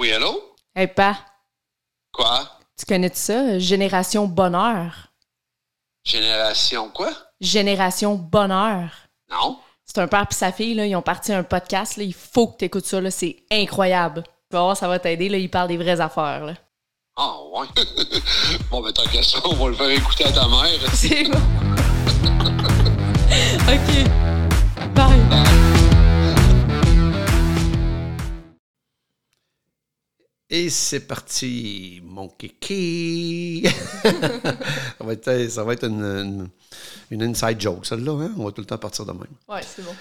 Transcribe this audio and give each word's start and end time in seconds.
Oui, 0.00 0.10
allô? 0.12 0.42
Hey, 0.74 0.86
pa, 0.86 1.18
Quoi? 2.10 2.48
tu 2.78 2.86
connais 2.86 3.10
ça? 3.12 3.58
Génération 3.58 4.26
Bonheur. 4.26 5.08
Génération 6.06 6.88
quoi? 6.88 7.10
Génération 7.38 8.14
Bonheur. 8.14 8.88
Non? 9.30 9.58
C'est 9.84 9.98
un 9.98 10.08
père 10.08 10.26
et 10.30 10.32
sa 10.32 10.52
fille, 10.52 10.72
là, 10.72 10.86
ils 10.86 10.96
ont 10.96 11.02
parti 11.02 11.34
un 11.34 11.42
podcast. 11.42 11.98
Là, 11.98 12.04
il 12.04 12.14
faut 12.14 12.46
que 12.46 12.56
tu 12.60 12.64
écoutes 12.64 12.86
ça. 12.86 12.98
là, 12.98 13.10
C'est 13.10 13.44
incroyable. 13.50 14.22
Tu 14.50 14.56
vas 14.56 14.62
voir, 14.62 14.74
ça 14.78 14.88
va 14.88 14.98
t'aider. 14.98 15.26
Ils 15.26 15.50
parlent 15.50 15.68
des 15.68 15.76
vraies 15.76 16.00
affaires. 16.00 16.46
Là. 16.46 16.54
Ah, 17.18 17.36
ouais. 17.52 17.66
bon, 18.70 18.80
ben, 18.80 18.94
tant 18.94 19.04
qu'à 19.04 19.22
ça, 19.22 19.38
on 19.44 19.52
va 19.54 19.68
le 19.68 19.74
faire 19.74 19.90
écouter 19.90 20.24
à 20.24 20.32
ta 20.32 20.48
mère. 20.48 20.80
C'est 20.94 21.24
bon. 21.24 21.36
OK. 23.68 24.08
Bye. 24.94 25.59
Et 30.52 30.68
c'est 30.68 31.06
parti, 31.06 32.00
mon 32.04 32.28
kiki! 32.28 33.64
ça 34.02 35.04
va 35.04 35.12
être, 35.12 35.48
ça 35.48 35.62
va 35.62 35.74
être 35.74 35.84
une, 35.84 36.02
une, 36.02 36.48
une 37.12 37.22
inside 37.22 37.60
joke, 37.60 37.86
celle-là. 37.86 38.12
Hein? 38.24 38.34
On 38.36 38.44
va 38.46 38.50
tout 38.50 38.60
le 38.60 38.66
temps 38.66 38.78
partir 38.78 39.06
de 39.06 39.12
même. 39.12 39.28
Ouais, 39.48 39.60
c'est 39.62 39.82
bon. 39.84 39.94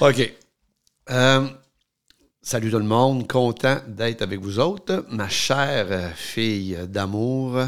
OK. 0.08 0.32
Euh, 1.10 1.48
salut 2.40 2.70
tout 2.70 2.78
le 2.78 2.84
monde. 2.84 3.26
Content 3.28 3.78
d'être 3.88 4.22
avec 4.22 4.38
vous 4.40 4.60
autres. 4.60 5.04
Ma 5.10 5.28
chère 5.28 5.86
euh, 5.90 6.10
fille 6.14 6.78
d'amour. 6.88 7.58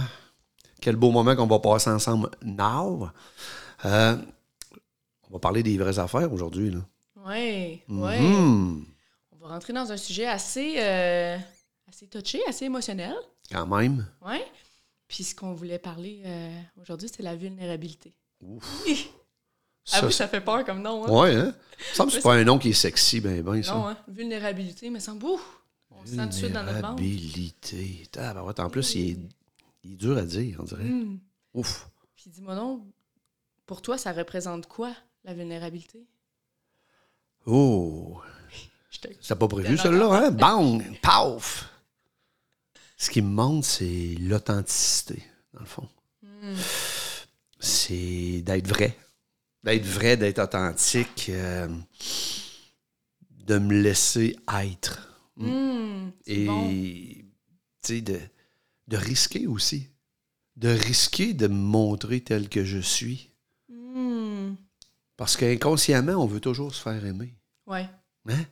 Quel 0.80 0.94
beau 0.94 1.10
moment 1.10 1.34
qu'on 1.34 1.48
va 1.48 1.58
passer 1.58 1.90
ensemble 1.90 2.30
now. 2.44 3.08
Euh, 3.84 4.16
on 5.28 5.32
va 5.32 5.38
parler 5.40 5.64
des 5.64 5.76
vraies 5.78 5.98
affaires 5.98 6.32
aujourd'hui. 6.32 6.70
là. 6.70 6.78
Ouais, 7.26 7.82
ouais. 7.88 8.20
Mhm. 8.20 8.84
On 9.32 9.46
va 9.46 9.54
rentrer 9.54 9.72
dans 9.72 9.90
un 9.90 9.96
sujet 9.96 10.26
assez, 10.26 10.74
euh, 10.78 11.36
assez 11.90 12.06
touché, 12.06 12.40
assez 12.46 12.66
émotionnel. 12.66 13.14
Quand 13.50 13.66
même. 13.66 14.06
Ouais. 14.24 14.46
Puis 15.08 15.24
ce 15.24 15.34
qu'on 15.34 15.54
voulait 15.54 15.78
parler 15.78 16.22
euh, 16.24 16.60
aujourd'hui, 16.80 17.10
c'est 17.14 17.22
la 17.22 17.34
vulnérabilité. 17.34 18.14
Ça, 18.40 18.46
ah 18.46 20.06
oui, 20.06 20.12
c'est- 20.12 20.18
ça 20.18 20.28
fait 20.28 20.40
peur 20.40 20.64
comme 20.64 20.82
nom, 20.82 21.04
hein? 21.04 21.10
Ouais, 21.10 21.34
hein? 21.34 21.54
Ça 21.78 21.90
me 21.90 21.94
semble 21.94 22.10
que 22.10 22.16
c'est 22.16 22.22
pas 22.22 22.34
un 22.34 22.44
nom 22.44 22.58
qui 22.58 22.68
est 22.70 22.74
sexy, 22.74 23.20
ben, 23.20 23.42
ben, 23.42 23.60
ça. 23.62 23.74
Non, 23.74 23.88
hein? 23.88 23.96
Vulnérabilité, 24.06 24.88
mais 24.88 25.00
semble, 25.00 25.24
ouf, 25.24 25.62
on 25.90 26.00
le 26.02 26.06
sent 26.06 26.16
tout 26.16 26.26
de 26.26 26.32
suite 26.32 26.52
dans 26.52 26.62
notre 26.62 26.80
ventre. 26.80 27.02
Vulnérabilité. 27.02 28.08
En 28.58 28.70
plus, 28.70 28.94
il 28.94 29.10
est, 29.10 29.18
il 29.82 29.92
est 29.94 29.96
dur 29.96 30.16
à 30.16 30.22
dire, 30.22 30.58
on 30.60 30.64
dirait. 30.64 30.84
Hmm. 30.84 31.18
Ouf. 31.54 31.88
Puis 32.14 32.30
dis-moi 32.30 32.54
donc, 32.54 32.82
pour 33.66 33.82
toi, 33.82 33.98
ça 33.98 34.12
représente 34.12 34.66
quoi, 34.68 34.94
la 35.24 35.34
vulnérabilité? 35.34 36.06
Oh. 37.46 38.20
C'était 38.90 39.34
pas 39.34 39.48
prévu, 39.48 39.76
celui-là, 39.76 40.06
hein? 40.12 40.30
Bang! 40.30 41.00
Paf! 41.00 41.68
Ce 43.00 43.08
qui 43.08 43.22
me 43.22 43.30
montre, 43.30 43.66
c'est 43.66 44.14
l'authenticité, 44.20 45.22
dans 45.54 45.60
le 45.60 45.66
fond. 45.66 45.88
C'est 47.58 48.42
d'être 48.42 48.68
vrai. 48.68 48.94
D'être 49.64 49.86
vrai, 49.86 50.18
d'être 50.18 50.38
authentique, 50.38 51.30
euh, 51.30 51.66
de 53.30 53.58
me 53.58 53.80
laisser 53.80 54.36
être. 54.54 55.24
C'est 55.38 56.32
Et, 56.34 56.44
bon. 56.44 56.68
tu 56.68 57.24
sais, 57.80 58.00
de, 58.02 58.20
de 58.88 58.96
risquer 58.98 59.46
aussi. 59.46 59.88
De 60.56 60.68
risquer 60.68 61.32
de 61.32 61.46
me 61.46 61.54
montrer 61.54 62.20
tel 62.20 62.50
que 62.50 62.66
je 62.66 62.80
suis. 62.80 63.30
Hmm. 63.70 64.56
Parce 65.16 65.38
qu'inconsciemment, 65.38 66.22
on 66.22 66.26
veut 66.26 66.40
toujours 66.40 66.74
se 66.74 66.82
faire 66.82 67.02
aimer. 67.06 67.34
Ouais. 67.66 67.88
Hein? 68.28 68.44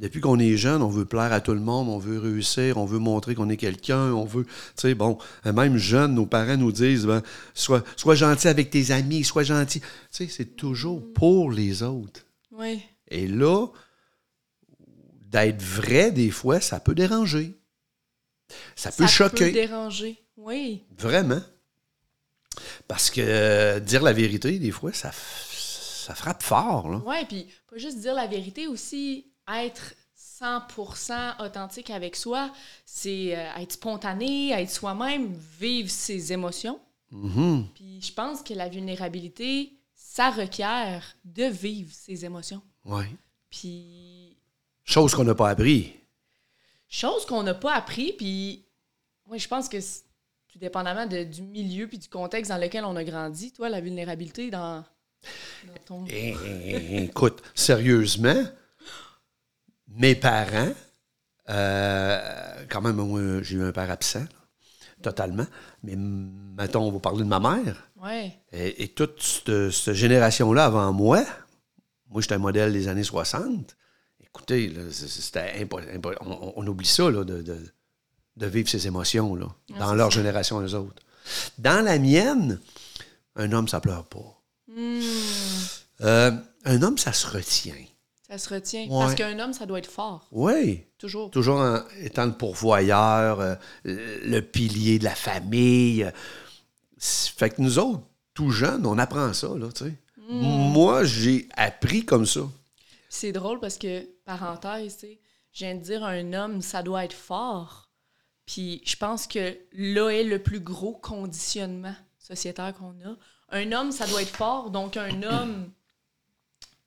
Depuis 0.00 0.20
qu'on 0.20 0.40
est 0.40 0.56
jeune, 0.56 0.82
on 0.82 0.88
veut 0.88 1.04
plaire 1.04 1.32
à 1.32 1.40
tout 1.40 1.52
le 1.52 1.60
monde, 1.60 1.88
on 1.88 1.98
veut 1.98 2.18
réussir, 2.18 2.78
on 2.78 2.84
veut 2.84 2.98
montrer 2.98 3.36
qu'on 3.36 3.48
est 3.48 3.56
quelqu'un, 3.56 4.12
on 4.12 4.24
veut, 4.24 4.44
tu 4.44 4.52
sais, 4.74 4.94
bon, 4.94 5.18
même 5.44 5.76
jeune, 5.76 6.14
nos 6.14 6.26
parents 6.26 6.56
nous 6.56 6.72
disent, 6.72 7.06
ben, 7.06 7.22
sois, 7.54 7.84
sois 7.96 8.16
gentil 8.16 8.48
avec 8.48 8.70
tes 8.70 8.90
amis, 8.90 9.22
sois 9.22 9.44
gentil. 9.44 9.80
Tu 9.80 9.86
sais, 10.10 10.28
c'est 10.28 10.56
toujours 10.56 11.12
pour 11.12 11.52
les 11.52 11.84
autres. 11.84 12.22
Ouais. 12.50 12.80
Et 13.08 13.28
là, 13.28 13.68
d'être 15.20 15.62
vrai, 15.62 16.10
des 16.10 16.30
fois, 16.30 16.60
ça 16.60 16.80
peut 16.80 16.94
déranger. 16.96 17.56
Ça 18.74 18.90
peut 18.90 19.04
ça 19.04 19.08
choquer. 19.08 19.46
peut 19.46 19.52
déranger. 19.52 20.20
Oui. 20.36 20.82
Vraiment. 20.98 21.40
Parce 22.88 23.10
que 23.10 23.20
euh, 23.20 23.80
dire 23.80 24.02
la 24.02 24.12
vérité, 24.12 24.58
des 24.58 24.70
fois, 24.72 24.92
ça, 24.92 25.12
ça 25.12 26.14
frappe 26.16 26.42
fort. 26.42 26.88
Là. 26.88 26.98
Ouais, 26.98 27.24
puis 27.26 27.46
pas 27.70 27.78
juste 27.78 28.00
dire 28.00 28.14
la 28.14 28.26
vérité, 28.26 28.66
aussi 28.66 29.26
être 29.52 29.94
100% 30.40 31.42
authentique 31.44 31.90
avec 31.90 32.16
soi, 32.16 32.52
c'est 32.84 33.36
euh, 33.36 33.46
être 33.60 33.72
spontané, 33.72 34.50
être 34.52 34.70
soi-même, 34.70 35.32
vivre 35.60 35.90
ses 35.90 36.32
émotions. 36.32 36.80
Mhm. 37.10 37.66
Puis 37.74 38.00
je 38.02 38.12
pense 38.12 38.42
que 38.42 38.54
la 38.54 38.68
vulnérabilité, 38.68 39.72
ça 39.94 40.30
requiert 40.30 41.16
de 41.24 41.44
vivre 41.44 41.92
ses 41.92 42.24
émotions. 42.24 42.62
Ouais. 42.84 43.08
Puis 43.50 44.36
Chose 44.84 45.14
qu'on 45.14 45.24
n'a 45.24 45.34
pas 45.34 45.50
appris. 45.50 45.94
chose 46.88 47.24
qu'on 47.26 47.42
n'a 47.42 47.54
pas 47.54 47.74
appris, 47.74 48.12
puis 48.12 48.64
ouais, 49.26 49.38
je 49.38 49.48
pense 49.48 49.68
que 49.68 49.80
c'est- 49.80 50.02
tout 50.52 50.58
dépendamment 50.58 51.06
de- 51.06 51.24
du 51.24 51.42
milieu 51.42 51.88
puis 51.88 51.98
du 51.98 52.08
contexte 52.08 52.50
dans 52.50 52.58
lequel 52.58 52.84
on 52.84 52.94
a 52.96 53.02
grandi, 53.02 53.50
toi, 53.52 53.68
la 53.68 53.80
vulnérabilité 53.80 54.50
dans, 54.50 54.84
dans 55.66 55.74
ton... 55.86 56.04
Eh, 56.08 56.34
eh, 56.44 56.76
eh, 56.76 57.02
Écoute, 57.04 57.42
sérieusement, 57.54 58.44
mes 59.96 60.14
parents, 60.14 60.72
euh, 61.50 62.64
quand 62.68 62.80
même, 62.80 62.96
moi, 62.96 63.42
j'ai 63.42 63.56
eu 63.56 63.62
un 63.62 63.72
père 63.72 63.90
absent, 63.90 64.20
là, 64.20 64.26
totalement. 65.02 65.46
Mais 65.82 65.94
mettons, 65.96 66.82
on 66.88 66.92
va 66.92 66.98
parler 67.00 67.20
de 67.24 67.28
ma 67.28 67.40
mère. 67.40 67.88
Ouais. 68.02 68.38
Et, 68.52 68.84
et 68.84 68.88
toute 68.88 69.22
cette, 69.22 69.70
cette 69.70 69.94
génération-là 69.94 70.64
avant 70.66 70.92
moi, 70.92 71.24
moi, 72.08 72.20
j'étais 72.22 72.34
un 72.34 72.38
modèle 72.38 72.72
des 72.72 72.88
années 72.88 73.02
60. 73.04 73.76
Écoutez, 74.22 74.68
là, 74.68 74.82
c'était 74.90 75.66
on, 76.20 76.52
on 76.56 76.66
oublie 76.66 76.86
ça, 76.86 77.10
là, 77.10 77.24
de, 77.24 77.42
de- 77.42 77.72
de 78.36 78.46
vivre 78.46 78.68
ses 78.68 78.88
émotions, 78.88 79.36
là, 79.36 79.46
dans 79.78 79.94
leur 79.94 80.10
génération, 80.10 80.58
les 80.58 80.74
autres. 80.74 81.00
Dans 81.58 81.84
la 81.84 82.00
mienne, 82.00 82.58
un 83.36 83.52
homme, 83.52 83.68
ça 83.68 83.80
pleure 83.80 84.04
pas. 84.06 84.42
Hmm, 84.68 85.00
Euh, 86.00 86.32
un 86.64 86.82
homme, 86.82 86.98
ça 86.98 87.12
se 87.12 87.28
retient. 87.28 87.76
Ça 88.28 88.38
se 88.38 88.52
retient. 88.52 88.82
Ouais. 88.84 88.88
Parce 88.88 89.14
qu'un 89.14 89.38
homme, 89.38 89.52
ça 89.52 89.66
doit 89.66 89.78
être 89.78 89.90
fort. 89.90 90.26
Oui. 90.32 90.84
Toujours. 90.98 91.30
Toujours 91.30 91.58
en 91.58 91.80
étant 92.00 92.24
le 92.26 92.32
pourvoyeur, 92.32 93.40
euh, 93.40 93.54
le 93.84 94.40
pilier 94.40 94.98
de 94.98 95.04
la 95.04 95.14
famille. 95.14 96.10
Fait 96.98 97.50
que 97.50 97.60
nous 97.60 97.78
autres, 97.78 98.02
tout 98.32 98.50
jeunes, 98.50 98.86
on 98.86 98.98
apprend 98.98 99.32
ça, 99.32 99.48
là, 99.48 99.68
tu 99.72 99.84
sais. 99.84 99.94
Moi, 100.30 101.04
j'ai 101.04 101.48
appris 101.54 102.04
comme 102.04 102.24
ça. 102.24 102.40
C'est 103.10 103.32
drôle 103.32 103.60
parce 103.60 103.76
que, 103.76 104.08
parenthèse, 104.24 104.96
tu 104.96 105.00
sais, 105.06 105.20
je 105.52 105.64
viens 105.66 105.74
de 105.74 105.82
dire 105.82 106.02
un 106.02 106.32
homme, 106.32 106.62
ça 106.62 106.82
doit 106.82 107.04
être 107.04 107.14
fort. 107.14 107.90
Puis 108.46 108.82
je 108.84 108.96
pense 108.96 109.26
que 109.26 109.56
là 109.72 110.10
est 110.10 110.24
le 110.24 110.42
plus 110.42 110.60
gros 110.60 110.92
conditionnement 110.92 111.94
sociétaire 112.18 112.74
qu'on 112.74 112.94
a. 113.06 113.16
Un 113.50 113.72
homme, 113.72 113.92
ça 113.92 114.06
doit 114.06 114.22
être 114.22 114.34
fort. 114.34 114.70
Donc 114.70 114.96
un 114.96 115.22
homme 115.22 115.70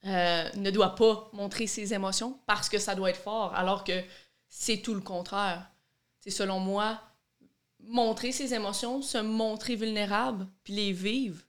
euh, 0.07 0.49
ne 0.55 0.71
doit 0.71 0.95
pas 0.95 1.29
montrer 1.33 1.67
ses 1.67 1.93
émotions 1.93 2.39
parce 2.47 2.69
que 2.69 2.77
ça 2.79 2.95
doit 2.95 3.09
être 3.09 3.21
fort, 3.21 3.53
alors 3.55 3.83
que 3.83 4.01
c'est 4.47 4.77
tout 4.77 4.93
le 4.93 5.01
contraire. 5.01 5.69
C'est 6.19 6.29
selon 6.31 6.59
moi, 6.59 6.99
montrer 7.83 8.31
ses 8.31 8.53
émotions, 8.53 9.01
se 9.01 9.17
montrer 9.17 9.75
vulnérable, 9.75 10.47
puis 10.63 10.73
les 10.73 10.93
vivre, 10.93 11.41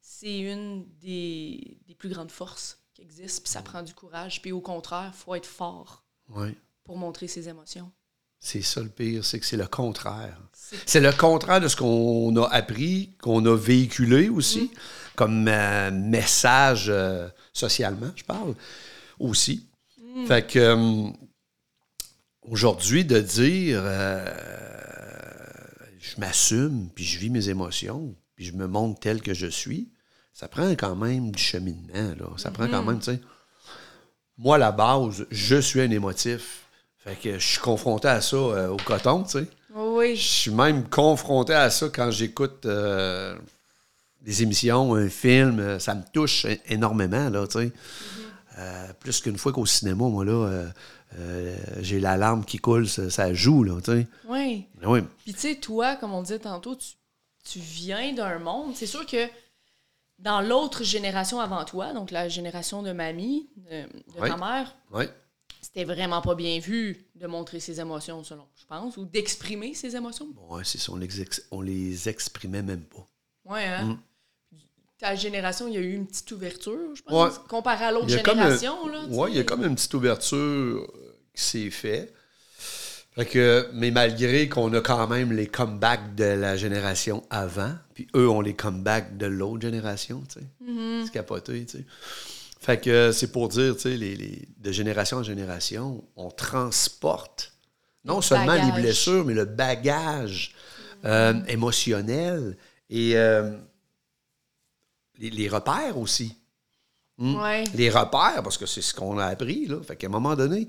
c'est 0.00 0.38
une 0.40 0.86
des, 1.00 1.78
des 1.86 1.94
plus 1.94 2.08
grandes 2.08 2.30
forces 2.30 2.78
qui 2.94 3.02
existent, 3.02 3.42
puis 3.42 3.52
ça 3.52 3.62
prend 3.62 3.82
du 3.82 3.92
courage. 3.94 4.40
Puis 4.42 4.52
au 4.52 4.60
contraire, 4.60 5.12
il 5.14 5.16
faut 5.18 5.34
être 5.34 5.46
fort 5.46 6.04
Oui. 6.30 6.56
pour 6.84 6.96
montrer 6.96 7.28
ses 7.28 7.48
émotions. 7.48 7.90
C'est 8.38 8.62
ça 8.62 8.80
le 8.82 8.88
pire, 8.88 9.24
c'est 9.24 9.40
que 9.40 9.46
c'est 9.46 9.56
le 9.56 9.66
contraire. 9.66 10.38
C'est 10.52 11.00
le 11.00 11.12
contraire 11.12 11.60
de 11.60 11.68
ce 11.68 11.76
qu'on 11.76 12.36
a 12.36 12.46
appris, 12.48 13.12
qu'on 13.20 13.44
a 13.46 13.56
véhiculé 13.56 14.28
aussi, 14.28 14.70
comme 15.16 15.48
euh, 15.48 15.90
message 15.90 16.86
euh, 16.88 17.28
socialement, 17.52 18.12
je 18.14 18.24
parle, 18.24 18.54
aussi. 19.18 19.66
Fait 20.28 20.46
que 20.46 20.58
euh, 20.58 21.10
aujourd'hui, 22.42 23.04
de 23.04 23.20
dire 23.20 23.82
je 25.98 26.20
m'assume, 26.20 26.88
puis 26.94 27.04
je 27.04 27.18
vis 27.18 27.30
mes 27.30 27.48
émotions, 27.48 28.14
puis 28.36 28.44
je 28.44 28.52
me 28.52 28.66
montre 28.66 29.00
tel 29.00 29.20
que 29.20 29.34
je 29.34 29.46
suis, 29.46 29.88
ça 30.32 30.48
prend 30.48 30.70
quand 30.70 30.94
même 30.96 31.30
du 31.32 31.42
cheminement. 31.42 32.14
Là. 32.18 32.26
Ça 32.36 32.50
prend 32.50 32.68
quand 32.68 32.82
même, 32.82 32.98
tu 32.98 33.12
sais. 33.12 33.20
Moi, 34.38 34.56
à 34.56 34.58
la 34.58 34.70
base, 34.72 35.26
je 35.30 35.56
suis 35.56 35.80
un 35.80 35.90
émotif. 35.90 36.66
Fait 36.98 37.16
que 37.16 37.38
je 37.38 37.46
suis 37.46 37.60
confronté 37.60 38.08
à 38.08 38.20
ça 38.20 38.36
au 38.70 38.76
coton, 38.76 39.24
tu 39.24 39.30
sais. 39.38 39.46
Je 39.74 39.80
Oui. 39.80 40.16
suis 40.16 40.50
même 40.50 40.88
confronté 40.88 41.54
à 41.54 41.70
ça 41.70 41.88
quand 41.88 42.10
j'écoute 42.10 42.66
des 44.22 44.42
émissions, 44.42 44.94
un 44.94 45.08
film. 45.08 45.58
euh, 45.60 45.78
Ça 45.78 45.94
me 45.94 46.02
touche 46.12 46.46
énormément, 46.66 47.28
là, 47.30 47.46
tu 47.46 47.58
sais. 47.58 47.72
Euh, 48.58 48.92
plus 49.00 49.20
qu'une 49.20 49.36
fois 49.38 49.52
qu'au 49.52 49.66
cinéma, 49.66 50.04
moi, 50.04 50.24
là, 50.24 50.32
euh, 50.32 50.68
euh, 51.18 51.56
j'ai 51.80 52.00
la 52.00 52.16
larme 52.16 52.44
qui 52.44 52.58
coule, 52.58 52.88
ça, 52.88 53.10
ça 53.10 53.34
joue, 53.34 53.62
là, 53.64 53.78
tu 53.82 53.90
sais. 53.92 54.06
Oui. 54.28 54.66
Oui, 54.84 55.00
Puis 55.24 55.34
tu 55.34 55.40
sais, 55.40 55.54
toi, 55.56 55.96
comme 55.96 56.12
on 56.14 56.22
disait 56.22 56.38
tantôt, 56.38 56.74
tu, 56.74 56.88
tu 57.44 57.58
viens 57.58 58.12
d'un 58.14 58.38
monde. 58.38 58.74
C'est 58.74 58.86
sûr 58.86 59.04
que 59.06 59.26
dans 60.18 60.40
l'autre 60.40 60.82
génération 60.84 61.38
avant 61.38 61.64
toi, 61.66 61.92
donc 61.92 62.10
la 62.10 62.28
génération 62.30 62.82
de 62.82 62.92
mamie, 62.92 63.48
de, 63.56 63.82
de 63.82 64.20
Oui. 64.20 64.28
ta 64.30 64.36
mère, 64.38 64.74
oui. 64.92 65.04
c'était 65.60 65.84
vraiment 65.84 66.22
pas 66.22 66.34
bien 66.34 66.58
vu 66.58 67.04
de 67.14 67.26
montrer 67.26 67.60
ses 67.60 67.78
émotions, 67.80 68.24
selon, 68.24 68.46
je 68.58 68.64
pense, 68.64 68.96
ou 68.96 69.04
d'exprimer 69.04 69.74
ses 69.74 69.94
émotions. 69.94 70.28
Ouais, 70.48 70.62
c'est 70.64 70.78
ça, 70.78 70.92
on 70.92 70.96
les, 70.96 71.08
on 71.50 71.60
les 71.60 72.08
exprimait 72.08 72.62
même 72.62 72.80
pas. 72.84 73.06
Ouais, 73.48 73.64
hein? 73.64 73.84
Mm. 73.84 73.98
Ta 74.98 75.14
génération, 75.14 75.68
il 75.68 75.74
y 75.74 75.76
a 75.76 75.80
eu 75.80 75.92
une 75.92 76.06
petite 76.06 76.30
ouverture, 76.32 76.94
je 76.94 77.02
pense, 77.02 77.34
Ouais. 77.34 77.38
comparé 77.48 77.84
à 77.84 77.92
l'autre 77.92 78.08
génération. 78.08 78.88
là, 78.88 79.02
Oui, 79.10 79.30
il 79.32 79.36
y 79.36 79.40
a 79.40 79.44
comme 79.44 79.62
une 79.64 79.74
petite 79.74 79.92
ouverture 79.94 80.36
euh, 80.38 81.18
qui 81.34 81.42
s'est 81.42 81.70
faite. 81.70 82.14
Fait 83.14 83.26
que, 83.26 83.68
mais 83.72 83.90
malgré 83.90 84.48
qu'on 84.48 84.72
a 84.74 84.80
quand 84.80 85.06
même 85.06 85.32
les 85.32 85.46
comebacks 85.46 86.14
de 86.14 86.24
la 86.24 86.56
génération 86.56 87.22
avant, 87.30 87.72
puis 87.94 88.06
eux 88.14 88.28
ont 88.28 88.40
les 88.42 88.54
comebacks 88.54 89.16
de 89.16 89.26
l'autre 89.26 89.62
génération, 89.62 90.22
tu 90.28 90.40
sais. 90.40 90.46
Mm-hmm. 90.64 91.04
C'est 91.06 91.12
capoté, 91.12 91.64
tu 91.66 91.78
sais. 91.78 91.84
Fait 92.60 92.80
que 92.80 93.12
c'est 93.12 93.30
pour 93.32 93.48
dire, 93.48 93.74
tu 93.76 93.82
sais, 93.82 93.96
les, 93.96 94.16
les- 94.16 94.48
de 94.58 94.72
génération 94.72 95.18
en 95.18 95.22
génération, 95.22 96.02
on 96.16 96.30
transporte 96.30 97.52
non 98.04 98.16
Le 98.16 98.22
seulement 98.22 98.46
bagage. 98.46 98.66
les 98.76 98.82
blessures, 98.82 99.24
mais 99.24 99.34
le 99.34 99.44
bagage 99.44 100.52
euh, 101.04 101.34
émotionnel 101.48 102.56
et 102.90 103.16
euh, 103.16 103.56
les, 105.18 105.30
les 105.30 105.48
repères 105.48 105.98
aussi. 105.98 106.36
Hmm? 107.18 107.36
Ouais. 107.36 107.64
Les 107.74 107.90
repères, 107.90 108.42
parce 108.42 108.58
que 108.58 108.66
c'est 108.66 108.82
ce 108.82 108.94
qu'on 108.94 109.18
a 109.18 109.26
appris, 109.26 109.66
là. 109.66 109.82
Fait 109.82 109.96
qu'à 109.96 110.06
un 110.06 110.10
moment 110.10 110.36
donné, 110.36 110.68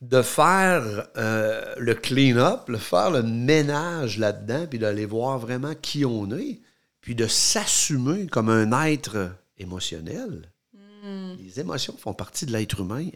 de 0.00 0.22
faire 0.22 1.08
euh, 1.16 1.74
le 1.78 1.94
clean-up, 1.94 2.70
de 2.70 2.76
faire 2.76 3.10
le 3.10 3.22
ménage 3.22 4.18
là-dedans, 4.18 4.66
puis 4.68 4.78
d'aller 4.78 5.06
voir 5.06 5.38
vraiment 5.38 5.74
qui 5.74 6.04
on 6.04 6.30
est, 6.30 6.60
puis 7.00 7.14
de 7.14 7.26
s'assumer 7.26 8.26
comme 8.26 8.48
un 8.48 8.84
être 8.86 9.32
émotionnel. 9.56 10.52
Les 11.38 11.58
émotions 11.58 11.96
font 11.96 12.12
partie 12.12 12.44
de 12.44 12.52
l'être 12.52 12.80
humain 12.80 13.08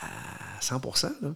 à, 0.00 0.06
à 0.06 0.60
100 0.60 0.80
là. 1.22 1.34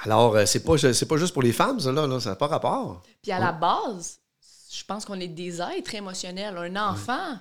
Alors, 0.00 0.36
euh, 0.36 0.44
c'est 0.44 0.64
pas, 0.64 0.74
pas 0.74 1.16
juste 1.16 1.32
pour 1.32 1.42
les 1.42 1.52
femmes, 1.52 1.80
ça, 1.80 1.92
là, 1.92 2.06
là, 2.06 2.20
ça 2.20 2.30
n'a 2.30 2.36
pas 2.36 2.48
rapport. 2.48 3.02
Puis 3.22 3.32
à 3.32 3.38
la 3.38 3.52
base, 3.52 4.20
je 4.78 4.84
pense 4.84 5.04
qu'on 5.04 5.18
est 5.20 5.28
des 5.28 5.60
êtres 5.60 5.94
émotionnels. 5.94 6.56
Un 6.56 6.76
enfant, 6.90 7.38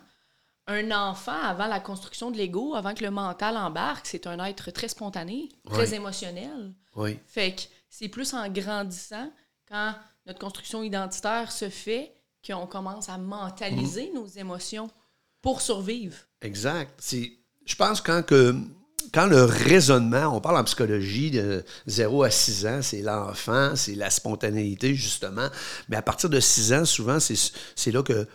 un 0.68 0.92
enfant, 0.92 1.40
avant 1.44 1.68
la 1.68 1.80
construction 1.80 2.32
de 2.32 2.38
l'ego, 2.38 2.76
avant 2.76 2.94
que 2.94 3.04
le 3.04 3.12
mental 3.12 3.58
embarque, 3.58 4.08
c'est 4.08 4.26
un 4.28 4.44
être 4.46 4.72
très 4.72 4.88
spontané, 4.88 5.50
très 5.70 5.90
Ouais. 5.92 5.96
émotionnel. 5.96 6.74
Oui, 6.96 7.20
Fait 7.28 7.54
que 7.56 7.62
c'est 7.90 8.08
plus 8.10 8.34
en 8.34 8.48
grandissant, 8.50 9.32
quand 9.68 9.94
notre 10.26 10.40
construction 10.40 10.82
identitaire 10.84 11.52
se 11.52 11.70
fait, 11.70 12.14
qu'on 12.46 12.68
commence 12.68 13.10
à 13.10 13.18
mentaliser 13.18 14.12
nos 14.14 14.28
émotions 14.28 14.90
pour 15.42 15.62
survivre. 15.62 16.16
exact. 16.42 17.00
Je 17.66 17.76
pense 17.76 18.02
quand 18.02 18.24
que 18.24 18.56
quand 19.16 19.26
le 19.28 19.44
raisonnement, 19.46 20.36
on 20.36 20.42
parle 20.42 20.58
en 20.58 20.64
psychologie 20.66 21.32
de 21.32 21.64
0 21.88 22.24
à 22.24 22.30
6 22.30 22.66
ans, 22.68 22.82
c'est 22.82 23.02
l'enfant, 23.02 23.76
c'est 23.76 23.96
la 23.96 24.10
spontanéité, 24.10 24.94
justement. 24.94 25.48
Mais 25.90 25.96
à 25.96 26.02
partir 26.02 26.30
de 26.30 26.40
6 26.40 26.74
ans, 26.74 26.84
souvent, 26.86 27.18
c'est, 27.20 27.92
là 27.92 28.04
que 28.04 28.28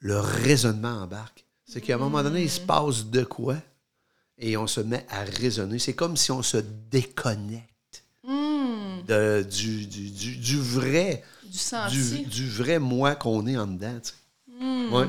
le 0.00 0.20
raisonnement 0.20 1.02
embarque. 1.02 1.44
C'est 1.66 1.80
qu'à 1.80 1.94
un 1.94 1.98
moment 1.98 2.22
donné, 2.22 2.42
il 2.42 2.50
se 2.50 2.60
passe 2.60 3.06
de 3.06 3.24
quoi 3.24 3.56
et 4.38 4.56
on 4.58 4.66
se 4.66 4.80
met 4.80 5.06
à 5.08 5.24
raisonner. 5.24 5.78
C'est 5.78 5.94
comme 5.94 6.16
si 6.16 6.30
on 6.30 6.42
se 6.42 6.58
déconnecte 6.90 8.04
de- 9.08 9.42
du, 9.50 9.86
du, 9.86 10.10
du- 10.10 10.36
du 10.36 10.58
vrai, 10.60 11.24
Du 11.90 12.22
du, 12.24 12.48
vrai 12.50 12.78
moi 12.78 13.14
qu'on 13.14 13.46
est 13.46 13.56
en 13.56 13.66
dedans. 13.66 13.98
tu 14.02 14.10
sais. 14.10 14.94
Ouais. 14.94 15.08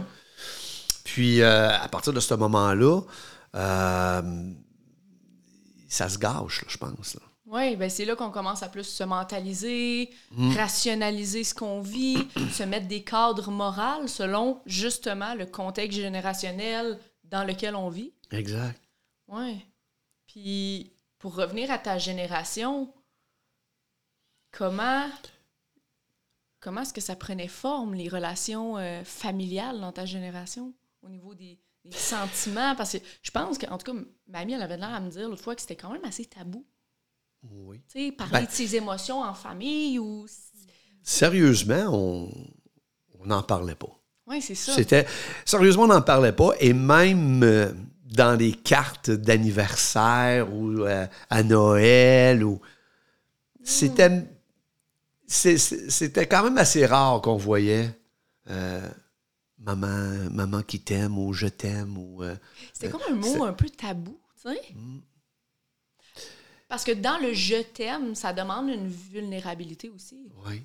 Puis 1.03 1.41
euh, 1.41 1.69
à 1.69 1.87
partir 1.89 2.13
de 2.13 2.19
ce 2.19 2.33
moment-là, 2.35 3.01
euh, 3.55 4.21
ça 5.93 6.09
se 6.09 6.17
gâche, 6.17 6.65
je 6.67 6.77
pense. 6.77 7.15
là. 7.15 7.21
Oui, 7.45 7.75
ben 7.75 7.89
c'est 7.89 8.05
là 8.05 8.15
qu'on 8.15 8.31
commence 8.31 8.63
à 8.63 8.69
plus 8.69 8.85
se 8.85 9.03
mentaliser, 9.03 10.09
Mm. 10.31 10.55
rationaliser 10.55 11.43
ce 11.43 11.53
qu'on 11.53 11.81
vit, 11.81 12.27
se 12.51 12.63
mettre 12.63 12.87
des 12.87 13.03
cadres 13.03 13.51
moraux 13.51 14.07
selon 14.07 14.61
justement 14.65 15.35
le 15.35 15.45
contexte 15.45 15.99
générationnel 15.99 16.99
dans 17.25 17.43
lequel 17.43 17.75
on 17.75 17.89
vit. 17.89 18.13
Exact. 18.31 18.81
Oui. 19.27 19.65
Puis 20.27 20.93
pour 21.19 21.35
revenir 21.35 21.69
à 21.69 21.77
ta 21.77 21.97
génération, 21.97 22.91
comment 24.51 25.07
comment 26.59 26.81
est-ce 26.81 26.93
que 26.93 27.01
ça 27.01 27.15
prenait 27.17 27.47
forme 27.49 27.93
les 27.93 28.07
relations 28.07 28.77
euh, 28.77 29.03
familiales 29.03 29.81
dans 29.81 29.91
ta 29.91 30.05
génération 30.05 30.73
au 31.01 31.09
niveau 31.09 31.35
des, 31.35 31.59
des 31.85 31.97
sentiments 31.97 32.75
parce 32.75 32.93
que 32.93 32.97
je 33.21 33.31
pense 33.31 33.57
qu'en 33.57 33.77
tout 33.77 33.91
cas 33.93 33.99
mamie 34.27 34.53
elle 34.53 34.61
avait 34.61 34.77
l'air 34.77 34.93
à 34.93 34.99
me 35.01 35.09
dire 35.09 35.27
l'autre 35.29 35.43
fois 35.43 35.53
que 35.55 35.61
c'était 35.61 35.75
quand 35.75 35.91
même 35.91 36.05
assez 36.05 36.25
tabou. 36.25 36.65
Oui. 37.51 37.81
Tu 37.91 38.05
sais, 38.05 38.11
parler 38.13 38.31
Ben- 38.39 38.45
de 38.45 38.51
ses 38.51 38.75
émotions 38.75 39.21
en 39.21 39.33
famille 39.33 39.99
ou. 39.99 40.25
Sérieusement, 41.01 41.85
on 41.91 42.29
on 43.19 43.25
n'en 43.25 43.43
parlait 43.43 43.75
pas. 43.75 43.99
Oui, 44.27 44.41
c'est 44.41 44.55
ça. 44.55 44.73
C'était 44.73 45.05
sérieusement, 45.45 45.83
on 45.83 45.87
n'en 45.87 46.01
parlait 46.01 46.31
pas. 46.31 46.51
Et 46.59 46.71
même 46.73 47.43
euh, 47.43 47.71
dans 48.05 48.37
les 48.39 48.53
cartes 48.53 49.11
d'anniversaire 49.11 50.53
ou 50.53 50.81
euh, 50.83 51.05
à 51.29 51.43
Noël, 51.43 52.43
ou 52.43 52.61
c'était 53.63 54.25
c'est- 55.27 55.57
c'était 55.57 56.27
quand 56.27 56.43
même 56.43 56.57
assez 56.57 56.85
rare 56.85 57.21
qu'on 57.21 57.37
voyait 57.37 57.89
euh, 58.49 58.89
maman, 59.63 60.29
maman 60.31 60.61
qui 60.61 60.79
t'aime 60.79 61.17
ou 61.17 61.33
je 61.33 61.47
t'aime 61.47 61.97
ou 61.97 62.23
euh, 62.23 62.35
C'était 62.73 62.89
comme 62.89 63.01
un 63.01 63.21
c'est- 63.21 63.37
mot 63.37 63.43
un 63.45 63.53
peu 63.53 63.69
tabou, 63.69 64.19
tu 64.41 64.49
sais. 64.49 64.61
Parce 66.67 66.83
que 66.83 66.91
dans 66.91 67.17
le 67.19 67.33
je 67.33 67.61
t'aime, 67.61 68.15
ça 68.15 68.33
demande 68.33 68.69
une 68.69 68.87
vulnérabilité 68.87 69.89
aussi. 69.89 70.31
oui. 70.45 70.63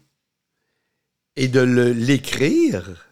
Et 1.36 1.46
de 1.46 1.60
l'écrire 1.60 3.06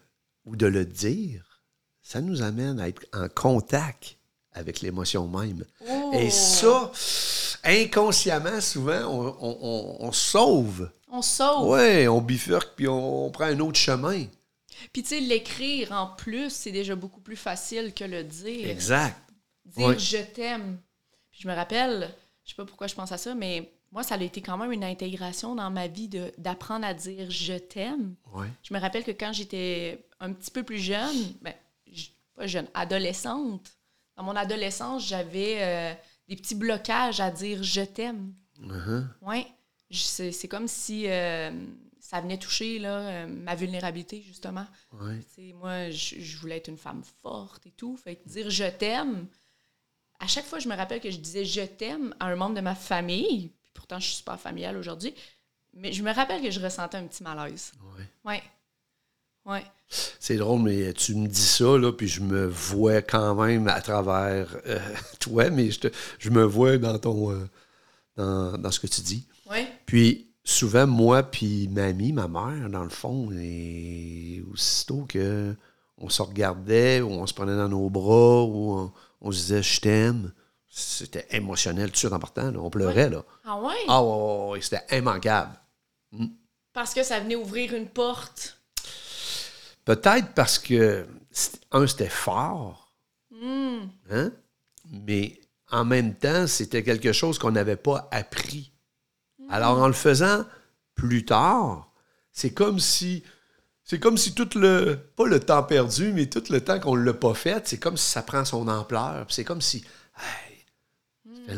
ou 0.46 0.56
de 0.56 0.66
le 0.66 0.84
dire, 0.84 1.62
ça 2.02 2.20
nous 2.20 2.42
amène 2.42 2.80
à 2.80 2.88
être 2.88 3.06
en 3.12 3.28
contact 3.28 4.16
avec 4.52 4.80
l'émotion 4.80 5.28
même. 5.28 5.64
Oh! 5.88 6.10
Et 6.12 6.30
ça, 6.30 6.90
inconsciemment, 7.62 8.60
souvent, 8.60 9.02
on, 9.06 9.26
on- 9.40 9.58
on- 9.60 9.96
on 10.08 10.12
sauve. 10.12 10.90
On 11.08 11.22
sauve. 11.22 11.68
Oui, 11.68 12.08
on 12.08 12.20
bifurque 12.20 12.74
puis 12.74 12.88
on 12.88 13.30
prend 13.30 13.44
un 13.44 13.60
autre 13.60 13.78
chemin. 13.78 14.24
Puis 14.92 15.02
tu 15.02 15.08
sais, 15.10 15.20
l'écrire 15.20 15.92
en 15.92 16.08
plus, 16.08 16.50
c'est 16.50 16.72
déjà 16.72 16.94
beaucoup 16.94 17.20
plus 17.20 17.36
facile 17.36 17.94
que 17.94 18.04
le 18.04 18.24
dire. 18.24 18.68
Exact. 18.68 19.16
Dire 19.64 19.98
je 19.98 20.18
t'aime. 20.18 20.78
Puis 21.30 21.40
je 21.42 21.48
me 21.48 21.54
rappelle, 21.54 22.08
je 22.44 22.50
sais 22.50 22.56
pas 22.56 22.64
pourquoi 22.64 22.86
je 22.86 22.94
pense 22.94 23.12
à 23.12 23.18
ça, 23.18 23.34
mais 23.34 23.72
moi, 23.92 24.02
ça 24.02 24.16
a 24.16 24.22
été 24.22 24.42
quand 24.42 24.56
même 24.58 24.72
une 24.72 24.84
intégration 24.84 25.54
dans 25.54 25.70
ma 25.70 25.86
vie 25.86 26.08
de- 26.08 26.32
d'apprendre 26.38 26.84
à 26.86 26.92
dire 26.94 27.30
je 27.30 27.54
t'aime. 27.54 28.14
Oui. 28.34 28.46
Je 28.62 28.74
me 28.74 28.78
rappelle 28.80 29.04
que 29.04 29.10
quand 29.12 29.32
j'étais 29.32 30.06
un 30.20 30.32
petit 30.32 30.50
peu 30.50 30.62
plus 30.62 30.78
jeune, 30.78 31.16
ben, 31.40 31.54
pas 32.34 32.46
jeune, 32.46 32.66
adolescente, 32.74 33.70
dans 34.16 34.24
mon 34.24 34.36
adolescence, 34.36 35.06
j'avais 35.06 35.56
euh, 35.60 35.94
des 36.28 36.36
petits 36.36 36.54
blocages 36.54 37.20
à 37.20 37.30
dire 37.30 37.62
je 37.62 37.82
t'aime. 37.82 38.34
Ouais. 39.22 39.46
C'est 39.90 40.48
comme 40.48 40.66
si 40.66 41.08
euh, 41.08 41.50
ça 42.00 42.20
venait 42.20 42.38
toucher 42.38 42.78
là, 42.78 42.98
euh, 42.98 43.26
ma 43.26 43.54
vulnérabilité, 43.54 44.22
justement. 44.26 44.66
Oui. 44.92 45.52
Moi, 45.54 45.90
je, 45.90 46.36
voulais 46.38 46.56
être 46.56 46.68
une 46.68 46.76
femme 46.76 47.02
forte 47.22 47.66
et 47.66 47.70
tout. 47.70 47.96
Fait 47.96 48.16
que 48.16 48.28
dire 48.28 48.50
je 48.50 48.64
t'aime, 48.64 49.26
à 50.18 50.26
chaque 50.26 50.46
fois, 50.46 50.58
je 50.58 50.68
me 50.68 50.74
rappelle 50.76 51.00
que 51.00 51.10
je 51.10 51.18
disais 51.18 51.44
je 51.44 51.62
t'aime 51.62 52.14
à 52.18 52.26
un 52.26 52.36
membre 52.36 52.56
de 52.56 52.60
ma 52.60 52.74
famille, 52.74 53.52
puis 53.62 53.72
pourtant, 53.74 54.00
je 54.00 54.06
suis 54.06 54.16
super 54.16 54.40
familiale 54.40 54.76
aujourd'hui, 54.76 55.14
mais 55.74 55.92
je 55.92 56.02
me 56.02 56.12
rappelle 56.12 56.42
que 56.42 56.50
je 56.50 56.60
ressentais 56.60 56.96
un 56.96 57.06
petit 57.06 57.22
malaise. 57.22 57.72
Oui. 57.96 58.04
Ouais. 58.24 58.42
Ouais. 59.44 59.64
C'est 59.88 60.36
drôle, 60.36 60.62
mais 60.62 60.92
tu 60.94 61.14
me 61.14 61.28
dis 61.28 61.40
ça, 61.40 61.78
là, 61.78 61.92
puis 61.92 62.08
je 62.08 62.20
me 62.20 62.46
vois 62.46 63.02
quand 63.02 63.36
même 63.36 63.68
à 63.68 63.80
travers 63.80 64.56
euh, 64.66 64.80
toi, 65.20 65.50
mais 65.50 65.70
je, 65.70 65.78
te- 65.78 65.92
je 66.18 66.30
me 66.30 66.42
vois 66.42 66.78
dans 66.78 66.98
ton 66.98 67.48
dans, 68.16 68.58
dans 68.58 68.70
ce 68.70 68.80
que 68.80 68.86
tu 68.88 69.00
dis. 69.02 69.26
Puis 69.86 70.28
souvent, 70.44 70.86
moi 70.86 71.22
puis 71.22 71.68
mamie, 71.68 72.12
ma 72.12 72.28
mère, 72.28 72.68
dans 72.68 72.84
le 72.84 72.90
fond, 72.90 73.30
et 73.32 74.42
aussitôt 74.52 75.06
que 75.08 75.54
on 75.98 76.08
se 76.08 76.20
regardait, 76.20 77.00
ou 77.00 77.10
on 77.10 77.26
se 77.26 77.32
prenait 77.32 77.56
dans 77.56 77.68
nos 77.68 77.88
bras, 77.88 78.42
ou 78.44 78.72
on, 78.72 78.92
on 79.22 79.32
se 79.32 79.38
disait 79.38 79.62
je 79.62 79.80
t'aime, 79.80 80.32
c'était 80.68 81.26
émotionnel 81.30 81.86
tout 81.86 81.92
de 81.92 81.96
suite 81.98 82.12
en 82.12 82.18
partant. 82.18 82.50
là. 82.50 82.58
On 82.58 82.68
pleurait, 82.68 83.08
là. 83.08 83.24
Ah 83.44 83.58
ouais? 83.58 83.74
Ah 83.88 84.04
ouais, 84.04 84.60
c'était 84.60 84.98
immanquable. 84.98 85.58
Parce 86.72 86.92
que 86.92 87.02
ça 87.02 87.20
venait 87.20 87.36
ouvrir 87.36 87.74
une 87.74 87.88
porte? 87.88 88.60
Peut-être 89.86 90.34
parce 90.34 90.58
que, 90.58 91.06
un, 91.72 91.86
c'était 91.86 92.08
fort. 92.08 92.92
Hmm. 93.30 93.86
Hein? 94.10 94.32
mais 94.90 95.38
en 95.70 95.84
même 95.84 96.14
temps, 96.14 96.46
c'était 96.46 96.82
quelque 96.82 97.12
chose 97.12 97.38
qu'on 97.38 97.50
n'avait 97.50 97.76
pas 97.76 98.08
appris. 98.10 98.72
Alors, 99.48 99.78
en 99.78 99.86
le 99.86 99.92
faisant 99.92 100.44
plus 100.94 101.24
tard, 101.24 101.90
c'est 102.32 102.52
comme 102.52 102.78
si. 102.80 103.22
C'est 103.84 104.00
comme 104.00 104.16
si 104.18 104.34
tout 104.34 104.48
le. 104.56 104.96
Pas 105.16 105.26
le 105.26 105.38
temps 105.40 105.62
perdu, 105.62 106.12
mais 106.12 106.26
tout 106.26 106.42
le 106.50 106.60
temps 106.60 106.80
qu'on 106.80 106.96
ne 106.96 107.02
l'a 107.04 107.14
pas 107.14 107.34
fait, 107.34 107.68
c'est 107.68 107.78
comme 107.78 107.96
si 107.96 108.10
ça 108.10 108.22
prend 108.22 108.44
son 108.44 108.66
ampleur. 108.68 109.26
C'est 109.28 109.44
comme 109.44 109.60
si. 109.60 109.84
Hey, 110.18 111.56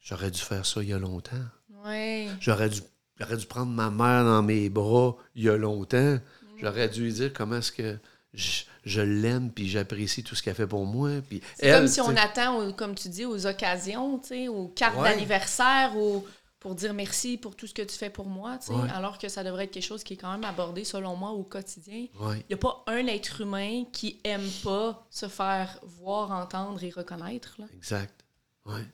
J'aurais 0.00 0.30
dû 0.30 0.38
faire 0.40 0.64
ça 0.64 0.82
il 0.82 0.88
y 0.88 0.92
a 0.92 0.98
longtemps. 0.98 1.36
Ouais. 1.84 2.28
J'aurais 2.40 2.68
dû, 2.70 2.80
j'aurais 3.18 3.36
dû 3.36 3.46
prendre 3.46 3.72
ma 3.72 3.90
mère 3.90 4.24
dans 4.24 4.42
mes 4.42 4.68
bras 4.70 5.16
il 5.34 5.44
y 5.44 5.48
a 5.48 5.56
longtemps. 5.56 6.18
J'aurais 6.60 6.88
dû 6.88 7.02
lui 7.04 7.12
dire 7.12 7.32
comment 7.32 7.56
est-ce 7.56 7.72
que 7.72 7.98
je, 8.34 8.62
je 8.84 9.00
l'aime 9.00 9.50
puis 9.50 9.68
j'apprécie 9.68 10.22
tout 10.24 10.34
ce 10.34 10.42
qu'elle 10.42 10.54
fait 10.54 10.66
pour 10.66 10.86
moi. 10.86 11.10
Puis 11.28 11.40
C'est 11.58 11.70
comme 11.72 11.88
si 11.88 12.00
on 12.00 12.16
attend, 12.16 12.58
aux- 12.58 12.72
comme 12.72 12.94
tu 12.94 13.08
dis, 13.08 13.24
aux 13.26 13.46
occasions, 13.46 14.20
aux 14.48 14.68
cartes 14.68 14.96
Ouais. 14.96 15.10
d'anniversaire, 15.10 15.92
ou 15.96 16.24
pour 16.60 16.74
dire 16.74 16.92
merci 16.92 17.38
pour 17.38 17.54
tout 17.54 17.66
ce 17.68 17.74
que 17.74 17.82
tu 17.82 17.96
fais 17.96 18.10
pour 18.10 18.26
moi, 18.26 18.58
tu 18.58 18.66
sais, 18.66 18.72
Ouais. 18.72 18.90
alors 18.90 19.16
que 19.18 19.28
ça 19.28 19.44
devrait 19.44 19.64
être 19.64 19.70
quelque 19.70 19.82
chose 19.84 20.02
qui 20.02 20.14
est 20.14 20.16
quand 20.16 20.32
même 20.32 20.44
abordé, 20.44 20.82
selon 20.84 21.14
moi, 21.14 21.30
au 21.30 21.44
quotidien. 21.44 22.06
Ouais, 22.20 22.38
Il 22.40 22.46
n'y 22.48 22.54
a 22.54 22.58
pas 22.58 22.82
un 22.88 23.06
être 23.06 23.40
humain 23.42 23.84
qui 23.92 24.20
aime 24.24 24.48
pas 24.64 25.06
se 25.10 25.28
faire 25.28 25.78
voir, 25.84 26.32
entendre 26.32 26.82
et 26.82 26.90
reconnaître. 26.90 27.54
Là. 27.58 27.66
exact. 27.74 28.24
Ouais. 28.66 28.84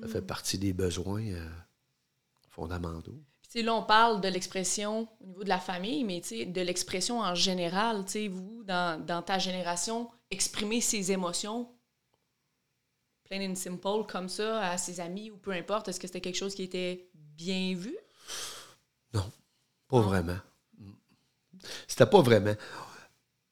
Ça 0.00 0.08
fait 0.08 0.22
partie 0.22 0.58
des 0.58 0.72
besoins 0.72 1.22
euh, 1.26 1.48
fondamentaux. 2.48 3.18
Puis, 3.50 3.62
là, 3.62 3.74
on 3.74 3.82
parle 3.82 4.20
de 4.20 4.28
l'expression 4.28 5.08
au 5.20 5.26
niveau 5.26 5.44
de 5.44 5.48
la 5.48 5.58
famille, 5.60 6.04
mais 6.04 6.20
de 6.20 6.60
l'expression 6.60 7.20
en 7.20 7.34
général. 7.34 8.04
Vous, 8.30 8.62
dans, 8.64 9.02
dans 9.04 9.22
ta 9.22 9.38
génération, 9.38 10.10
exprimer 10.30 10.80
ses 10.80 11.12
émotions, 11.12 11.68
plain 13.26 13.50
and 13.50 13.54
simple, 13.54 14.06
comme 14.08 14.28
ça, 14.28 14.60
à 14.70 14.78
ses 14.78 15.00
amis 15.00 15.30
ou 15.30 15.36
peu 15.36 15.52
importe, 15.52 15.88
est-ce 15.88 16.00
que 16.00 16.06
c'était 16.06 16.20
quelque 16.20 16.36
chose 16.36 16.54
qui 16.54 16.62
était 16.62 17.08
bien 17.14 17.74
vu? 17.74 17.96
Non, 19.12 19.30
pas 19.88 20.00
vraiment. 20.00 20.38
C'était 21.86 22.06
pas 22.06 22.22
vraiment. 22.22 22.54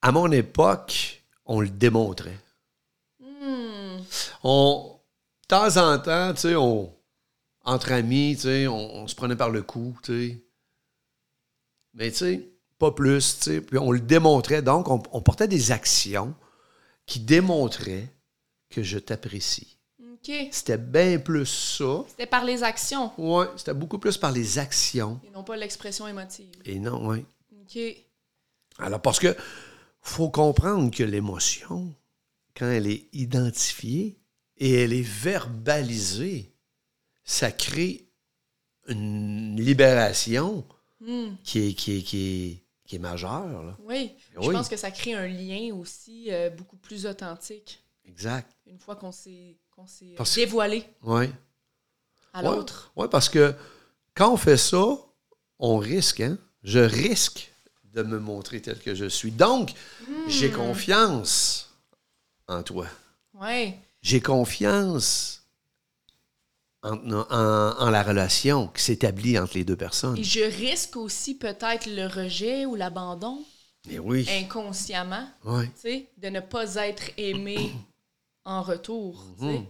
À 0.02 0.12
mon 0.12 0.31
époque, 0.31 1.25
on 1.45 1.61
le 1.61 1.69
démontrait. 1.69 2.38
Hmm. 3.21 4.00
On, 4.43 5.00
de 5.43 5.47
temps 5.49 5.76
en 5.76 5.99
temps, 5.99 6.33
tu 6.35 6.40
sais, 6.40 6.57
on, 6.57 6.95
entre 7.64 7.93
amis, 7.93 8.35
tu 8.37 8.43
sais, 8.43 8.66
on, 8.66 8.95
on 8.97 9.09
se 9.09 9.14
prenait 9.14 9.37
par 9.37 9.50
le 9.50 9.62
cou, 9.62 9.97
tu 10.02 10.31
sais. 10.31 10.45
Mais 11.95 12.11
tu 12.11 12.19
sais, 12.19 12.49
pas 12.78 12.90
plus, 12.90 13.37
tu 13.38 13.43
sais. 13.43 13.61
Puis 13.61 13.78
on 13.78 13.93
le 13.93 14.00
démontrait. 14.00 14.62
Donc, 14.62 14.88
on, 14.88 15.02
on 15.12 15.21
portait 15.23 15.49
des 15.49 15.73
actions 15.73 16.35
qui 17.07 17.21
démontraient 17.21 18.09
que 18.75 18.83
je 18.83 18.99
t'apprécie. 18.99 19.76
C'était 20.50 20.78
bien 20.78 21.19
plus 21.19 21.45
ça. 21.45 22.02
C'était 22.09 22.25
par 22.26 22.45
les 22.47 22.62
actions 22.62 23.12
Ouais, 23.19 23.47
c'était 23.59 23.75
beaucoup 23.75 23.99
plus 23.99 24.16
par 24.16 24.33
les 24.33 24.59
actions. 24.59 25.21
et 25.26 25.31
non 25.31 25.45
pas 25.45 25.54
l'expression 25.57 26.09
émotive. 26.09 26.49
Et 26.64 26.78
non, 26.78 27.09
oui. 27.09 27.25
OK. 27.61 27.78
Alors, 28.78 29.02
parce 29.02 29.19
que 29.19 29.37
faut 30.00 30.31
comprendre 30.31 30.90
que 30.90 31.02
l'émotion, 31.02 31.95
quand 32.57 32.66
elle 32.71 32.87
est 32.87 33.07
identifiée 33.12 34.16
et 34.57 34.73
elle 34.81 34.95
est 34.95 35.02
verbalisée, 35.07 36.50
ça 37.25 37.50
crée 37.52 38.07
une 38.88 39.57
libération 39.61 40.64
Hmm. 41.00 41.35
qui 41.45 41.59
est, 41.69 41.75
qui 41.75 41.99
est, 41.99 42.02
qui 42.02 42.19
est, 42.19 42.62
qui 42.87 42.97
est 42.97 42.99
majeure. 42.99 43.62
là. 43.62 43.76
Oui. 43.81 44.12
Je 44.33 44.38
Oui. 44.38 44.54
pense 44.54 44.71
que 44.71 44.76
ça 44.76 44.90
crée 44.90 45.12
un 45.12 45.26
lien 45.26 45.75
aussi 45.75 46.28
euh, 46.33 46.49
beaucoup 46.49 46.76
plus 46.78 47.04
authentique 47.04 47.84
Exact. 48.06 48.50
une 48.66 48.78
fois 48.78 48.96
qu'on 48.96 49.12
s'est 49.12 49.56
qu'on 49.70 49.87
s'est, 49.87 50.12
euh, 50.12 50.16
Parce 50.16 50.34
dévoilé 50.37 50.84
Oui. 51.02 51.26
à 52.32 52.42
l'autre. 52.42 52.92
Oui, 52.96 53.06
parce 53.11 53.28
que 53.28 53.54
quand 54.14 54.32
on 54.32 54.37
fait 54.37 54.56
ça, 54.56 54.84
on 55.58 55.78
risque, 55.78 56.20
hein? 56.20 56.38
Je 56.62 56.78
risque 56.78 57.50
de 57.92 58.02
me 58.02 58.18
montrer 58.18 58.61
tel 58.62 58.78
que 58.78 58.94
je 58.94 59.06
suis. 59.06 59.30
Donc, 59.30 59.73
j'ai 60.28 60.50
confiance 60.50 61.70
en 62.49 62.62
toi. 62.62 62.87
Oui. 63.34 63.75
J'ai 64.02 64.20
confiance 64.20 65.42
en, 66.82 66.96
en- 67.12 67.26
en 67.78 67.90
la 67.90 68.02
relation 68.02 68.68
qui 68.68 68.82
s'établit 68.82 69.38
entre 69.38 69.54
les 69.54 69.64
deux 69.64 69.76
personnes. 69.76 70.16
Et 70.18 70.25
je 70.25 70.40
risque 70.44 70.96
aussi 70.96 71.34
peut-être 71.34 71.87
le 71.87 72.06
rejet 72.06 72.66
ou 72.66 72.75
l'abandon 72.75 73.42
Mais 73.87 73.99
oui. 73.99 74.28
inconsciemment, 74.30 75.28
Oui. 75.44 75.66
tu 75.70 75.80
sais, 75.80 76.08
de 76.18 76.28
ne 76.28 76.40
pas 76.40 76.75
être 76.76 77.11
aimé 77.16 77.73
en 78.45 78.63
retour. 78.63 79.25
Mhm. 79.39 79.67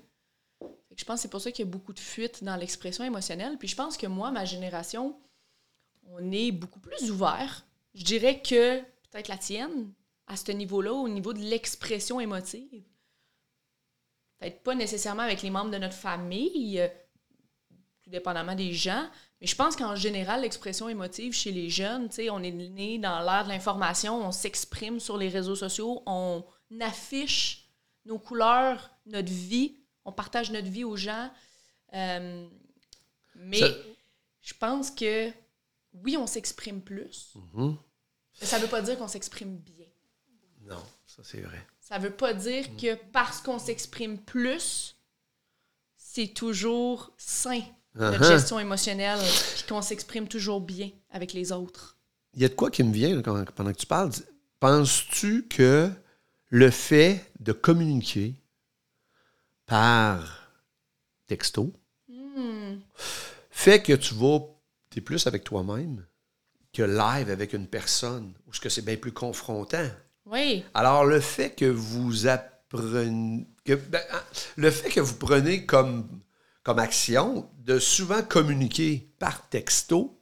Fait 0.60 0.94
que 0.94 1.00
Je 1.00 1.04
pense 1.04 1.16
que 1.16 1.22
c'est 1.22 1.30
pour 1.30 1.40
ça 1.40 1.50
qu'il 1.50 1.64
y 1.64 1.68
a 1.68 1.70
beaucoup 1.70 1.92
de 1.92 2.00
fuites 2.00 2.44
dans 2.44 2.56
l'expression 2.56 3.04
émotionnelle. 3.04 3.56
Puis 3.58 3.68
je 3.68 3.76
pense 3.76 3.96
que 3.96 4.06
moi, 4.06 4.30
ma 4.30 4.44
génération, 4.44 5.16
on 6.06 6.30
est 6.32 6.52
beaucoup 6.52 6.80
plus 6.80 7.10
ouvert. 7.10 7.64
Je 7.94 8.04
dirais 8.04 8.42
que 8.42 8.80
peut-être 8.80 9.28
la 9.28 9.38
tienne, 9.38 9.92
à 10.26 10.36
ce 10.36 10.52
niveau-là, 10.52 10.92
au 10.92 11.08
niveau 11.08 11.32
de 11.32 11.40
l'expression 11.40 12.20
émotive. 12.20 12.84
Peut-être 14.38 14.62
pas 14.62 14.74
nécessairement 14.74 15.22
avec 15.22 15.42
les 15.42 15.50
membres 15.50 15.70
de 15.70 15.78
notre 15.78 15.94
famille, 15.94 16.80
euh, 16.80 16.88
tout 18.02 18.10
dépendamment 18.10 18.54
des 18.54 18.72
gens, 18.72 19.08
mais 19.40 19.46
je 19.46 19.56
pense 19.56 19.76
qu'en 19.76 19.96
général, 19.96 20.42
l'expression 20.42 20.88
émotive 20.88 21.32
chez 21.32 21.52
les 21.52 21.70
jeunes, 21.70 22.08
tu 22.08 22.16
sais, 22.16 22.30
on 22.30 22.42
est 22.42 22.52
né 22.52 22.98
dans 22.98 23.20
l'ère 23.20 23.44
de 23.44 23.48
l'information, 23.50 24.26
on 24.26 24.32
s'exprime 24.32 25.00
sur 25.00 25.16
les 25.16 25.28
réseaux 25.28 25.56
sociaux, 25.56 26.02
on 26.06 26.44
affiche 26.80 27.63
nos 28.04 28.18
couleurs, 28.18 28.90
notre 29.06 29.32
vie, 29.32 29.76
on 30.04 30.12
partage 30.12 30.50
notre 30.50 30.68
vie 30.68 30.84
aux 30.84 30.96
gens. 30.96 31.30
Euh, 31.94 32.46
mais 33.36 33.58
Ça- 33.60 33.68
je 34.42 34.54
pense 34.54 34.90
que 34.90 35.30
oui, 35.94 36.16
on 36.16 36.26
s'exprime 36.26 36.80
plus, 36.82 37.32
Mhm. 37.54 37.76
mais 38.40 38.46
ça 38.46 38.58
veut 38.58 38.66
pas 38.68 38.82
dire 38.82 38.98
qu'on 38.98 39.08
s'exprime 39.08 39.56
bien. 39.58 39.86
Non, 40.62 40.82
ça 41.06 41.22
c'est 41.24 41.40
vrai. 41.40 41.64
Ça 41.80 41.98
veut 41.98 42.10
pas 42.14 42.32
dire 42.34 42.76
que 42.76 42.94
parce 43.12 43.40
qu'on 43.40 43.58
s'exprime 43.58 44.18
plus, 44.18 44.96
c'est 45.96 46.28
toujours 46.28 47.12
sain, 47.18 47.60
notre 47.94 48.20
Uh-huh. 48.20 48.28
gestion 48.32 48.58
émotionnelle, 48.58 49.20
puis 49.54 49.64
qu'on 49.68 49.82
s'exprime 49.82 50.26
toujours 50.26 50.60
bien 50.60 50.90
avec 51.10 51.32
les 51.32 51.52
autres. 51.52 51.96
Il 52.34 52.42
y 52.42 52.44
a 52.44 52.48
de 52.48 52.54
quoi 52.54 52.70
qui 52.70 52.82
me 52.82 52.92
vient 52.92 53.14
là, 53.16 53.22
quand- 53.22 53.44
pendant 53.52 53.72
que 53.72 53.78
tu 53.78 53.86
parles. 53.86 54.10
Penses-tu 54.58 55.46
que 55.48 55.90
le 56.54 56.70
fait 56.70 57.32
de 57.40 57.50
communiquer 57.50 58.36
par 59.66 60.52
texto 61.26 61.72
fait 63.50 63.82
que 63.82 63.92
tu 63.92 64.14
vas, 64.14 64.38
tu 64.88 65.00
es 65.00 65.02
plus 65.02 65.26
avec 65.26 65.42
toi-même 65.42 66.06
que 66.72 66.84
live 66.84 67.28
avec 67.28 67.54
une 67.54 67.66
personne, 67.66 68.34
ou 68.46 68.52
ce 68.52 68.60
que 68.60 68.68
c'est 68.68 68.84
bien 68.84 68.96
plus 68.96 69.10
confrontant? 69.10 69.88
Oui, 70.26 70.64
Alors, 70.74 71.04
le 71.04 71.18
fait 71.18 71.50
que 71.56 71.64
vous 71.64 72.28
apprenez. 72.28 73.48
Que, 73.64 73.74
ben, 73.74 74.02
hein, 74.12 74.22
le 74.56 74.70
fait 74.70 74.90
que 74.90 75.00
vous 75.00 75.16
prenez 75.16 75.66
comme, 75.66 76.08
comme 76.62 76.78
action 76.78 77.50
de 77.58 77.80
souvent 77.80 78.22
communiquer 78.22 79.12
par 79.18 79.48
texto 79.48 80.20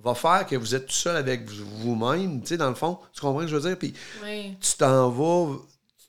va 0.00 0.14
faire 0.14 0.46
que 0.46 0.56
vous 0.56 0.74
êtes 0.74 0.86
tout 0.86 0.92
seul 0.92 1.16
avec 1.16 1.48
vous-même. 1.50 2.40
Tu 2.42 2.48
sais, 2.48 2.56
dans 2.56 2.68
le 2.68 2.74
fond, 2.74 2.98
tu 3.12 3.20
comprends 3.20 3.40
ce 3.40 3.44
que 3.44 3.50
je 3.50 3.56
veux 3.56 3.68
dire? 3.68 3.78
Puis 3.78 3.94
oui, 4.22 4.56
tu 4.60 4.72
t'en 4.76 5.10
vas. 5.10 5.56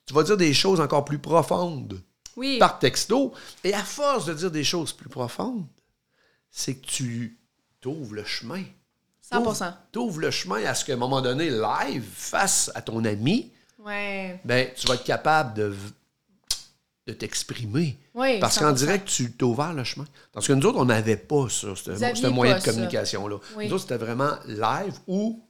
Tu 0.05 0.13
vas 0.13 0.23
dire 0.23 0.37
des 0.37 0.53
choses 0.53 0.79
encore 0.79 1.03
plus 1.03 1.19
profondes 1.19 2.01
oui. 2.37 2.57
par 2.59 2.79
texto. 2.79 3.33
Et 3.63 3.73
à 3.73 3.83
force 3.83 4.25
de 4.25 4.33
dire 4.33 4.51
des 4.51 4.63
choses 4.63 4.93
plus 4.93 5.09
profondes, 5.09 5.65
c'est 6.49 6.75
que 6.75 6.85
tu 6.85 7.37
t'ouvres 7.81 8.13
le 8.15 8.23
chemin. 8.23 8.63
100% 9.29 9.73
Tu 9.91 9.99
ouvres 9.99 10.19
le 10.21 10.31
chemin 10.31 10.63
à 10.63 10.73
ce 10.73 10.85
qu'à 10.85 10.93
un 10.93 10.97
moment 10.97 11.21
donné, 11.21 11.49
live, 11.49 12.05
face 12.13 12.71
à 12.73 12.81
ton 12.81 13.03
ami, 13.03 13.51
Ouais. 13.79 14.39
ben, 14.45 14.69
tu 14.75 14.87
vas 14.87 14.93
être 14.95 15.03
capable 15.03 15.53
de, 15.53 15.75
de 17.07 17.13
t'exprimer. 17.13 17.97
Oui, 18.13 18.39
Parce 18.39 18.59
qu'en 18.59 18.73
100%. 18.73 18.75
direct, 18.75 19.07
tu 19.07 19.31
t'as 19.31 19.45
ouvert 19.45 19.73
le 19.73 19.83
chemin. 19.85 20.05
Parce 20.33 20.45
que 20.45 20.53
nous 20.53 20.65
autres, 20.67 20.77
on 20.77 20.85
n'avait 20.85 21.15
pas 21.15 21.47
ça, 21.49 21.69
ce, 21.75 22.27
moyen 22.27 22.59
de 22.59 22.63
communication-là. 22.63 23.37
Oui. 23.55 23.67
Nous 23.67 23.73
autres, 23.73 23.83
c'était 23.83 23.97
vraiment 23.97 24.31
live 24.45 24.93
ou 25.07 25.41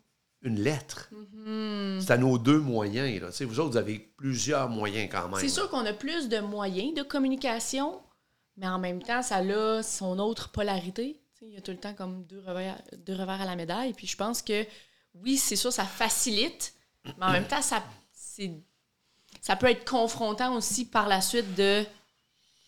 une 0.44 0.60
lettre. 0.60 1.10
Mm-hmm. 1.12 2.02
C'était 2.02 2.20
nos 2.20 2.38
deux 2.38 2.60
moyens. 2.60 3.22
Là. 3.22 3.30
Vous 3.48 3.60
autres, 3.60 3.72
vous 3.72 3.78
avez 3.78 3.98
plusieurs 3.98 4.70
moyens 4.70 5.10
quand 5.12 5.28
même. 5.30 5.40
C'est 5.40 5.50
sûr 5.50 5.68
qu'on 5.70 5.86
a 5.86 5.94
plus 5.94 6.30
de 6.30 6.40
moyens 6.40 6.94
de 6.94 7.02
communication, 7.02 8.00
mais 8.56 8.68
en 8.68 8.78
même 8.78 9.02
temps, 9.02 9.24
ça 9.24 9.38
a 9.38 9.84
son 9.84 10.20
autre 10.20 10.50
polarité. 10.50 11.20
Il 11.42 11.54
y 11.54 11.58
a 11.58 11.62
tout 11.62 11.72
le 11.72 11.78
temps 11.78 11.94
comme 11.94 12.24
deux 12.26 12.40
revers, 12.46 12.80
deux 13.06 13.14
revers 13.14 13.42
à 13.42 13.46
la 13.46 13.56
médaille. 13.56 13.94
Puis 13.94 14.06
je 14.06 14.16
pense 14.16 14.44
que, 14.44 14.64
oui, 15.16 15.38
c'est 15.38 15.56
sûr, 15.56 15.74
ça 15.74 15.86
facilite, 15.86 16.76
mais 17.18 17.26
en 17.26 17.32
même 17.32 17.48
temps, 17.48 17.62
ça, 17.62 17.84
c'est, 18.12 18.52
ça 19.48 19.56
peut 19.56 19.68
être 19.68 19.90
confrontant 19.90 20.54
aussi 20.56 20.84
par 20.84 21.08
la 21.08 21.22
suite 21.22 21.56
de 21.56 21.86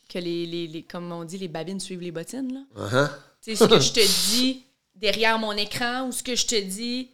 que 0.07 0.17
les, 0.17 0.45
les, 0.45 0.65
les- 0.67 0.83
comme 0.83 1.11
on 1.11 1.25
dit, 1.25 1.37
les 1.37 1.49
babines 1.49 1.81
suivent 1.81 1.99
les 1.99 2.11
bottines. 2.11 2.53
Là. 2.53 2.61
Uh-huh. 2.87 3.09
Tu 3.43 3.51
sais, 3.51 3.55
ce 3.57 3.65
que 3.65 3.79
je 3.81 3.91
te 3.91 3.99
dis 4.31 4.63
derrière 4.95 5.37
mon 5.39 5.51
écran 5.51 6.07
ou 6.07 6.13
ce 6.13 6.23
que 6.23 6.35
je 6.37 6.47
te 6.47 6.55
dis, 6.59 7.09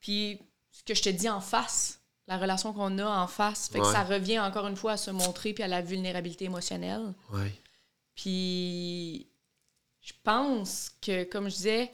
puis 0.00 0.40
ce 0.72 0.82
que 0.82 0.94
je 0.96 1.02
te 1.02 1.10
dis 1.10 1.28
en 1.28 1.40
face. 1.40 2.00
la 2.26 2.38
relation 2.38 2.72
qu'on 2.72 2.98
a 2.98 3.06
en 3.22 3.28
face. 3.28 3.68
Fait 3.68 3.78
que 3.78 3.86
ça 3.92 4.02
revient 4.02 4.40
encore 4.40 4.66
une 4.66 4.76
fois 4.76 4.92
à 4.92 4.96
se 4.96 5.12
montrer 5.12 5.52
puis 5.52 5.62
à 5.62 5.68
la 5.68 5.80
vulnérabilité 5.80 6.46
émotionnelle. 6.46 7.14
Puis 8.16 9.28
je 10.00 10.12
pense 10.24 10.90
que, 11.00 11.22
comme 11.24 11.48
je 11.48 11.54
disais, 11.54 11.92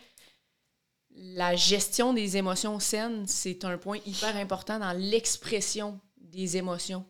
la 1.14 1.54
gestion 1.54 2.12
des 2.14 2.36
émotions 2.38 2.80
saines, 2.80 3.26
c'est 3.26 3.64
un 3.64 3.76
point 3.76 3.98
hyper 4.06 4.34
important 4.36 4.78
dans 4.78 4.92
l'expression 4.96 6.00
des 6.16 6.56
émotions. 6.56 7.04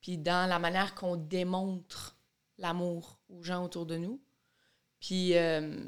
Puis 0.00 0.18
dans 0.18 0.48
la 0.48 0.58
manière 0.58 0.94
qu'on 0.94 1.16
démontre 1.16 2.16
l'amour 2.60 3.18
aux 3.28 3.42
gens 3.42 3.64
autour 3.64 3.86
de 3.86 3.96
nous. 3.96 4.20
Puis, 5.00 5.36
euh, 5.36 5.82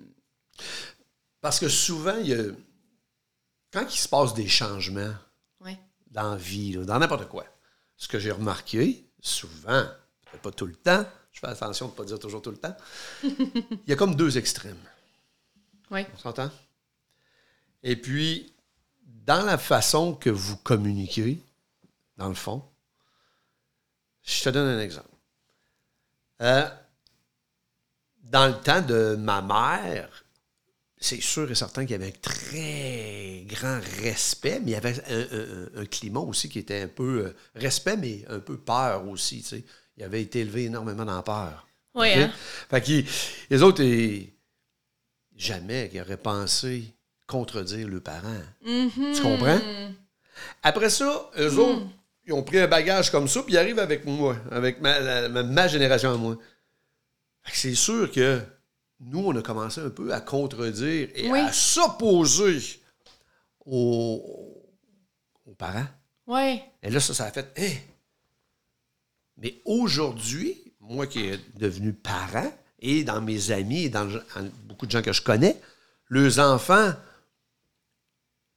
Parce 1.40 1.60
que 1.60 1.68
souvent, 1.68 2.16
il 2.16 2.28
y 2.28 2.34
a... 2.34 2.44
quand 3.70 3.86
il 3.88 3.98
se 3.98 4.08
passe 4.08 4.34
des 4.34 4.48
changements 4.48 5.14
ouais. 5.60 5.78
dans 6.10 6.30
la 6.30 6.36
vie, 6.36 6.76
dans 6.76 6.98
n'importe 6.98 7.28
quoi, 7.28 7.44
ce 7.96 8.08
que 8.08 8.18
j'ai 8.18 8.32
remarqué, 8.32 9.06
souvent, 9.20 9.84
peut-être 10.24 10.42
pas 10.42 10.50
tout 10.50 10.66
le 10.66 10.74
temps, 10.74 11.04
je 11.30 11.40
fais 11.40 11.46
attention 11.46 11.86
de 11.86 11.92
ne 11.92 11.96
pas 11.96 12.04
dire 12.04 12.18
toujours 12.18 12.42
tout 12.42 12.50
le 12.50 12.56
temps, 12.56 12.76
il 13.22 13.78
y 13.86 13.92
a 13.92 13.96
comme 13.96 14.16
deux 14.16 14.38
extrêmes. 14.38 14.82
Ouais. 15.90 16.06
On 16.14 16.18
s'entend? 16.18 16.50
Et 17.82 17.96
puis, 17.96 18.54
dans 19.04 19.44
la 19.44 19.58
façon 19.58 20.14
que 20.14 20.30
vous 20.30 20.56
communiquez, 20.56 21.38
dans 22.16 22.28
le 22.28 22.34
fond, 22.34 22.64
je 24.22 24.42
te 24.44 24.48
donne 24.50 24.68
un 24.68 24.80
exemple. 24.80 25.08
Euh, 26.40 26.68
dans 28.24 28.46
le 28.48 28.54
temps 28.54 28.80
de 28.82 29.16
ma 29.16 29.42
mère, 29.42 30.24
c'est 30.98 31.20
sûr 31.20 31.50
et 31.50 31.54
certain 31.54 31.82
qu'il 31.84 31.92
y 31.92 31.94
avait 31.94 32.08
un 32.08 32.20
très 32.20 33.44
grand 33.48 33.80
respect, 34.00 34.60
mais 34.60 34.70
il 34.70 34.74
y 34.74 34.76
avait 34.76 35.02
un, 35.10 35.78
un- 35.78 35.82
un 35.82 35.86
climat 35.86 36.20
aussi 36.20 36.48
qui 36.48 36.60
était 36.60 36.82
un 36.82 36.88
peu 36.88 37.26
euh, 37.26 37.36
respect, 37.54 37.96
mais 37.96 38.24
un 38.28 38.38
peu 38.38 38.56
peur 38.56 39.06
aussi. 39.08 39.42
tu 39.42 39.48
sais. 39.48 39.64
Il 39.96 40.02
avait 40.04 40.22
été 40.22 40.40
élevé 40.40 40.64
énormément 40.64 41.04
dans 41.04 41.16
la 41.16 41.22
peur. 41.22 41.66
Oui, 41.94 42.12
hein? 42.12 42.32
Fait 42.70 42.80
qu'ils- 42.80 43.06
les 43.50 43.62
autres, 43.62 43.82
ils- 43.82 44.32
jamais 45.36 45.88
qu'ils 45.90 46.00
auraient 46.00 46.16
pensé 46.16 46.84
contredire 47.26 47.88
leurs 47.88 48.02
parents. 48.02 48.42
Mhm. 48.64 49.12
Tu 49.14 49.22
comprends? 49.22 49.60
Après 50.62 50.90
ça, 50.90 51.30
eux 51.38 51.58
autres, 51.58 51.86
ils 52.26 52.32
ont 52.32 52.42
pris 52.42 52.58
un 52.60 52.68
bagage 52.68 53.10
comme 53.10 53.28
ça, 53.28 53.42
puis 53.42 53.54
ils 53.54 53.58
arrivent 53.58 53.78
avec 53.78 54.04
moi, 54.04 54.36
avec 54.50 54.80
ma, 54.80 54.98
la- 55.00 55.28
ma- 55.28 55.42
ma 55.42 55.68
génération 55.68 56.12
à 56.12 56.16
moi. 56.16 56.36
C'est 57.52 57.74
sûr 57.74 58.10
que 58.12 58.40
nous, 59.00 59.18
on 59.26 59.36
a 59.36 59.42
commencé 59.42 59.80
un 59.80 59.90
peu 59.90 60.12
à 60.14 60.20
contredire 60.20 61.08
et 61.14 61.30
Oui. 61.30 61.40
à 61.40 61.52
s'opposer 61.52 62.80
aux, 63.66 64.62
aux 65.46 65.54
parents. 65.54 65.86
Ouais. 66.26 66.62
Et 66.82 66.90
là, 66.90 67.00
ça, 67.00 67.12
ça 67.14 67.24
a 67.26 67.30
fait. 67.32 67.82
Mais 69.36 69.60
aujourd'hui, 69.64 70.72
moi 70.78 71.06
qui 71.08 71.26
est 71.26 71.40
devenu 71.58 71.92
parent, 71.92 72.52
et 72.78 73.02
dans 73.04 73.20
mes 73.20 73.50
amis, 73.50 73.84
et 73.84 73.88
dans 73.88 74.04
le- 74.04 74.22
beaucoup 74.64 74.86
de 74.86 74.90
gens 74.92 75.02
que 75.02 75.12
je 75.12 75.22
connais, 75.22 75.56
leurs 76.08 76.38
enfants 76.38 76.92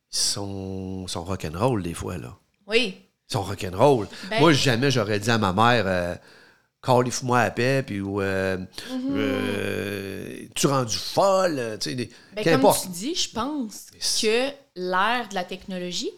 sont, 0.09 1.07
sont 1.07 1.23
rock'n'roll 1.23 1.81
des 1.83 1.93
fois, 1.93 2.17
là. 2.17 2.37
Oui. 2.67 3.01
Ils 3.29 3.33
sont 3.33 3.43
rock'n'roll. 3.43 4.07
Ben- 4.29 4.39
moi, 4.39 4.53
jamais 4.53 4.91
j'aurais 4.91 5.19
dit 5.19 5.31
à 5.31 5.37
ma 5.37 5.53
mère. 5.53 5.85
Euh, 5.87 6.15
Calif-moi 6.81 7.39
à 7.39 7.49
paix, 7.49 7.81
puis 7.83 7.99
ou, 7.99 8.21
euh, 8.21 8.57
euh, 8.91 10.37
tu 10.53 10.67
rendu 10.67 10.95
folle, 10.95 11.57
euh, 11.57 11.77
tu 11.77 11.89
sais, 11.89 11.95
des-. 11.95 12.11
Ben, 12.35 12.61
comme 12.61 12.71
tu 12.79 12.89
dis, 12.89 13.15
je 13.15 13.31
pense 13.31 13.87
que 14.21 14.49
l'ère 14.75 15.27
de 15.29 15.33
la 15.33 15.43
technologie 15.43 16.11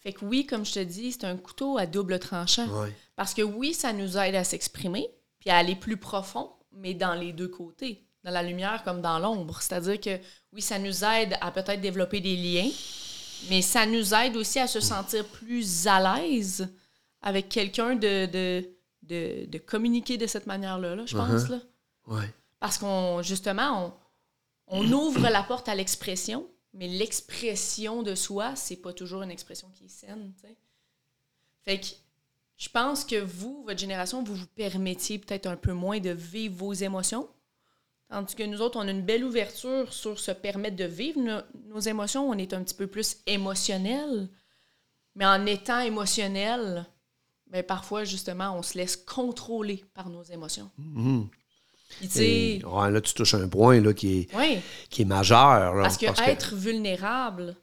fait 0.00 0.14
que 0.14 0.24
oui, 0.24 0.46
comme 0.46 0.64
je 0.64 0.72
te 0.72 0.78
dis, 0.80 1.12
c'est 1.12 1.24
un 1.24 1.36
couteau 1.36 1.76
à 1.76 1.86
double 1.86 2.18
tranchant. 2.18 2.66
Ouais. 2.68 2.92
Parce 3.16 3.34
que 3.34 3.42
oui, 3.42 3.74
ça 3.74 3.92
nous 3.92 4.16
aide 4.16 4.34
à 4.34 4.44
s'exprimer, 4.44 5.06
puis 5.38 5.50
à 5.50 5.58
aller 5.58 5.76
plus 5.76 5.98
profond, 5.98 6.50
mais 6.72 6.94
dans 6.94 7.14
les 7.14 7.32
deux 7.32 7.48
côtés, 7.48 8.02
dans 8.24 8.30
la 8.30 8.42
lumière 8.42 8.82
comme 8.82 9.02
dans 9.02 9.18
l'ombre. 9.18 9.60
C'est-à-dire 9.60 10.00
que 10.00 10.18
oui, 10.54 10.62
ça 10.62 10.78
nous 10.78 11.04
aide 11.04 11.36
à 11.42 11.50
peut-être 11.50 11.82
développer 11.82 12.20
des 12.20 12.34
liens, 12.36 12.70
mais 13.48 13.62
ça 13.62 13.86
nous 13.86 14.14
aide 14.14 14.36
aussi 14.36 14.58
à 14.58 14.66
se 14.66 14.80
sentir 14.80 15.26
plus 15.26 15.86
à 15.86 16.00
l'aise 16.00 16.68
avec 17.22 17.48
quelqu'un 17.48 17.94
de, 17.94 18.26
de, 18.26 18.68
de, 19.02 19.46
de 19.46 19.58
communiquer 19.58 20.18
de 20.18 20.26
cette 20.26 20.46
manière-là, 20.46 20.96
là, 20.96 21.06
je 21.06 21.16
pense. 21.16 21.42
Uh-huh. 21.44 21.50
Là. 21.50 21.60
Ouais. 22.06 22.34
Parce 22.58 22.78
qu'on, 22.78 23.22
justement, 23.22 23.94
on, 24.66 24.82
on 24.82 24.92
ouvre 24.92 25.28
la 25.28 25.42
porte 25.42 25.68
à 25.68 25.74
l'expression, 25.74 26.46
mais 26.74 26.88
l'expression 26.88 28.02
de 28.02 28.14
soi, 28.14 28.54
c'est 28.56 28.76
pas 28.76 28.92
toujours 28.92 29.22
une 29.22 29.30
expression 29.30 29.68
qui 29.74 29.86
est 29.86 29.88
saine. 29.88 30.32
Fait 31.62 31.80
que 31.80 31.86
je 32.56 32.68
pense 32.68 33.04
que 33.04 33.16
vous, 33.16 33.64
votre 33.64 33.80
génération, 33.80 34.22
vous 34.22 34.34
vous 34.34 34.46
permettiez 34.46 35.18
peut-être 35.18 35.46
un 35.46 35.56
peu 35.56 35.72
moins 35.72 35.98
de 35.98 36.10
vivre 36.10 36.56
vos 36.56 36.72
émotions. 36.72 37.28
Tandis 38.10 38.34
que 38.34 38.42
nous 38.42 38.60
autres, 38.60 38.76
on 38.78 38.88
a 38.88 38.90
une 38.90 39.02
belle 39.02 39.24
ouverture 39.24 39.92
sur 39.92 40.18
se 40.18 40.32
permettre 40.32 40.76
de 40.76 40.84
vivre 40.84 41.20
no- 41.20 41.42
nos 41.68 41.78
émotions. 41.80 42.28
On 42.28 42.34
est 42.34 42.52
un 42.52 42.62
petit 42.64 42.74
peu 42.74 42.88
plus 42.88 43.18
émotionnel. 43.26 44.28
Mais 45.14 45.26
en 45.26 45.46
étant 45.46 45.80
émotionnel, 45.80 46.86
ben 47.46 47.62
parfois, 47.62 48.04
justement, 48.04 48.56
on 48.56 48.62
se 48.62 48.76
laisse 48.76 48.96
contrôler 48.96 49.84
par 49.94 50.08
nos 50.10 50.22
émotions. 50.24 50.70
Mhm. 50.78 51.28
Et, 52.16 52.62
ouais, 52.64 52.90
là, 52.90 53.00
tu 53.00 53.14
touches 53.14 53.34
un 53.34 53.48
point 53.48 53.80
là, 53.80 53.92
qui, 53.92 54.20
est, 54.20 54.34
oui, 54.36 54.60
qui 54.88 55.02
est 55.02 55.04
majeur. 55.06 55.74
là, 55.74 55.82
parce 55.82 55.96
que 55.96 56.06
être 56.28 56.54
vulnérable, 56.54 57.56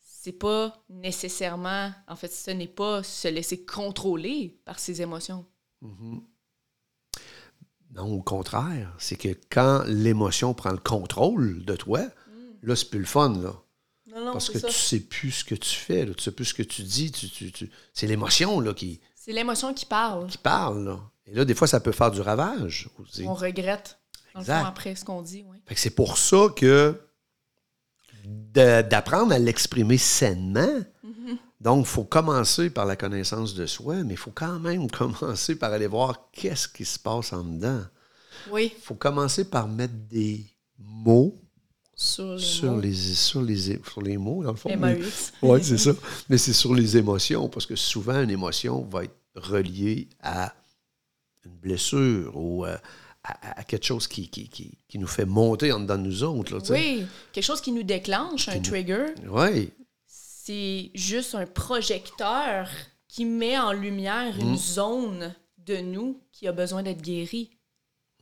c'est 0.00 0.32
pas 0.32 0.84
nécessairement, 0.88 1.92
en 2.08 2.16
fait, 2.16 2.32
ce 2.32 2.50
n'est 2.52 2.68
pas 2.68 3.02
se 3.02 3.28
laisser 3.28 3.64
contrôler 3.64 4.56
par 4.64 4.78
ses 4.78 5.02
émotions. 5.02 5.44
Non, 7.94 8.12
au 8.12 8.22
contraire. 8.22 8.92
C'est 8.98 9.16
que 9.16 9.28
quand 9.50 9.84
l'émotion 9.86 10.52
prend 10.54 10.72
le 10.72 10.78
contrôle 10.78 11.64
de 11.64 11.76
toi, 11.76 12.00
là, 12.62 12.74
c'est 12.76 12.90
plus 12.90 12.98
le 13.00 13.04
fun, 13.06 13.30
là. 13.40 13.52
Non, 14.06 14.24
non, 14.26 14.32
Parce 14.32 14.50
que 14.50 14.58
ça. 14.58 14.68
tu 14.68 14.74
sais 14.74 15.00
plus 15.00 15.30
ce 15.32 15.44
que 15.44 15.54
tu 15.54 15.74
fais, 15.74 16.04
là. 16.06 16.14
tu 16.14 16.22
sais 16.22 16.30
plus 16.32 16.44
ce 16.46 16.54
que 16.54 16.62
tu 16.62 16.82
dis. 16.82 17.10
Tu, 17.10 17.28
tu- 17.28 17.50
tu- 17.52 17.70
C'est 17.92 18.06
l'émotion 18.06 18.60
là, 18.60 18.72
qui, 18.74 19.00
C'est 19.16 19.32
l'émotion 19.32 19.74
qui 19.74 19.86
parle. 19.86 20.26
qui 20.28 20.38
parle. 20.38 20.84
Là. 20.84 21.00
Et 21.26 21.34
là, 21.34 21.44
des 21.44 21.54
fois, 21.54 21.66
ça 21.66 21.80
peut 21.80 21.90
faire 21.92 22.10
du 22.12 22.20
ravage 22.20 22.88
aussi. 23.00 23.24
On 23.26 23.34
regrette, 23.34 23.98
dans 24.34 24.40
le 24.40 24.44
Exact. 24.44 24.60
fond, 24.60 24.66
après 24.66 24.94
ce 24.94 25.04
qu'on 25.04 25.22
dit. 25.22 25.44
Oui. 25.48 25.56
Fait 25.66 25.74
que 25.74 25.80
c'est 25.80 25.90
pour 25.90 26.16
ça 26.18 26.46
que 26.54 27.00
d'apprendre 28.24 29.32
à 29.32 29.38
l'exprimer 29.38 29.98
sainement, 29.98 30.80
donc 31.64 31.86
il 31.86 31.88
faut 31.90 32.04
commencer 32.04 32.70
par 32.70 32.84
la 32.84 32.94
connaissance 32.94 33.54
de 33.54 33.66
soi, 33.66 33.96
mais 34.04 34.14
il 34.14 34.18
faut 34.18 34.30
quand 34.32 34.60
même 34.60 34.88
commencer 35.00 35.56
par 35.56 35.72
aller 35.72 35.86
voir 35.88 36.28
qu'est-ce 36.32 36.68
qui 36.68 36.84
se 36.84 36.98
passe 36.98 37.32
en 37.32 37.42
dedans. 37.42 37.82
Oui, 38.50 38.72
Il 38.76 38.82
faut 38.82 38.94
commencer 38.94 39.44
par 39.48 39.66
mettre 39.66 39.94
des 40.10 40.44
mots 40.78 41.40
sur 41.96 42.34
les 42.34 42.38
sur 42.40 42.72
mots. 42.72 42.80
les, 42.80 42.92
sur, 42.94 43.42
les, 43.42 43.56
sur 43.82 44.02
les 44.02 44.16
mots, 44.18 44.42
dans 44.44 44.50
le 44.50 44.56
fond. 44.56 44.76
MAX. 44.76 45.32
Oui, 45.42 45.60
c'est 45.62 45.78
ça. 45.78 45.92
Mais 46.28 46.36
c'est 46.38 46.52
sur 46.52 46.74
les 46.74 46.96
émotions, 46.96 47.48
parce 47.48 47.64
que 47.66 47.76
souvent, 47.76 48.20
une 48.20 48.30
émotion 48.30 48.84
va 48.84 49.04
être 49.04 49.16
reliée 49.34 50.08
à 50.22 50.52
une 51.46 51.56
blessure 51.56 52.36
ou 52.36 52.66
euh, 52.66 52.76
à, 53.22 53.60
à 53.60 53.64
quelque 53.64 53.86
chose 53.86 54.06
qui, 54.08 54.28
qui, 54.28 54.48
qui, 54.48 54.76
qui 54.88 54.98
nous 54.98 55.06
fait 55.06 55.24
monter 55.24 55.72
en 55.72 55.80
dedans 55.80 55.96
de 55.96 56.02
nous 56.02 56.22
autres. 56.24 56.56
Là. 56.56 56.60
Oui, 56.70 57.06
quelque 57.32 57.44
chose 57.44 57.60
qui 57.60 57.72
nous 57.72 57.82
déclenche, 57.84 58.48
un 58.48 58.60
trigger, 58.60 59.06
Oui, 59.28 59.70
c'est 60.46 60.90
juste 60.94 61.34
un 61.34 61.46
projecteur 61.46 62.68
qui 63.08 63.24
met 63.24 63.58
en 63.58 63.72
lumière 63.72 64.34
Mm. 64.36 64.40
une 64.40 64.56
zone 64.58 65.34
de 65.56 65.78
nous 65.78 66.20
qui 66.32 66.46
a 66.46 66.52
besoin 66.52 66.82
d'être 66.82 67.00
guérie. 67.00 67.50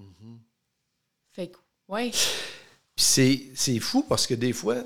Mm-hmm. 0.00 0.38
Fait 1.32 1.48
que, 1.48 1.56
ouais. 1.88 2.10
Puis 2.10 3.04
c'est, 3.04 3.50
c'est 3.56 3.80
fou 3.80 4.04
parce 4.04 4.26
que 4.28 4.34
des 4.34 4.52
fois, 4.52 4.84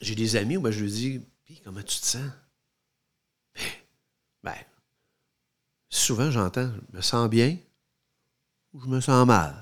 j'ai 0.00 0.16
des 0.16 0.34
amis 0.34 0.56
où 0.56 0.60
ben, 0.60 0.72
je 0.72 0.80
leur 0.80 0.90
dis 0.90 1.20
Puis 1.44 1.60
comment 1.62 1.82
tu 1.82 2.00
te 2.00 2.06
sens? 2.06 2.30
Ben, 4.42 4.54
souvent 5.88 6.30
j'entends 6.30 6.72
Je 6.90 6.96
me 6.96 7.02
sens 7.02 7.28
bien 7.28 7.56
ou 8.72 8.80
je 8.82 8.86
me 8.88 9.00
sens 9.00 9.24
mal? 9.26 9.54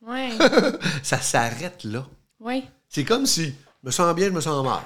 Ouais. 0.00 0.30
Ça 1.04 1.20
s'arrête 1.20 1.84
là. 1.84 2.08
ouais. 2.40 2.64
C'est 2.88 3.04
comme 3.04 3.26
si 3.26 3.46
je 3.50 3.52
me 3.86 3.90
sens 3.92 4.14
bien, 4.16 4.26
je 4.26 4.32
me 4.32 4.40
sens 4.40 4.64
mal. 4.64 4.82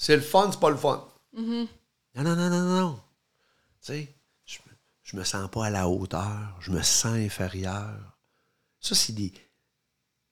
C'est 0.00 0.16
le 0.16 0.22
fun, 0.22 0.50
c'est 0.50 0.58
pas 0.58 0.70
le 0.70 0.78
fun. 0.78 1.06
Mm-hmm. 1.36 1.68
Non, 2.14 2.22
non, 2.22 2.34
non, 2.34 2.48
non, 2.48 2.80
non. 2.80 3.00
Tu 3.82 3.92
sais, 3.92 4.14
je, 4.46 4.56
me- 4.66 4.76
je 5.02 5.14
me 5.14 5.24
sens 5.24 5.50
pas 5.50 5.66
à 5.66 5.70
la 5.70 5.90
hauteur, 5.90 6.56
je 6.60 6.70
me 6.70 6.80
sens 6.80 7.16
inférieur. 7.16 8.16
Ça, 8.80 8.94
c'est 8.94 9.12
des. 9.12 9.30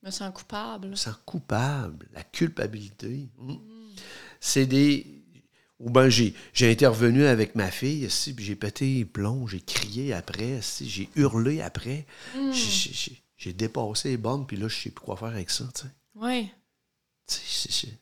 Je 0.01 0.07
me 0.07 0.11
sens 0.11 0.33
coupable. 0.33 0.85
Je 0.87 0.89
me 0.89 0.95
sens 0.95 1.15
coupable, 1.23 2.09
la 2.13 2.23
culpabilité. 2.23 3.29
Mm. 3.37 3.57
C'est 4.39 4.65
des. 4.65 5.23
Ou 5.77 5.91
ben 5.91 6.09
j'ai, 6.09 6.33
intervenu 6.63 7.25
avec 7.25 7.53
ma 7.53 7.69
fille, 7.69 8.07
puis 8.35 8.43
j'ai 8.43 8.55
pété 8.55 8.91
les 8.95 9.05
plombs, 9.05 9.45
j'ai 9.45 9.61
crié 9.61 10.13
après, 10.13 10.57
ici, 10.57 10.89
j'ai 10.89 11.09
hurlé 11.15 11.61
après. 11.61 12.07
J'ai, 12.51 13.21
j'ai- 13.37 13.53
dépassé 13.53 14.09
les 14.09 14.17
bornes, 14.17 14.47
puis 14.47 14.57
là, 14.57 14.67
je 14.67 14.75
sais 14.75 14.89
plus 14.89 15.05
quoi 15.05 15.15
faire 15.15 15.27
avec 15.27 15.51
ça, 15.51 15.65
tu 15.75 15.83
sais. 15.83 15.93
Ouais. 16.15 16.51
Tu 17.27 17.35
sais, 17.35 17.99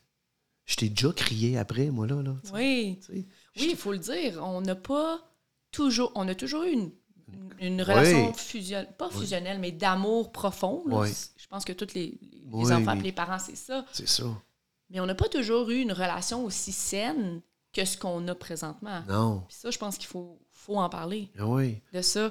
Je 0.68 0.76
t'ai 0.76 0.90
déjà 0.90 1.10
crié 1.12 1.56
après, 1.56 1.86
moi, 1.86 2.06
là. 2.06 2.22
là. 2.22 2.36
Oui. 2.52 3.00
Oui, 3.10 3.26
il 3.56 3.74
faut 3.76 3.92
le 3.92 3.98
dire. 3.98 4.38
On 4.44 4.60
n'a 4.60 4.74
pas 4.76 5.18
toujours. 5.72 6.12
On 6.14 6.28
a 6.28 6.34
toujours 6.34 6.62
eu 6.64 6.72
une, 6.72 6.90
une 7.58 7.82
relation 7.82 8.34
fusionnelle, 8.34 8.94
pas 8.98 9.08
fusionnelle, 9.08 9.58
mais 9.58 9.72
d'amour 9.72 10.30
profond. 10.30 10.84
Je 11.06 11.46
pense 11.48 11.64
que 11.64 11.72
tous 11.72 11.94
les, 11.94 12.20
les 12.52 12.70
enfants 12.70 12.98
et 12.98 13.02
les 13.02 13.12
parents, 13.12 13.38
c'est 13.38 13.56
ça. 13.56 13.86
C'est 13.92 14.06
ça. 14.06 14.24
Mais 14.90 15.00
on 15.00 15.06
n'a 15.06 15.14
pas 15.14 15.28
toujours 15.28 15.70
eu 15.70 15.80
une 15.80 15.92
relation 15.92 16.44
aussi 16.44 16.72
saine 16.72 17.40
que 17.72 17.86
ce 17.86 17.96
qu'on 17.96 18.28
a 18.28 18.34
présentement. 18.34 19.02
Non. 19.08 19.44
Puis 19.48 19.56
ça, 19.58 19.70
je 19.70 19.78
pense 19.78 19.96
qu'il 19.96 20.06
faut, 20.08 20.38
faut 20.52 20.76
en 20.76 20.90
parler. 20.90 21.30
Ah 21.38 21.46
oui. 21.46 21.80
De 21.94 22.02
ça. 22.02 22.30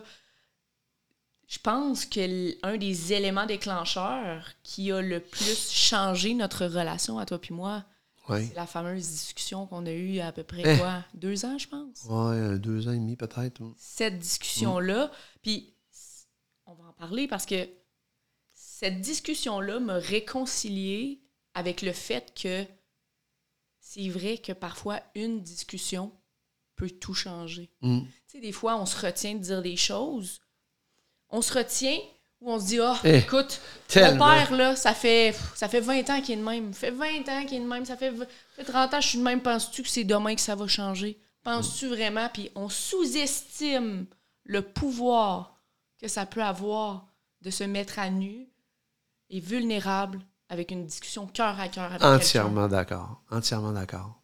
Je 1.47 1.57
pense 1.57 2.05
que 2.05 2.63
un 2.63 2.77
des 2.77 3.13
éléments 3.13 3.45
déclencheurs 3.47 4.51
qui 4.61 4.91
a 4.91 5.01
le 5.01 5.21
plus 5.21 5.71
changé 5.71 6.35
notre 6.35 6.65
relation 6.67 7.17
à 7.17 7.25
toi 7.25 7.39
puis 7.39 7.53
moi, 7.55 7.83
c'est 8.27 8.55
la 8.55 8.67
fameuse 8.67 9.07
discussion 9.07 9.67
qu'on 9.67 9.85
a 9.85 9.91
eue 9.91 10.19
à 10.19 10.31
peu 10.31 10.43
près 10.43 10.63
eh. 10.65 10.77
quoi, 10.77 11.03
deux 11.13 11.45
ans, 11.45 11.57
je 11.57 11.67
pense? 11.67 12.05
Oui, 12.09 12.59
deux 12.59 12.87
ans 12.87 12.93
et 12.93 12.99
demi 12.99 13.15
peut-être. 13.15 13.61
Cette 13.77 14.19
discussion-là, 14.19 15.11
puis 15.41 15.73
on 16.65 16.73
va 16.73 16.85
en 16.85 16.93
parler 16.93 17.27
parce 17.27 17.45
que 17.45 17.67
cette 18.53 19.01
discussion-là 19.01 19.79
m'a 19.79 19.95
réconcilié 19.95 21.21
avec 21.53 21.81
le 21.81 21.93
fait 21.93 22.33
que 22.39 22.65
c'est 23.79 24.09
vrai 24.09 24.37
que 24.37 24.51
parfois 24.51 25.01
une 25.15 25.41
discussion 25.41 26.11
peut 26.75 26.89
tout 26.89 27.13
changer. 27.13 27.71
Mm. 27.81 28.01
Tu 28.01 28.11
sais, 28.27 28.39
des 28.39 28.51
fois, 28.51 28.77
on 28.77 28.85
se 28.85 29.03
retient 29.03 29.33
de 29.33 29.39
dire 29.39 29.61
des 29.61 29.77
choses. 29.77 30.41
On 31.29 31.41
se 31.41 31.53
retient 31.57 31.97
ou 32.39 32.51
on 32.51 32.59
se 32.59 32.65
dit, 32.67 32.79
ah, 32.79 32.95
oh, 33.03 33.07
écoute, 33.07 33.59
mon 33.95 34.17
père, 34.17 34.53
là, 34.53 34.75
ça 34.75 34.93
fait, 34.93 35.35
ça 35.55 35.67
fait 35.67 35.79
20 35.79 36.09
ans 36.09 36.21
qu'il 36.21 36.35
est 36.35 36.41
de 36.41 36.47
même. 36.47 36.71
Ça 36.73 36.79
fait 36.81 36.91
20 36.91 37.29
ans 37.29 37.45
qu'il 37.45 37.57
est 37.57 37.63
de 37.63 37.67
même. 37.67 37.85
Ça 37.85 37.97
fait, 37.97 38.13
30 38.63 38.93
ans 38.93 38.97
que 38.97 39.03
je 39.03 39.07
suis 39.07 39.17
de 39.17 39.23
même. 39.23 39.41
Penses-tu 39.41 39.81
que 39.81 39.89
c'est 39.89 40.03
demain 40.03 40.35
que 40.35 40.41
ça 40.41 40.55
va 40.55 40.67
changer? 40.67 41.19
Penses-tu 41.43 41.87
vraiment? 41.87 42.29
Puis 42.31 42.51
on 42.55 42.69
sous-estime 42.69 44.05
le 44.43 44.61
pouvoir 44.61 45.59
que 45.99 46.07
ça 46.07 46.25
peut 46.25 46.43
avoir 46.43 47.07
de 47.41 47.49
se 47.49 47.63
mettre 47.63 47.99
à 47.99 48.09
nu 48.09 48.47
et 49.29 49.39
vulnérable 49.39 50.19
avec 50.49 50.71
une 50.71 50.85
discussion 50.85 51.27
cœur 51.27 51.59
à 51.59 51.67
cœur 51.67 51.91
avec 51.91 52.03
Entièrement 52.03 52.67
d'accord. 52.67 53.21
Entièrement 53.31 53.71
d'accord. 53.71 54.21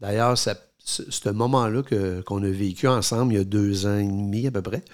D'ailleurs, 0.00 0.36
ce 0.36 1.28
moment-là 1.28 1.82
qu'on 2.24 2.42
a 2.42 2.50
vécu 2.50 2.88
ensemble 2.88 3.34
il 3.34 3.36
y 3.36 3.40
a 3.40 3.44
deux 3.44 3.86
ans 3.86 3.98
et 3.98 4.04
demi 4.04 4.46
à 4.46 4.50
peu 4.50 4.62
près, 4.62 4.84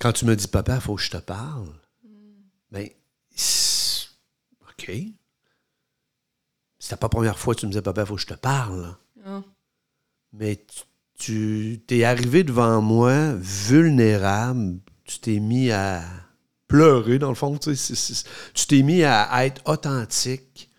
quand 0.00 0.12
tu 0.12 0.24
me 0.24 0.34
dis, 0.34 0.48
papa, 0.48 0.76
il 0.76 0.80
faut 0.80 0.96
que 0.96 1.02
je 1.02 1.10
te 1.10 1.18
parle, 1.18 1.68
bien, 2.72 2.86
OK. 4.62 4.90
C'était 6.78 6.96
pas 6.96 7.04
la 7.04 7.08
première 7.10 7.38
fois 7.38 7.54
que 7.54 7.60
tu 7.60 7.66
me 7.66 7.70
disais, 7.70 7.82
papa, 7.82 8.02
il 8.02 8.06
faut 8.06 8.14
que 8.14 8.22
je 8.22 8.26
te 8.26 8.34
parle. 8.34 8.96
Ah. 9.26 9.42
Mais 10.32 10.64
tu 11.18 11.82
t'es 11.86 12.04
arrivé 12.04 12.44
devant 12.44 12.80
moi 12.80 13.34
vulnérable, 13.34 14.78
tu 15.04 15.18
t'es 15.18 15.38
mis 15.38 15.70
à 15.70 16.02
pleurer, 16.66 17.18
dans 17.18 17.28
le 17.28 17.34
fond. 17.34 17.58
Tu 17.58 18.66
t'es 18.68 18.82
mis 18.82 19.02
à, 19.04 19.44
être 19.44 19.60
authentique, 19.66 20.70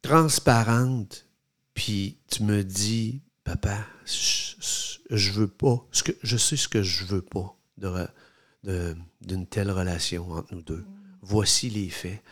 transparente, 0.00 1.26
puis 1.74 2.16
tu 2.30 2.42
me 2.42 2.64
dis, 2.64 3.20
papa, 3.44 3.76
je, 4.06 5.30
veux 5.32 5.48
pas, 5.48 5.86
ce 5.92 6.02
que, 6.02 6.12
je 6.22 6.38
sais 6.38 6.56
ce 6.56 6.68
que 6.68 6.82
je 6.82 7.04
veux 7.04 7.22
pas 7.22 7.56
d'une 7.76 8.96
de, 9.20 9.44
telle 9.44 9.70
relation 9.70 10.30
entre 10.32 10.54
nous 10.54 10.62
deux. 10.62 10.84
Voici 11.22 11.70
les 11.70 11.88
faits. 11.88 12.22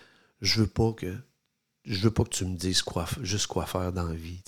Je 0.40 0.60
veux 0.60 0.66
pas 0.66 0.92
que 0.92 1.14
je 1.84 2.04
veux 2.04 2.10
pas 2.10 2.24
que 2.24 2.30
tu 2.30 2.44
me 2.46 2.56
dises 2.56 2.82
quoi, 2.82 3.06
juste 3.20 3.46
quoi 3.46 3.66
faire 3.66 3.92
dans 3.92 4.08
la 4.08 4.14
vie. 4.14 4.42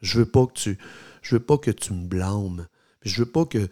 Je 0.00 0.18
veux 0.18 0.26
pas 0.26 0.46
que 0.46 0.52
tu 0.52 0.78
je 1.22 1.36
veux 1.36 1.42
pas 1.42 1.58
que 1.58 1.70
tu 1.70 1.92
me 1.92 2.06
blâmes. 2.06 2.66
Je 3.02 3.20
veux 3.20 3.30
pas 3.30 3.44
que. 3.44 3.68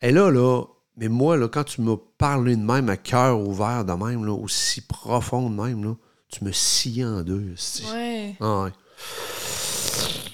Et 0.00 0.10
là, 0.10 0.30
là, 0.30 0.64
mais 0.96 1.08
moi, 1.08 1.36
là, 1.36 1.48
quand 1.48 1.64
tu 1.64 1.80
m'as 1.80 1.96
parlé 2.18 2.56
de 2.56 2.62
même 2.62 2.88
à 2.88 2.96
cœur 2.96 3.40
ouvert 3.40 3.84
de 3.84 3.92
même, 3.92 4.24
là, 4.24 4.32
aussi 4.32 4.80
profond 4.80 5.48
de 5.50 5.62
même, 5.62 5.84
là, 5.84 5.94
tu 6.28 6.44
me 6.44 6.52
sciais 6.52 7.04
en 7.04 7.22
deux. 7.22 7.54
Ouais. 7.92 8.36
Ah 8.40 8.62
ouais. 8.62 8.72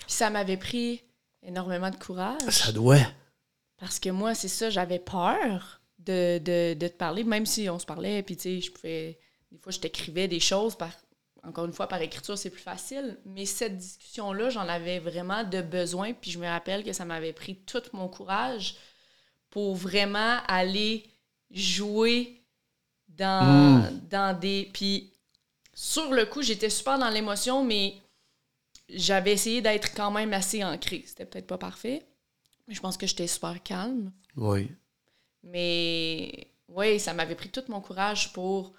Puis 0.00 0.14
ça 0.14 0.30
m'avait 0.30 0.56
pris 0.56 1.02
énormément 1.42 1.90
de 1.90 1.96
courage. 1.96 2.50
Ça 2.50 2.72
doit. 2.72 2.98
Parce 3.78 3.98
que 3.98 4.10
moi, 4.10 4.34
c'est 4.34 4.48
ça, 4.48 4.70
j'avais 4.70 4.98
peur 4.98 5.80
de, 5.98 6.38
te 6.38 6.96
parler, 6.96 7.24
même 7.24 7.46
si 7.46 7.68
on 7.68 7.78
se 7.78 7.86
parlait, 7.86 8.22
puis 8.22 8.36
tu 8.36 8.42
sais, 8.42 8.60
je 8.60 8.70
pouvais. 8.70 9.18
Des 9.50 9.58
fois, 9.58 9.72
je 9.72 9.80
t'écrivais 9.80 10.28
des 10.28 10.40
choses 10.40 10.76
par. 10.76 10.90
Encore 11.42 11.66
une 11.66 11.74
fois, 11.74 11.86
par 11.86 12.00
écriture, 12.00 12.38
c'est 12.38 12.48
plus 12.48 12.62
facile. 12.62 13.18
Mais 13.26 13.44
cette 13.44 13.76
discussion-là, 13.76 14.48
j'en 14.48 14.66
avais 14.66 14.98
vraiment 14.98 15.44
de 15.44 15.60
besoin. 15.60 16.14
Puis 16.14 16.30
je 16.30 16.38
me 16.38 16.46
rappelle 16.46 16.82
que 16.82 16.94
ça 16.94 17.04
m'avait 17.04 17.34
pris 17.34 17.56
tout 17.66 17.82
mon 17.92 18.08
courage 18.08 18.76
pour 19.50 19.74
vraiment 19.74 20.38
aller 20.48 21.04
jouer 21.50 22.40
dans, 23.08 23.82
hmm. 23.82 24.00
dans 24.08 24.38
des. 24.38 24.70
Puis 24.72 25.12
sur 25.74 26.12
le 26.12 26.24
coup, 26.24 26.40
j'étais 26.40 26.70
super 26.70 26.98
dans 26.98 27.10
l'émotion, 27.10 27.64
mais 27.64 27.96
j'avais 28.88 29.32
essayé 29.32 29.60
d'être 29.60 29.94
quand 29.94 30.10
même 30.10 30.32
assez 30.32 30.64
ancrée. 30.64 31.04
C'était 31.06 31.26
peut-être 31.26 31.46
pas 31.46 31.58
parfait. 31.58 32.02
Je 32.68 32.80
pense 32.80 32.96
que 32.96 33.06
j'étais 33.06 33.26
super 33.26 33.62
calme. 33.62 34.12
Oui. 34.36 34.70
Mais 35.42 36.50
oui, 36.68 36.98
ça 36.98 37.12
m'avait 37.12 37.34
pris 37.34 37.50
tout 37.50 37.62
mon 37.68 37.80
courage 37.80 38.32
pour 38.32 38.72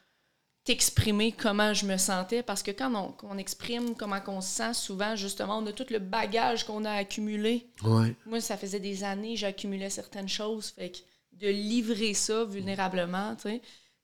t'exprimer 0.63 1.31
comment 1.31 1.73
je 1.73 1.85
me 1.85 1.97
sentais 1.97 2.41
parce 2.41 2.63
que 2.63 2.71
quand 2.71 3.15
on, 3.21 3.37
exprime 3.37 3.95
comment 3.95 4.19
on 4.27 4.41
se 4.41 4.49
sent, 4.49 4.73
souvent, 4.73 5.15
justement, 5.15 5.59
on 5.59 5.67
a 5.67 5.71
tout 5.71 5.85
le 5.91 5.99
bagage 5.99 6.65
qu'on 6.65 6.85
a 6.85 6.91
accumulé. 6.91 7.69
Ouais. 7.83 8.15
Moi, 8.25 8.41
ça 8.41 8.57
faisait 8.57 8.79
des 8.79 9.03
années 9.03 9.35
j'accumulais 9.35 9.91
certaines 9.91 10.27
choses. 10.27 10.69
Fait 10.69 10.91
que 10.91 10.97
de 11.33 11.47
livrer 11.47 12.13
ça 12.13 12.45
vulnérablement, 12.45 13.35
tu 13.35 13.43
sais. 13.43 13.61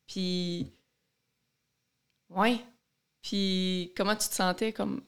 Puis. 0.08 0.72
Ouais. 2.30 2.60
Puis, 3.24 3.94
comment 3.98 4.16
tu 4.16 4.30
te 4.30 4.36
sentais 4.36 4.72
comme. 4.72 5.02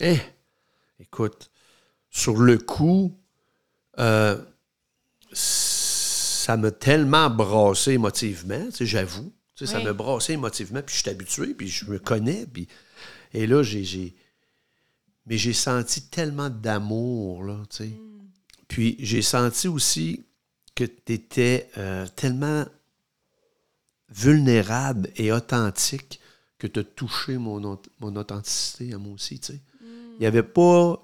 Eh! 0.00 0.18
Écoute, 1.00 1.50
sur 2.10 2.36
le 2.36 2.58
coup, 2.58 3.18
euh, 3.98 4.38
ça 5.32 6.56
m'a 6.56 6.70
tellement 6.70 7.30
brassé 7.30 7.92
émotivement, 7.92 8.68
j'avoue. 8.80 9.32
Ça 9.64 9.80
m'a 9.80 9.92
brassé 9.92 10.32
émotivement, 10.32 10.82
puis 10.82 10.96
je 10.96 11.00
suis 11.02 11.10
habitué, 11.10 11.54
puis 11.54 11.68
je 11.68 11.88
me 11.90 11.98
connais. 11.98 12.46
Puis... 12.46 12.66
Et 13.32 13.46
là, 13.46 13.62
j'ai. 13.62 14.14
Mais 15.26 15.38
j'ai 15.38 15.52
senti 15.52 16.02
tellement 16.08 16.50
d'amour, 16.50 17.44
là, 17.44 17.62
tu 17.70 17.76
sais. 17.76 17.86
Mm. 17.86 18.28
Puis 18.66 18.96
j'ai 18.98 19.22
senti 19.22 19.68
aussi 19.68 20.24
que 20.74 20.82
tu 20.82 21.12
étais 21.12 21.70
euh, 21.78 22.08
tellement 22.16 22.66
vulnérable 24.08 25.10
et 25.14 25.30
authentique 25.30 26.18
que 26.58 26.66
tu 26.66 26.80
as 26.80 26.84
touché 26.84 27.38
mon, 27.38 27.78
mon 28.00 28.16
authenticité 28.16 28.94
à 28.94 28.98
moi 28.98 29.14
aussi, 29.14 29.38
tu 29.38 29.52
sais. 29.52 29.60
Mm. 29.80 29.86
Il 30.14 30.20
n'y 30.20 30.26
avait 30.26 30.42
pas 30.42 31.00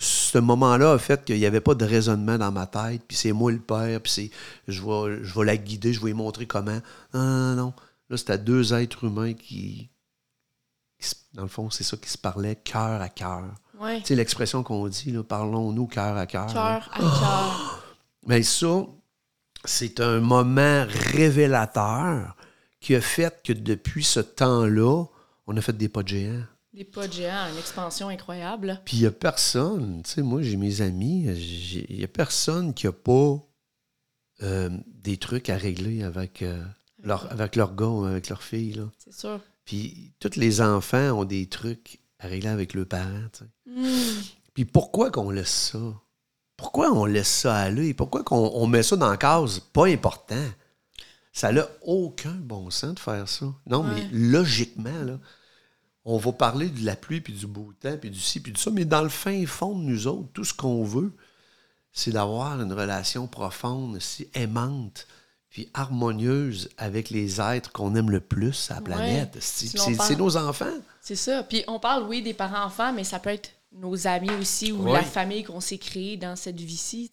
ce 0.00 0.38
moment-là 0.38 0.92
a 0.92 0.98
fait 0.98 1.24
qu'il 1.24 1.38
n'y 1.38 1.44
avait 1.44 1.60
pas 1.60 1.74
de 1.74 1.84
raisonnement 1.84 2.38
dans 2.38 2.50
ma 2.50 2.66
tête, 2.66 3.02
puis 3.06 3.16
c'est 3.16 3.32
moi 3.32 3.52
le 3.52 3.58
père, 3.58 4.00
puis 4.00 4.10
c'est 4.10 4.30
je 4.66 4.80
vais, 4.82 5.22
je 5.22 5.38
vais 5.38 5.44
la 5.44 5.56
guider, 5.58 5.92
je 5.92 6.00
vais 6.00 6.08
lui 6.08 6.14
montrer 6.14 6.46
comment. 6.46 6.80
Non, 7.12 7.20
non, 7.20 7.54
non. 7.54 7.74
Là, 8.08 8.16
c'était 8.16 8.38
deux 8.38 8.72
êtres 8.72 9.04
humains 9.04 9.34
qui, 9.34 9.90
dans 11.34 11.42
le 11.42 11.48
fond, 11.48 11.68
c'est 11.68 11.84
ça 11.84 11.96
qui 11.98 12.08
se 12.08 12.18
parlait 12.18 12.56
cœur 12.56 13.00
à 13.02 13.08
cœur. 13.10 13.44
Ouais. 13.78 14.00
Tu 14.00 14.06
sais, 14.06 14.14
l'expression 14.14 14.62
qu'on 14.62 14.88
dit, 14.88 15.12
là, 15.12 15.22
parlons-nous 15.22 15.86
cœur 15.86 16.16
à 16.16 16.26
cœur. 16.26 16.46
Cœur 16.46 16.90
à 16.92 16.98
cœur. 16.98 17.84
Mais 18.26 18.42
ça, 18.42 18.86
c'est 19.64 20.00
un 20.00 20.20
moment 20.20 20.86
révélateur 21.12 22.36
qui 22.80 22.94
a 22.94 23.00
fait 23.00 23.42
que 23.44 23.52
depuis 23.52 24.04
ce 24.04 24.20
temps-là, 24.20 25.04
on 25.46 25.56
a 25.56 25.60
fait 25.60 25.76
des 25.76 25.88
pas 25.88 26.02
de 26.02 26.08
géants. 26.08 26.44
Des 26.72 26.84
pas 26.84 27.08
de 27.08 27.12
géants, 27.12 27.50
une 27.50 27.58
expansion 27.58 28.08
incroyable. 28.08 28.80
Puis 28.84 28.98
il 28.98 29.00
n'y 29.00 29.06
a 29.06 29.10
personne, 29.10 30.02
tu 30.04 30.10
sais, 30.10 30.22
moi 30.22 30.40
j'ai 30.42 30.56
mes 30.56 30.82
amis, 30.82 31.24
il 31.24 31.96
n'y 31.96 32.04
a 32.04 32.08
personne 32.08 32.74
qui 32.74 32.86
n'a 32.86 32.92
pas 32.92 33.38
euh, 34.42 34.70
des 34.86 35.16
trucs 35.16 35.50
à 35.50 35.56
régler 35.56 36.04
avec, 36.04 36.42
euh, 36.42 36.64
leur, 37.02 37.30
avec 37.32 37.56
leur 37.56 37.74
gars 37.74 37.86
ou 37.86 38.04
avec 38.04 38.28
leur 38.28 38.42
fille. 38.42 38.80
C'est 38.98 39.12
sûr. 39.12 39.40
Puis 39.64 40.14
tous 40.20 40.36
les 40.36 40.60
enfants 40.60 41.10
ont 41.18 41.24
des 41.24 41.48
trucs 41.48 42.00
à 42.20 42.28
régler 42.28 42.50
avec 42.50 42.74
leurs 42.74 42.86
parents. 42.86 43.28
Tu 43.32 43.40
sais. 43.40 43.50
Hmm. 43.66 44.22
Puis 44.54 44.64
pourquoi 44.64 45.10
qu'on 45.10 45.30
laisse 45.30 45.72
ça? 45.72 45.78
Pourquoi 46.56 46.92
on 46.92 47.04
laisse 47.04 47.28
ça 47.28 47.56
aller? 47.56 47.94
Pourquoi 47.94 48.22
qu'on 48.22 48.50
on 48.54 48.66
met 48.66 48.82
ça 48.82 48.96
dans 48.96 49.10
la 49.10 49.16
case 49.16 49.58
pas 49.58 49.86
important? 49.86 50.44
Ça 51.32 51.52
n'a 51.52 51.66
aucun 51.82 52.34
bon 52.34 52.70
sens 52.70 52.94
de 52.94 52.98
faire 53.00 53.28
ça. 53.28 53.46
Non, 53.66 53.82
mais 53.82 54.08
logiquement, 54.12 55.02
là, 55.04 55.18
on 56.12 56.18
va 56.18 56.32
parler 56.32 56.68
de 56.68 56.84
la 56.84 56.96
pluie, 56.96 57.20
puis 57.20 57.32
du 57.32 57.46
beau 57.46 57.72
temps, 57.80 57.96
puis 58.00 58.10
du 58.10 58.18
ci, 58.20 58.40
puis 58.40 58.52
du 58.52 58.60
ça, 58.60 58.70
mais 58.70 58.84
dans 58.84 59.02
le 59.02 59.08
fin 59.08 59.46
fond 59.46 59.76
de 59.78 59.82
nous 59.84 60.06
autres, 60.06 60.28
tout 60.32 60.44
ce 60.44 60.54
qu'on 60.54 60.82
veut, 60.84 61.12
c'est 61.92 62.10
d'avoir 62.12 62.60
une 62.60 62.72
relation 62.72 63.26
profonde, 63.26 63.98
si 64.00 64.28
aimante, 64.34 65.06
puis 65.50 65.68
harmonieuse 65.74 66.68
avec 66.78 67.10
les 67.10 67.40
êtres 67.40 67.72
qu'on 67.72 67.94
aime 67.96 68.10
le 68.10 68.20
plus 68.20 68.70
à 68.70 68.74
la 68.76 68.80
planète. 68.80 69.36
C'est 69.40 70.16
nos 70.16 70.36
enfants. 70.36 70.66
C'est 71.00 71.16
ça. 71.16 71.42
Puis 71.42 71.64
on 71.66 71.80
parle, 71.80 72.04
oui, 72.04 72.22
des 72.22 72.34
parents-enfants, 72.34 72.92
mais 72.92 73.04
ça 73.04 73.18
peut 73.18 73.30
être 73.30 73.50
nos 73.72 74.06
amis 74.06 74.30
aussi 74.40 74.72
ou 74.72 74.82
Ouais. 74.84 74.92
la 74.92 75.02
famille 75.02 75.42
qu'on 75.44 75.60
s'est 75.60 75.78
créée 75.78 76.16
dans 76.16 76.36
cette 76.36 76.60
vie-ci, 76.60 77.10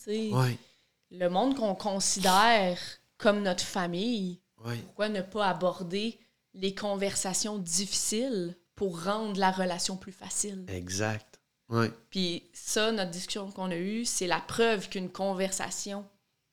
Le 1.12 1.30
monde 1.30 1.56
qu'on 1.56 1.74
considère 1.76 2.78
comme 3.18 3.42
notre 3.42 3.64
famille, 3.64 4.40
pourquoi 4.86 5.10
ne 5.10 5.22
pas 5.22 5.48
aborder 5.48 6.20
les 6.54 6.74
conversations 6.76 7.58
difficiles? 7.58 8.56
Pour 8.78 9.04
rendre 9.04 9.38
la 9.40 9.52
relation 9.52 9.98
plus 9.98 10.14
facile? 10.14 10.64
Exact. 10.70 11.42
Oui. 11.68 11.88
Puis 12.12 12.44
ça, 12.54 12.94
notre 12.94 13.12
discussion 13.12 13.52
qu'on 13.52 13.72
a 13.72 13.76
eue, 13.76 14.06
c'est 14.06 14.28
la 14.28 14.40
preuve 14.40 14.88
qu'une 14.88 15.10
conversation 15.10 16.06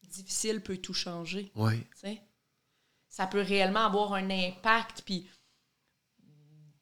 difficile 0.09 0.61
peut 0.61 0.79
tout 0.79 0.95
changer. 0.95 1.53
Oui. 1.55 1.85
Ça 3.09 3.27
peut 3.27 3.43
réellement 3.43 3.85
avoir 3.85 4.15
un 4.15 4.31
impact. 4.31 5.03
Puis 5.05 5.29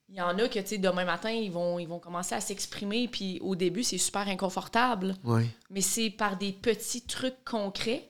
il 0.09 0.17
y 0.17 0.21
en 0.21 0.39
a 0.39 0.49
que, 0.49 0.61
tu 0.61 0.67
sais, 0.67 0.79
demain 0.79 1.05
matin, 1.05 1.31
ils 1.31 1.51
vont, 1.51 1.79
ils 1.79 1.89
vont 1.89 1.99
commencer 1.99 2.35
à 2.35 2.41
s'exprimer. 2.41 3.09
Puis 3.09 3.41
au 3.41 3.57
début, 3.57 3.83
c'est 3.83 3.99
super 3.99 4.29
inconfortable. 4.29 5.17
Oui. 5.25 5.51
Mais 5.71 5.81
c'est 5.81 6.11
par 6.11 6.37
des 6.37 6.53
petits 6.53 7.03
trucs 7.03 7.45
concrets 7.45 8.09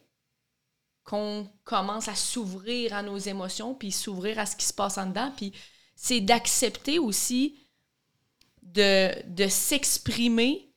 qu'on 1.03 1.51
commence 1.65 2.09
à 2.09 2.15
s'ouvrir 2.15 2.93
à 2.95 3.03
nos 3.03 3.19
émotions, 3.19 3.75
puis 3.75 3.91
s'ouvrir 3.91 4.39
à 4.39 4.45
ce 4.45 4.55
qui 4.55 4.67
se 4.67 4.75
passe 4.75 4.99
en 4.99 5.07
dedans. 5.07 5.33
Puis 5.37 5.53
c'est 5.95 6.21
d'accepter 6.21 6.99
aussi 6.99 7.57
de, 8.63 9.11
de 9.29 9.49
s'exprimer 9.49 10.69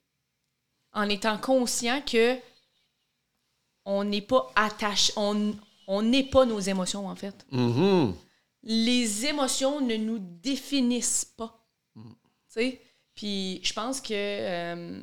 en 0.94 1.10
étant 1.10 1.38
conscient 1.38 2.02
que 2.02 2.38
on 3.86 4.04
n'est 4.04 4.22
pas 4.22 4.52
attaché, 4.56 5.14
on 5.16 5.56
on 5.88 6.02
n'est 6.02 6.24
pas 6.24 6.46
nos 6.46 6.60
émotions, 6.60 7.08
en 7.08 7.16
fait. 7.16 7.46
Mhm. 7.52 8.16
Les 8.64 9.26
émotions 9.28 9.82
ne 9.82 9.96
nous 9.96 10.20
définissent 10.20 11.26
pas. 11.38 11.68
Mm. 11.96 12.12
Sais? 12.48 12.82
Puis 13.14 13.62
je 13.64 13.74
pense 13.74 14.02
que 14.02 14.14
euh, 14.14 15.00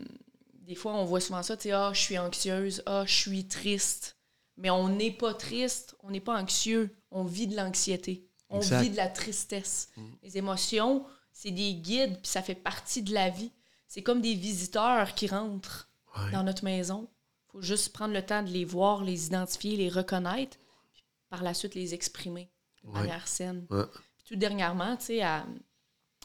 des 0.62 0.74
fois, 0.74 0.94
on 0.94 1.04
voit 1.04 1.20
souvent 1.20 1.42
ça, 1.42 1.56
tu 1.56 1.64
sais, 1.64 1.72
ah, 1.72 1.92
je 1.94 2.00
suis 2.00 2.18
anxieuse, 2.18 2.82
ah, 2.86 3.04
je 3.06 3.14
suis 3.14 3.46
triste. 3.46 4.16
Mais 4.56 4.70
on 4.70 4.88
n'est 4.88 5.12
pas 5.12 5.32
triste, 5.32 5.96
on 6.02 6.10
n'est 6.10 6.20
pas 6.20 6.40
anxieux, 6.40 6.94
on 7.10 7.24
vit 7.24 7.46
de 7.46 7.56
l'anxiété, 7.56 8.26
on 8.52 8.58
Exact. 8.58 8.78
Mm. 8.78 8.82
vit 8.82 8.90
de 8.90 8.96
la 8.96 9.08
tristesse. 9.08 9.90
Les 10.22 10.38
émotions, 10.38 11.04
c'est 11.32 11.50
des 11.50 11.74
guides, 11.74 12.14
puis 12.20 12.28
ça 12.28 12.42
fait 12.42 12.54
partie 12.54 13.02
de 13.02 13.12
la 13.12 13.28
vie. 13.30 13.50
C'est 13.88 14.02
comme 14.02 14.20
des 14.20 14.34
visiteurs 14.34 15.14
qui 15.14 15.26
rentrent 15.26 15.88
Ouais. 16.16 16.30
dans 16.32 16.42
notre 16.42 16.62
maison. 16.64 17.08
Il 17.48 17.52
faut 17.52 17.62
juste 17.62 17.92
prendre 17.92 18.12
le 18.14 18.24
temps 18.24 18.42
de 18.42 18.50
les 18.50 18.64
voir, 18.66 19.02
les 19.02 19.26
identifier, 19.26 19.76
les 19.76 19.88
reconnaître, 19.88 20.58
puis 20.92 21.02
par 21.30 21.42
la 21.42 21.54
suite 21.54 21.74
les 21.74 21.94
exprimer 21.94 22.50
de 22.84 22.88
Ouais. 22.88 23.00
manière 23.00 23.26
saine. 23.28 23.66
Ouais. 23.70 23.84
Puis 24.18 24.24
tout 24.26 24.36
dernièrement, 24.36 24.96
tu 24.98 25.06
sais, 25.06 25.22
à, 25.22 25.46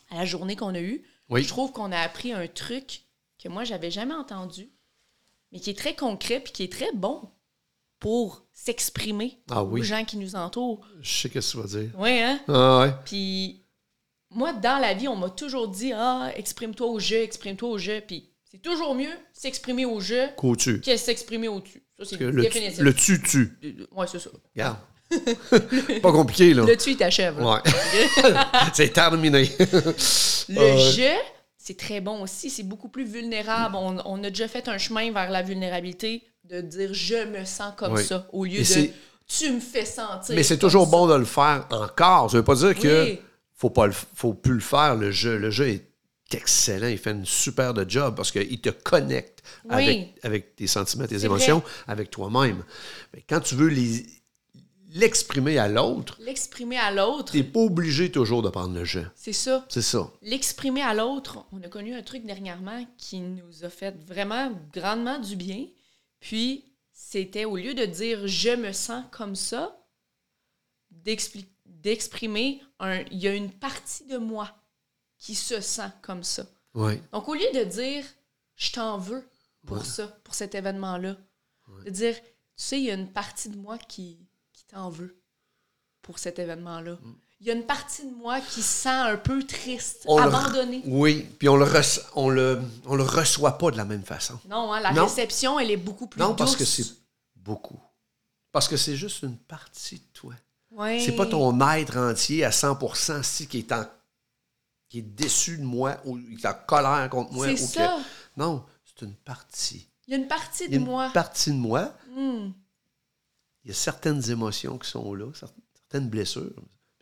à 0.09 0.15
la 0.15 0.25
journée 0.25 0.55
qu'on 0.57 0.75
a 0.75 0.79
eue, 0.81 1.03
Oui. 1.29 1.43
je 1.43 1.47
trouve 1.47 1.71
qu'on 1.71 1.91
a 1.93 1.99
appris 1.99 2.33
un 2.33 2.47
truc 2.47 3.03
que 3.41 3.47
moi, 3.49 3.63
j'avais 3.63 3.91
jamais 3.91 4.13
entendu, 4.13 4.69
mais 5.51 5.59
qui 5.61 5.69
est 5.69 5.77
très 5.77 5.95
concret 5.95 6.39
puis 6.41 6.51
qui 6.51 6.63
est 6.63 6.71
très 6.71 6.91
bon 6.93 7.29
pour 7.99 8.45
s'exprimer 8.53 9.39
Ah 9.49 9.63
aux 9.63 9.67
oui. 9.69 9.83
gens 9.83 10.03
qui 10.05 10.17
nous 10.17 10.35
entourent. 10.35 10.85
Je 11.01 11.09
sais 11.09 11.27
ce 11.29 11.33
que 11.33 11.39
tu 11.39 11.57
vas 11.57 11.79
dire. 11.81 11.89
Oui, 11.97 12.19
hein? 12.21 12.39
Ah 12.47 12.79
ouais. 12.81 12.93
Puis 13.05 13.63
moi, 14.29 14.53
dans 14.53 14.79
la 14.79 14.93
vie, 14.93 15.07
on 15.07 15.15
m'a 15.15 15.29
toujours 15.29 15.67
dit 15.67 15.93
Ah, 15.93 16.29
exprime-toi 16.35 16.87
au 16.87 16.99
jeu, 16.99 17.17
exprime-toi 17.21 17.69
au 17.69 17.77
jeu. 17.77 18.01
Puis 18.05 18.29
c'est 18.51 18.61
toujours 18.61 18.93
mieux 18.95 19.11
s'exprimer 19.33 19.85
au 19.85 19.99
jeu 19.99 20.27
Qu'au-tu. 20.37 20.81
que 20.81 20.95
s'exprimer 20.97 21.47
au 21.47 21.59
tu. 21.61 21.81
Ça, 21.99 22.05
c'est 22.05 22.19
Le, 22.19 22.31
tu- 22.31 22.41
définitif. 22.41 22.79
le 22.79 22.93
tu-tu. 22.93 23.57
Ouais, 23.91 24.05
c'est 24.07 24.19
ça. 24.19 24.29
Regarde. 24.55 24.77
Pas 26.01 26.11
compliqué, 26.11 26.53
là. 26.53 26.63
Le 26.65 26.75
tu, 26.77 26.91
il 26.91 26.97
t'achève. 26.97 27.41
Ouais. 27.41 27.59
C'est 28.73 28.91
terminé. 28.91 29.49
Le 30.49 30.57
Euh, 30.59 30.91
jeu, 30.91 31.13
c'est 31.57 31.77
très 31.77 32.01
bon 32.01 32.21
aussi. 32.21 32.49
C'est 32.49 32.63
beaucoup 32.63 32.89
plus 32.89 33.05
vulnérable. 33.05 33.75
On, 33.77 33.97
on 34.05 34.23
a 34.23 34.29
déjà 34.29 34.47
fait 34.49 34.67
un 34.67 34.77
chemin 34.77 35.11
vers 35.11 35.29
la 35.29 35.41
vulnérabilité 35.43 36.23
de 36.49 36.61
dire 36.61 36.93
je 36.93 37.25
me 37.25 37.45
sens 37.45 37.73
comme 37.77 37.93
Oui. 37.93 38.03
ça 38.03 38.27
au 38.31 38.45
lieu 38.45 38.59
Et 38.59 38.63
de 38.87 38.91
tu 39.27 39.51
me 39.51 39.59
fais 39.59 39.85
sentir. 39.85 40.35
Mais 40.35 40.43
c'est 40.43 40.57
toujours 40.57 40.85
ça. 40.85 40.91
bon 40.91 41.07
de 41.07 41.15
le 41.15 41.25
faire 41.25 41.67
encore. 41.71 42.31
Ça 42.31 42.37
veut 42.37 42.43
pas 42.43 42.55
dire 42.55 42.75
que 42.75 43.03
Oui. 43.05 43.19
faut 43.55 43.69
pas 43.69 43.87
le, 43.87 43.93
faut 43.93 44.33
plus 44.33 44.53
le 44.53 44.59
faire. 44.61 44.95
Le 44.95 45.11
jeu, 45.11 45.37
le 45.37 45.49
jeu 45.49 45.67
est 45.69 45.85
excellent. 46.31 46.87
Il 46.87 46.97
fait 46.97 47.11
une 47.11 47.25
super 47.25 47.73
de 47.73 47.89
job 47.89 48.15
parce 48.15 48.31
qu'il 48.31 48.59
te 48.61 48.69
connecte 48.69 49.43
Oui. 49.65 49.73
avec, 49.73 50.13
avec 50.23 50.55
tes 50.55 50.67
sentiments, 50.67 51.07
tes 51.07 51.25
émotions, 51.25 51.61
avec 51.87 52.09
toi-même. 52.09 52.63
Mais 53.13 53.23
quand 53.27 53.39
tu 53.41 53.55
veux 53.55 53.67
les 53.67 54.05
l'exprimer 54.93 55.57
à 55.57 55.67
l'autre, 55.67 56.17
L'exprimer 56.21 56.77
à 56.77 56.91
l'autre, 56.91 57.33
t'es 57.33 57.43
pas 57.43 57.59
obligé 57.59 58.09
toujours 58.09 58.41
de 58.41 58.49
prendre 58.49 58.73
le 58.73 58.85
jeu. 58.85 59.05
c'est 59.15 59.33
ça. 59.33 59.65
C'est 59.69 59.81
ça. 59.81 60.09
L'exprimer 60.21 60.81
à 60.81 60.93
l'autre, 60.93 61.39
on 61.51 61.61
a 61.61 61.67
connu 61.67 61.93
un 61.93 62.01
truc 62.01 62.25
dernièrement 62.25 62.85
qui 62.97 63.19
nous 63.19 63.65
a 63.65 63.69
fait 63.69 63.93
vraiment 64.07 64.49
grandement 64.73 65.19
du 65.19 65.35
bien. 65.35 65.65
Puis, 66.19 66.65
c'était 66.91 67.45
au 67.45 67.57
lieu 67.57 67.73
de 67.73 67.85
dire 67.85 68.27
je 68.27 68.49
me 68.49 68.71
sens 68.71 69.05
comme 69.11 69.35
ça, 69.35 69.77
d'exprimer 70.91 72.61
un 72.79 72.99
il 73.11 73.19
y 73.19 73.27
a 73.27 73.33
une 73.33 73.51
partie 73.51 74.05
de 74.05 74.17
moi 74.17 74.55
qui 75.17 75.35
se 75.35 75.61
sent 75.61 75.91
comme 76.01 76.23
ça. 76.23 76.45
Donc, 77.11 77.27
au 77.27 77.33
lieu 77.33 77.51
de 77.53 77.63
dire 77.63 78.05
je 78.55 78.71
t'en 78.71 78.97
veux 78.97 79.27
pour 79.65 79.85
ça, 79.85 80.07
pour 80.23 80.33
cet 80.33 80.55
événement-là, 80.55 81.17
de 81.85 81.89
dire 81.89 82.15
tu 82.19 82.63
sais, 82.63 82.79
il 82.79 82.85
y 82.85 82.91
a 82.91 82.95
une 82.95 83.11
partie 83.11 83.49
de 83.49 83.57
moi 83.57 83.77
qui, 83.77 84.27
qui 84.53 84.65
t'en 84.65 84.89
veut 84.89 85.21
pour 86.01 86.17
cet 86.19 86.39
événement-là. 86.39 86.93
Mm. 86.93 87.15
Il 87.39 87.45
y 87.47 87.51
a 87.51 87.53
une 87.53 87.65
partie 87.65 88.03
de 88.03 88.15
moi 88.15 88.41
qui 88.41 88.61
se 88.63 88.81
sent 88.83 88.89
un 88.89 89.15
peu 89.17 89.43
triste, 89.43 90.03
On 90.07 90.17
le- 90.17 90.23
abandonnée. 90.23 90.81
Oui, 90.85 91.21
puis 91.37 91.47
on 91.49 91.55
le, 91.55 91.65
reç- 91.65 92.01
on, 92.15 92.29
le, 92.29 92.59
on 92.85 92.95
le 92.95 93.03
reçoit 93.03 93.59
pas 93.59 93.69
de 93.69 93.77
la 93.77 93.85
même 93.85 94.03
façon. 94.03 94.39
Non, 94.49 94.73
hein, 94.73 94.79
la 94.79 94.91
Non. 94.91 95.03
réception, 95.05 95.59
elle 95.59 95.69
est 95.69 95.77
beaucoup 95.77 96.07
plus 96.07 96.19
non, 96.19 96.29
douce. 96.29 96.37
parce 96.37 96.55
que 96.55 96.65
c'est 96.65 96.85
beaucoup. 97.35 97.79
Parce 98.51 98.67
que 98.67 98.75
c'est 98.75 98.95
juste 98.95 99.21
une 99.21 99.37
partie 99.37 99.99
de 99.99 100.05
toi. 100.13 100.33
C'est 100.99 101.15
pas 101.15 101.25
ton 101.27 101.59
être 101.71 101.97
entier 101.97 102.43
à 102.43 102.49
100% 102.49 103.21
si 103.23 103.47
qui 103.47 103.59
est 103.59 103.71
en 103.71 103.85
qui 104.89 104.99
est 104.99 105.01
déçu 105.01 105.57
de 105.57 105.63
moi 105.63 105.97
ou 106.05 106.17
qui 106.17 106.43
est 106.43 106.47
en 106.47 106.53
colère 106.65 107.09
contre 107.09 107.33
moi. 107.33 107.45
C'est 107.47 107.53
que- 107.55 107.59
ça. 107.83 107.99
Non, 108.35 108.65
c'est 108.85 109.05
une 109.05 109.13
partie. 109.15 109.87
Il 110.07 110.11
y 110.11 110.13
a 110.15 110.17
une 110.17 110.27
partie 110.27 110.63
Il 110.63 110.67
y 110.67 110.69
de 110.71 110.75
a 110.75 110.79
une 110.79 110.85
moi. 110.85 111.09
partie 111.13 111.51
de 111.51 111.57
moi. 111.57 111.93
Hmm. 112.15 112.51
Il 113.63 113.67
y 113.67 113.71
a 113.71 113.73
certaines 113.73 114.27
émotions 114.31 114.77
qui 114.77 114.89
sont 114.89 115.13
là, 115.13 115.25
cer- 115.33 115.49
certaines 115.75 116.09
blessures. 116.09 116.51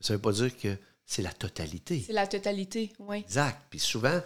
Ça 0.06 0.14
veut 0.14 0.20
pas 0.22 0.32
dire 0.34 0.56
que 0.56 0.78
c'est 1.04 1.24
la 1.24 1.34
totalité. 1.34 2.04
C'est 2.06 2.14
la 2.14 2.28
totalité, 2.28 2.94
oui. 3.00 3.18
Exact. 3.18 3.60
Puis 3.72 3.80
souvent, 3.80 4.22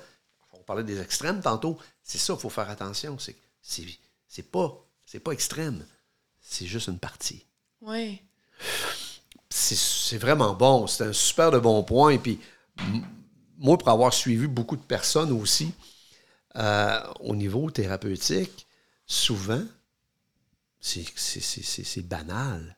on 0.52 0.60
parlait 0.60 0.84
des 0.84 1.00
extrêmes 1.00 1.39
tantôt, 1.42 1.78
c'est 2.04 2.18
ça, 2.18 2.34
il 2.34 2.39
faut 2.39 2.50
faire 2.50 2.70
attention. 2.70 3.18
C'est, 3.18 3.38
c'est, 3.62 3.86
c'est 4.28 4.44
pas, 4.52 4.78
c'est 5.06 5.22
pas 5.22 5.32
extrême. 5.32 5.86
C'est 6.42 6.65
juste 6.68 6.88
une 6.88 7.00
partie. 7.00 7.46
Oui. 7.82 8.22
c'est, 9.50 9.78
c'est 9.78 10.18
vraiment 10.18 10.54
bon. 10.54 10.86
C'est 10.88 11.06
un 11.06 11.13
super 11.13 11.50
de 11.52 11.60
bon 11.60 11.82
point. 11.84 12.18
Puis 12.18 12.39
m- 12.80 13.06
moi, 13.58 13.78
pour 13.78 13.88
avoir 13.88 14.13
suivi 14.13 14.48
beaucoup 14.48 14.76
de 14.76 14.82
personnes 14.84 15.32
aussi 15.32 15.72
euh, 16.58 17.00
au 17.22 17.36
niveau 17.38 17.72
thérapeutique, 17.72 18.65
souvent, 19.06 19.63
c'est, 20.82 21.06
c'est, 21.15 21.39
c'est, 21.39 21.63
c'est- 21.63 21.84
c'est 21.86 22.02
banal. 22.02 22.76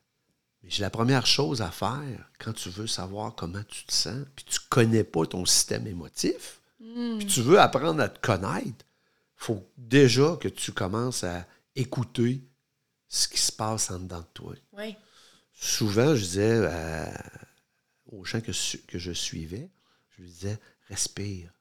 Mais 0.64 0.70
la 0.80 0.90
première 0.90 1.26
chose 1.26 1.62
à 1.62 1.72
faire 1.72 2.30
quand 2.40 2.54
tu 2.54 2.70
veux 2.70 2.88
savoir 2.88 3.36
comment 3.36 3.64
tu 3.64 3.86
te 3.86 3.94
sens, 3.94 4.26
puis 4.36 4.46
tu 4.46 4.60
connais 4.70 5.04
pas 5.04 5.26
ton 5.26 5.46
système 5.46 5.88
émotif, 5.88 6.60
puis 6.80 7.26
tu 7.28 7.42
veux 7.42 7.60
apprendre 7.60 8.02
à 8.02 8.10
te 8.10 8.20
connaître, 8.20 8.86
faut 9.36 9.68
déjà 9.78 10.38
que 10.40 10.48
tu 10.48 10.72
commences 10.72 11.24
à 11.24 11.48
écouter 11.76 12.44
ce 13.08 13.28
qui 13.28 13.40
se 13.40 13.52
passe 13.52 13.90
en 13.92 14.00
dedans 14.00 14.20
de 14.22 14.28
toi 14.34 14.54
Oui. 14.74 14.96
souvent, 15.54 16.16
je 16.16 16.22
disais 16.22 16.52
euh, 16.54 17.06
aux 18.12 18.24
gens 18.24 18.42
que, 18.42 18.52
je 18.52 19.12
suivais, 19.12 19.70
je 20.12 20.22
lui 20.22 20.30
disais, 20.30 20.60
respire. 20.90 21.52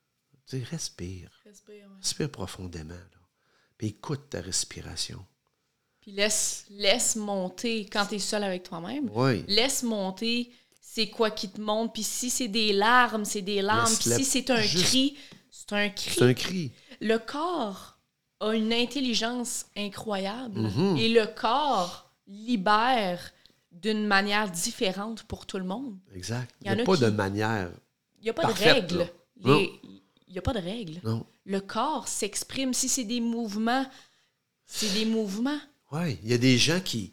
Tu 0.46 0.58
sais, 0.58 0.64
respire. 0.64 1.30
Respire, 1.44 1.88
ouais. 1.88 1.96
Respire 2.00 2.30
profondément. 2.30 2.94
là. 2.94 3.18
Puis 3.78 3.88
écoute 3.88 4.28
ta 4.30 4.40
respiration. 4.42 5.24
Puis 6.00 6.12
laisse, 6.12 6.64
laisse 6.70 7.16
monter 7.16 7.86
quand 7.86 8.06
tu 8.06 8.14
es 8.16 8.18
seul 8.18 8.42
avec 8.44 8.62
toi-même. 8.62 9.10
Oui. 9.14 9.44
Laisse 9.48 9.82
monter 9.82 10.50
c'est 10.80 11.08
quoi 11.08 11.30
qui 11.30 11.48
te 11.50 11.60
monte. 11.60 11.92
Puis 11.92 12.02
si 12.02 12.30
c'est 12.30 12.48
des 12.48 12.72
larmes, 12.72 13.24
c'est 13.24 13.42
des 13.42 13.62
larmes. 13.62 13.94
Puis 14.00 14.10
si 14.10 14.24
c'est 14.24 14.50
un 14.50 14.60
juste- 14.60 14.86
cri, 14.86 15.16
c'est 15.50 15.72
un 15.72 15.88
cri. 15.90 16.10
C'est 16.14 16.22
un 16.24 16.34
cri. 16.34 16.72
Le 17.00 17.18
corps 17.18 17.98
a 18.40 18.54
une 18.54 18.72
intelligence 18.72 19.66
incroyable 19.76 20.60
Mhm. 20.60 20.96
et 20.96 21.08
le 21.10 21.26
corps 21.26 22.10
libère 22.26 23.30
d'une 23.70 24.06
manière 24.06 24.50
différente 24.50 25.22
pour 25.24 25.46
tout 25.46 25.58
le 25.58 25.64
monde. 25.64 25.96
Exact. 26.14 26.50
Il 26.62 26.64
n'y 26.72 26.78
a 26.78 26.82
a 26.82 26.84
pas 26.84 26.96
qui- 26.96 27.02
de 27.02 27.10
manière. 27.10 27.70
Il 28.18 28.24
n'y 28.24 28.30
a 28.30 28.34
pas 28.34 28.42
Parfaite, 28.42 28.86
de 28.90 28.96
règles. 28.98 29.12
là. 29.44 29.54
Les- 29.58 29.80
Il 30.28 30.32
n'y 30.34 30.38
a 30.38 30.42
pas 30.42 30.52
de 30.52 30.60
règles. 30.60 31.00
Non. 31.02 31.26
Le 31.44 31.60
corps 31.60 32.06
s'exprime. 32.06 32.72
Si 32.72 32.88
c'est 32.88 33.04
des 33.04 33.20
mouvements, 33.20 33.84
c'est 34.66 34.92
des 34.94 35.04
mouvements. 35.04 35.58
Oui. 35.92 36.18
Il 36.22 36.30
y 36.30 36.34
a 36.34 36.38
des 36.38 36.58
gens 36.58 36.80
qui, 36.80 37.12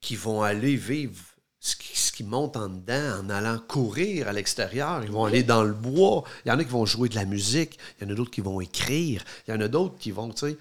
qui 0.00 0.16
vont 0.16 0.42
aller 0.42 0.76
vivre 0.76 1.16
ce 1.60 1.74
qui, 1.76 1.98
ce 1.98 2.12
qui 2.12 2.22
montent 2.22 2.56
en 2.56 2.68
dedans 2.68 3.20
en 3.20 3.30
allant 3.30 3.58
courir 3.58 4.28
à 4.28 4.32
l'extérieur. 4.32 5.02
Ils 5.02 5.10
vont 5.10 5.24
aller 5.24 5.42
dans 5.42 5.64
le 5.64 5.72
bois. 5.72 6.24
Il 6.44 6.48
y 6.48 6.52
en 6.52 6.58
a 6.58 6.64
qui 6.64 6.70
vont 6.70 6.86
jouer 6.86 7.08
de 7.08 7.14
la 7.14 7.24
musique. 7.24 7.78
Il 7.98 8.04
y 8.04 8.10
en 8.10 8.12
a 8.12 8.14
d'autres 8.14 8.30
qui 8.30 8.40
vont 8.40 8.60
écrire. 8.60 9.24
Il 9.46 9.50
y 9.50 9.54
en 9.54 9.60
a 9.60 9.68
d'autres 9.68 9.98
qui 9.98 10.10
vont, 10.10 10.30
tu 10.30 10.46
sais. 10.46 10.58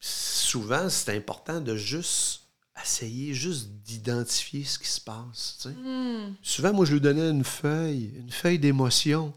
Souvent, 0.00 0.88
c'est 0.88 1.16
important 1.16 1.60
de 1.60 1.74
juste 1.74 2.42
essayer 2.80 3.34
juste 3.34 3.68
d'identifier 3.84 4.64
ce 4.64 4.78
qui 4.78 4.86
se 4.86 5.00
passe. 5.00 5.58
tu 5.60 5.68
sais. 5.68 5.74
Souvent, 6.42 6.72
moi, 6.72 6.84
je 6.84 6.92
lui 6.92 7.00
donnais 7.00 7.28
une 7.28 7.44
feuille, 7.44 8.12
une 8.16 8.30
feuille 8.30 8.58
d'émotion. 8.60 9.34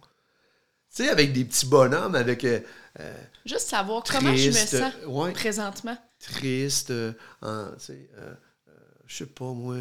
Tu 0.96 1.04
sais, 1.04 1.10
avec 1.10 1.34
des 1.34 1.46
petits 1.46 1.66
bonhommes, 1.66 2.16
avec 2.16 2.44
euh, 2.44 2.60
euh, 3.00 3.24
Juste 3.46 3.70
savoir 3.70 4.04
comment 4.04 4.36
je 4.36 4.50
me 4.50 4.54
sens 4.54 4.94
ouais. 5.08 5.32
présentement. 5.32 5.98
Triste, 6.22 6.92
euh, 6.92 7.14
en, 7.42 7.68
tu 7.74 7.80
sais, 7.80 8.10
euh, 8.18 8.34
euh, 8.70 8.72
je 9.08 9.18
sais 9.18 9.26
pas 9.26 9.46
moi, 9.54 9.78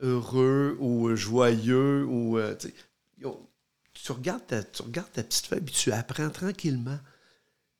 heureux 0.00 0.76
ou 0.80 1.14
joyeux 1.16 2.04
ou 2.04 2.38
tu 2.58 2.68
sais, 2.68 2.74
yo, 3.18 3.48
tu 3.92 4.12
regardes 4.12 4.46
ta, 4.46 4.62
tu 4.62 4.82
regardes 4.82 5.12
ta 5.12 5.22
petite 5.22 5.46
feuille 5.46 5.60
puis 5.60 5.74
tu 5.74 5.92
apprends 5.92 6.30
tranquillement. 6.30 6.98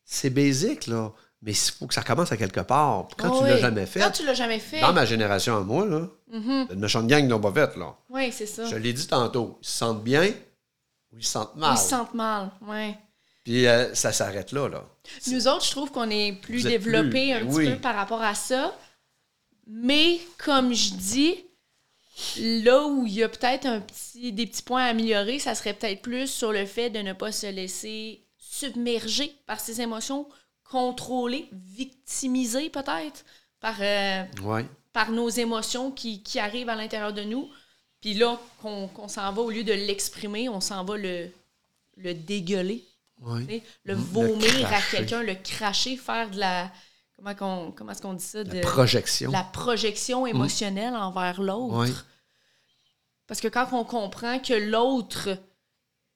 C'est 0.05 0.31
basique 0.31 0.87
là, 0.87 1.13
mais 1.43 1.53
il 1.53 1.57
faut 1.57 1.87
que 1.87 1.95
ça 1.95 2.03
commence 2.03 2.33
à 2.33 2.37
quelque 2.37 2.61
part. 2.61 3.09
Quand 3.17 3.31
Oh 3.33 3.39
tu 3.41 3.47
l'as 3.47 3.55
oui. 3.55 3.61
jamais 3.61 3.87
fait, 3.87 4.01
Quand 4.01 4.11
tu 4.11 4.25
l'as 4.27 4.35
jamais 4.35 4.59
fait. 4.59 4.81
dans 4.81 4.93
ma 4.93 5.05
génération 5.07 5.57
à 5.57 5.61
moi 5.61 5.87
là, 5.87 6.09
Mhm. 6.33 6.67
une 6.73 6.81
méchante 6.81 7.07
gang 7.07 7.27
n'ont 7.27 7.41
pas 7.41 7.53
fait 7.53 7.77
là. 7.79 7.97
Oui, 8.11 8.31
c'est 8.33 8.47
ça. 8.47 8.65
Je 8.67 8.77
l'ai 8.77 8.93
dit 8.93 9.07
tantôt, 9.07 9.59
ils 9.63 9.67
se 9.67 9.73
sentent 9.79 10.05
bien 10.05 10.27
ou 11.13 11.19
ils 11.19 11.25
se 11.25 11.31
sentent 11.33 11.57
mal. 11.57 11.75
Ils 11.75 11.79
se 11.79 11.89
sentent 11.89 12.15
mal, 12.15 12.51
ouais. 12.69 12.97
Puis 13.45 13.67
euh, 13.67 13.95
ça 13.95 14.13
s'arrête 14.13 14.53
là 14.53 14.69
là. 14.69 14.85
Nous 15.29 15.49
autres, 15.49 15.65
je 15.65 15.71
trouve 15.71 15.91
qu'on 15.91 16.11
est 16.11 16.33
plus 16.33 16.63
développés 16.65 17.33
plus, 17.33 17.33
un 17.33 17.47
petit 17.47 17.57
oui. 17.57 17.71
peu 17.71 17.77
par 17.79 17.95
rapport 17.95 18.23
à 18.23 18.35
ça. 18.35 18.77
Mais 19.67 20.21
comme 20.39 20.75
je 20.75 20.95
dis, 20.95 21.37
là 22.65 22.87
où 22.87 23.07
il 23.07 23.15
y 23.15 23.23
a 23.23 23.29
peut-être 23.29 23.67
un 23.67 23.81
petit, 23.81 24.33
des 24.33 24.47
petits 24.47 24.63
points 24.63 24.85
à 24.85 24.89
améliorer, 24.89 25.39
ça 25.39 25.55
serait 25.55 25.75
peut-être 25.75 26.03
plus 26.03 26.27
sur 26.27 26.53
le 26.53 26.67
fait 26.67 26.91
de 26.91 26.99
ne 27.01 27.13
pas 27.13 27.33
se 27.33 27.47
laisser 27.47 28.27
submerger 28.39 29.33
par 29.47 29.61
ses 29.61 29.81
émotions, 29.81 30.27
contrôler, 30.65 31.49
victimiser 31.53 32.69
peut-être 32.69 33.25
par, 33.61 33.77
euh, 33.81 34.23
Ouais. 34.43 34.67
par 34.93 35.13
nos 35.13 35.29
émotions 35.29 35.91
qui, 35.93 36.23
qui 36.23 36.39
arrivent 36.39 36.69
à 36.69 36.75
l'intérieur 36.77 37.13
de 37.13 37.23
nous. 37.23 37.49
Puis 38.01 38.15
là, 38.15 38.41
qu'on 38.61 38.89
qu'on 38.89 39.09
s'en 39.09 39.33
va, 39.33 39.43
au 39.43 39.51
lieu 39.51 39.63
de 39.65 39.73
l'exprimer, 39.73 40.49
on 40.49 40.61
s'en 40.61 40.85
va 40.85 40.97
le, 40.97 41.29
le 41.97 42.15
dégueuler. 42.15 42.85
Le 43.21 43.45
Mm, 43.57 43.61
le 43.85 43.95
vomir 43.95 44.73
à 44.73 44.81
quelqu'un, 44.91 45.23
le 45.23 45.35
cracher, 45.35 45.97
faire 45.97 46.31
de 46.31 46.39
la. 46.39 46.73
Comment, 47.17 47.35
qu'on- 47.35 47.73
comment 47.73 47.93
est-ce 47.93 48.01
qu'on 48.03 48.15
dit 48.15 48.25
ça? 48.25 48.43
La 48.43 48.45
De, 48.55 48.61
projection. 48.61 49.31
la 49.31 49.45
projection 49.45 50.27
émotionnelle 50.27 50.95
envers 50.95 51.43
l'autre. 51.43 52.07
Parce 53.27 53.41
que 53.41 53.49
quand 53.49 53.69
on 53.73 53.85
comprend 53.85 54.39
que 54.41 54.55
l'autre, 54.55 55.29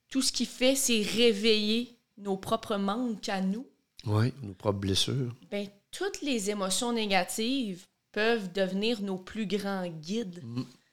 tout 0.09 0.23
ce 0.23 0.33
qu'il 0.33 0.47
fait, 0.47 0.75
c'est 0.75 1.03
réveiller 1.03 1.99
nos 2.17 2.37
propres 2.37 2.77
manques 2.77 3.29
à 3.29 3.41
nous, 3.41 3.67
Oui, 4.07 4.33
nos 4.43 4.55
propres 4.55 4.79
blessures. 4.81 5.35
ben, 5.51 5.69
toutes 5.91 6.23
les 6.23 6.51
émotions 6.51 6.93
négatives 6.93 7.87
peuvent 8.13 8.53
devenir 8.53 9.03
nos 9.03 9.19
plus 9.19 9.47
grands 9.47 9.87
guides. 9.87 10.43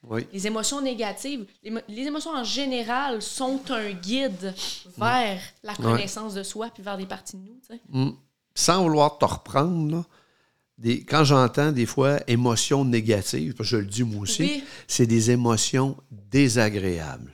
Oui. 0.08 0.26
Les 0.32 0.46
émotions 0.48 0.80
négatives, 0.80 1.44
les, 1.62 1.70
mo- 1.70 1.80
les 1.88 2.02
émotions 2.02 2.32
en 2.32 2.42
général 2.44 3.22
sont 3.22 3.60
un 3.70 3.90
guide 3.92 4.52
vers 4.98 5.40
la 5.62 5.74
connaissance 5.76 6.34
de 6.34 6.42
soi 6.42 6.70
puis 6.74 6.82
vers 6.82 6.96
des 6.96 7.06
parties 7.06 7.36
de 7.36 7.42
nous. 7.42 7.58
tu 7.66 7.74
sais. 7.74 7.80
Mm. 7.88 8.10
Sans 8.54 8.82
vouloir 8.82 9.16
te 9.18 9.24
reprendre, 9.24 9.96
là, 9.98 10.04
des, 10.76 11.04
quand 11.04 11.22
j'entends 11.22 11.70
des 11.70 11.86
fois 11.86 12.18
émotions 12.26 12.84
négatives, 12.84 13.54
je 13.60 13.76
le 13.76 13.84
dis 13.86 14.02
moi 14.02 14.22
aussi, 14.22 14.42
Oui. 14.42 14.64
c'est 14.88 15.06
des 15.06 15.30
émotions 15.30 15.96
désagréables. 16.10 17.32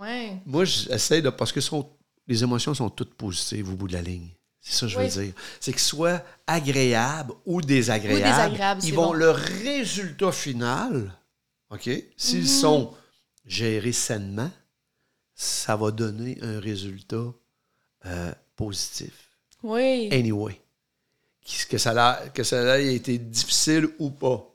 Ouais. 0.00 0.32
Moi, 0.46 0.64
j'essaie 0.64 1.20
de. 1.20 1.28
Parce 1.30 1.52
que 1.52 1.60
sont, 1.60 1.86
les 2.26 2.42
émotions 2.42 2.72
sont 2.72 2.88
toutes 2.88 3.12
positives 3.14 3.68
au 3.70 3.74
bout 3.76 3.88
de 3.88 3.92
la 3.92 4.00
ligne. 4.02 4.28
C'est 4.62 4.74
ça 4.74 4.86
que 4.86 4.92
je 4.92 4.98
veux 4.98 5.06
dire. 5.24 5.32
C'est 5.58 5.72
que 5.72 5.80
soit 5.80 6.24
agréable 6.46 7.32
ou 7.44 7.60
désagréable, 7.60 8.20
Ou 8.22 8.24
désagréable, 8.30 8.80
ils 8.84 8.94
vont 8.94 9.08
bon. 9.08 9.12
le 9.12 9.30
résultat 9.30 10.32
final, 10.32 11.12
OK? 11.70 11.88
S'ils 12.16 12.40
Mhm. 12.40 12.46
sont 12.46 12.94
gérés 13.46 13.92
sainement, 13.92 14.50
ça 15.34 15.76
va 15.76 15.90
donner 15.90 16.38
un 16.42 16.60
résultat 16.60 17.32
euh, 18.06 18.32
positif. 18.56 19.28
Oui. 19.62 20.08
Anyway. 20.12 20.60
Que 21.68 21.78
ça, 21.78 21.90
a, 22.10 22.28
que 22.28 22.42
ça 22.44 22.80
ait 22.80 22.94
été 22.94 23.18
difficile 23.18 23.88
ou 23.98 24.10
pas. 24.10 24.46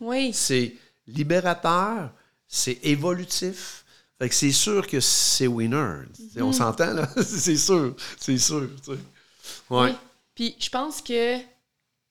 Oui. 0.00 0.32
C'est 0.32 0.74
libérateur, 1.06 2.12
c'est 2.48 2.78
évolutif. 2.84 3.84
Fait 4.18 4.28
que 4.28 4.34
c'est 4.34 4.52
sûr 4.52 4.86
que 4.86 5.00
c'est 5.00 5.46
winner. 5.46 6.02
Mhm. 6.36 6.42
On 6.42 6.52
s'entend, 6.52 6.92
là? 6.92 7.08
c'est 7.22 7.56
sûr. 7.56 7.94
C'est 8.18 8.38
sûr. 8.38 8.68
tu 8.84 8.92
sais. 8.92 8.98
Ouais. 9.70 9.90
Oui. 9.90 9.96
Puis 10.34 10.56
je 10.58 10.68
pense 10.70 11.00
que 11.02 11.38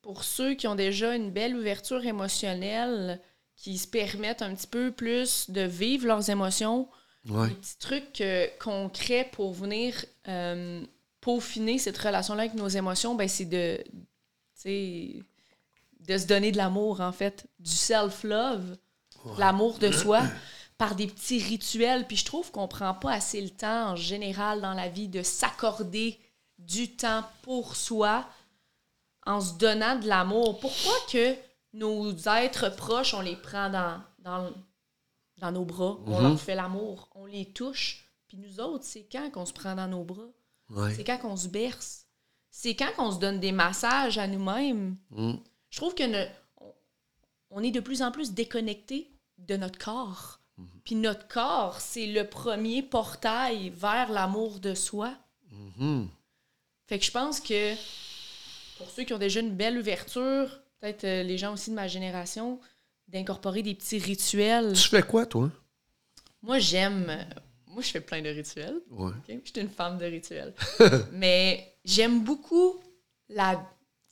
pour 0.01 0.23
ceux 0.23 0.53
qui 0.55 0.67
ont 0.67 0.75
déjà 0.75 1.15
une 1.15 1.31
belle 1.31 1.55
ouverture 1.55 2.03
émotionnelle, 2.05 3.19
qui 3.61 3.77
se 3.77 3.87
permettent 3.87 4.41
un 4.41 4.55
petit 4.55 4.67
peu 4.67 4.91
plus 4.91 5.49
de 5.49 5.61
vivre 5.61 6.07
leurs 6.07 6.29
émotions, 6.29 6.87
Ouais. 7.29 7.49
des 7.49 7.55
petits 7.55 7.77
trucs 7.77 8.21
euh, 8.21 8.47
concrets 8.59 9.27
pour 9.33 9.51
venir 9.53 9.93
euh, 10.29 10.81
peaufiner 11.19 11.77
cette 11.77 11.97
relation-là 11.97 12.43
avec 12.43 12.53
nos 12.55 12.69
émotions, 12.69 13.13
ben 13.15 13.27
c'est 13.27 13.43
de, 13.45 13.83
de 14.65 16.17
se 16.17 16.25
donner 16.25 16.51
de 16.53 16.57
l'amour, 16.57 17.01
en 17.01 17.11
fait, 17.11 17.45
du 17.59 17.71
self-love, 17.71 18.77
l'amour 19.37 19.77
de 19.79 19.91
soi, 19.91 20.21
par 20.77 20.95
des 20.95 21.07
petits 21.07 21.39
rituels. 21.43 22.07
Puis 22.07 22.15
je 22.17 22.25
trouve 22.25 22.51
qu'on 22.51 22.69
prend 22.69 22.93
pas 22.93 23.11
assez 23.11 23.41
le 23.41 23.49
temps, 23.49 23.89
en 23.91 23.95
général, 23.97 24.61
dans 24.61 24.73
la 24.73 24.87
vie, 24.87 25.09
de 25.09 25.21
s'accorder 25.21 26.17
du 26.57 26.95
temps 26.95 27.25
pour 27.41 27.75
soi 27.75 28.25
en 29.25 29.41
se 29.41 29.53
donnant 29.55 29.97
de 29.99 30.07
l'amour. 30.07 30.59
Pourquoi 30.59 30.93
que 31.11 31.35
nos 31.73 32.15
êtres 32.27 32.75
proches, 32.75 33.13
on 33.13 33.21
les 33.21 33.35
prend 33.35 33.69
dans, 33.69 34.01
dans, 34.19 34.51
dans 35.37 35.51
nos 35.51 35.65
bras, 35.65 35.97
on 36.05 36.21
leur 36.21 36.39
fait 36.39 36.55
l'amour, 36.55 37.09
on 37.15 37.25
les 37.25 37.45
touche, 37.51 38.09
puis 38.27 38.37
nous 38.37 38.59
autres, 38.59 38.85
c'est 38.85 39.07
quand 39.11 39.29
qu'on 39.31 39.45
se 39.45 39.53
prend 39.53 39.75
dans 39.75 39.87
nos 39.87 40.03
bras? 40.03 40.29
Ouais. 40.69 40.93
C'est 40.93 41.03
quand 41.03 41.17
qu'on 41.17 41.35
se 41.37 41.47
berce. 41.47 42.05
C'est 42.51 42.75
quand 42.75 42.91
qu'on 42.95 43.11
se 43.11 43.19
donne 43.19 43.39
des 43.39 43.51
massages 43.51 44.17
à 44.17 44.27
nous-mêmes. 44.27 44.97
Mm. 45.11 45.33
Je 45.69 45.77
trouve 45.77 45.95
que 45.95 46.03
ne- 46.03 46.27
on, 47.49 47.63
est 47.63 47.71
de 47.71 47.79
plus 47.79 48.01
en 48.01 48.11
plus 48.11 48.33
déconnecté 48.33 49.11
de 49.37 49.55
notre 49.55 49.79
corps. 49.79 50.39
Puis 50.83 50.95
notre 50.95 51.27
corps, 51.27 51.79
c'est 51.79 52.07
le 52.07 52.27
premier 52.27 52.83
portail 52.83 53.69
vers 53.69 54.11
l'amour 54.11 54.59
de 54.59 54.73
soi. 54.73 55.13
Mhm. 55.51 56.09
Fait 56.87 56.99
que 56.99 57.05
je 57.05 57.11
pense 57.11 57.39
que 57.39 57.75
pour 58.77 58.89
ceux 58.89 59.03
qui 59.03 59.13
ont 59.13 59.19
déjà 59.19 59.39
une 59.39 59.55
belle 59.55 59.77
ouverture, 59.77 60.59
peut-être 60.79 61.03
euh, 61.03 61.23
les 61.23 61.37
gens 61.37 61.53
aussi 61.53 61.69
de 61.69 61.75
ma 61.75 61.87
génération, 61.87 62.59
d'incorporer 63.07 63.61
des 63.63 63.75
petits 63.75 63.97
rituels. 63.99 64.73
Tu 64.73 64.87
fais 64.89 65.03
quoi, 65.03 65.25
toi? 65.25 65.49
Moi, 66.41 66.59
j'aime. 66.59 67.07
euh, 67.09 67.23
Moi, 67.67 67.81
je 67.81 67.89
fais 67.89 68.01
plein 68.01 68.21
de 68.21 68.29
rituels. 68.29 68.79
Ouais. 68.89 69.11
Je 69.27 69.33
suis 69.51 69.61
une 69.61 69.69
femme 69.69 69.97
de 69.97 70.05
rituels. 70.05 70.53
Mais 71.11 71.75
j'aime 71.85 72.23
beaucoup 72.23 72.79
la. 73.29 73.53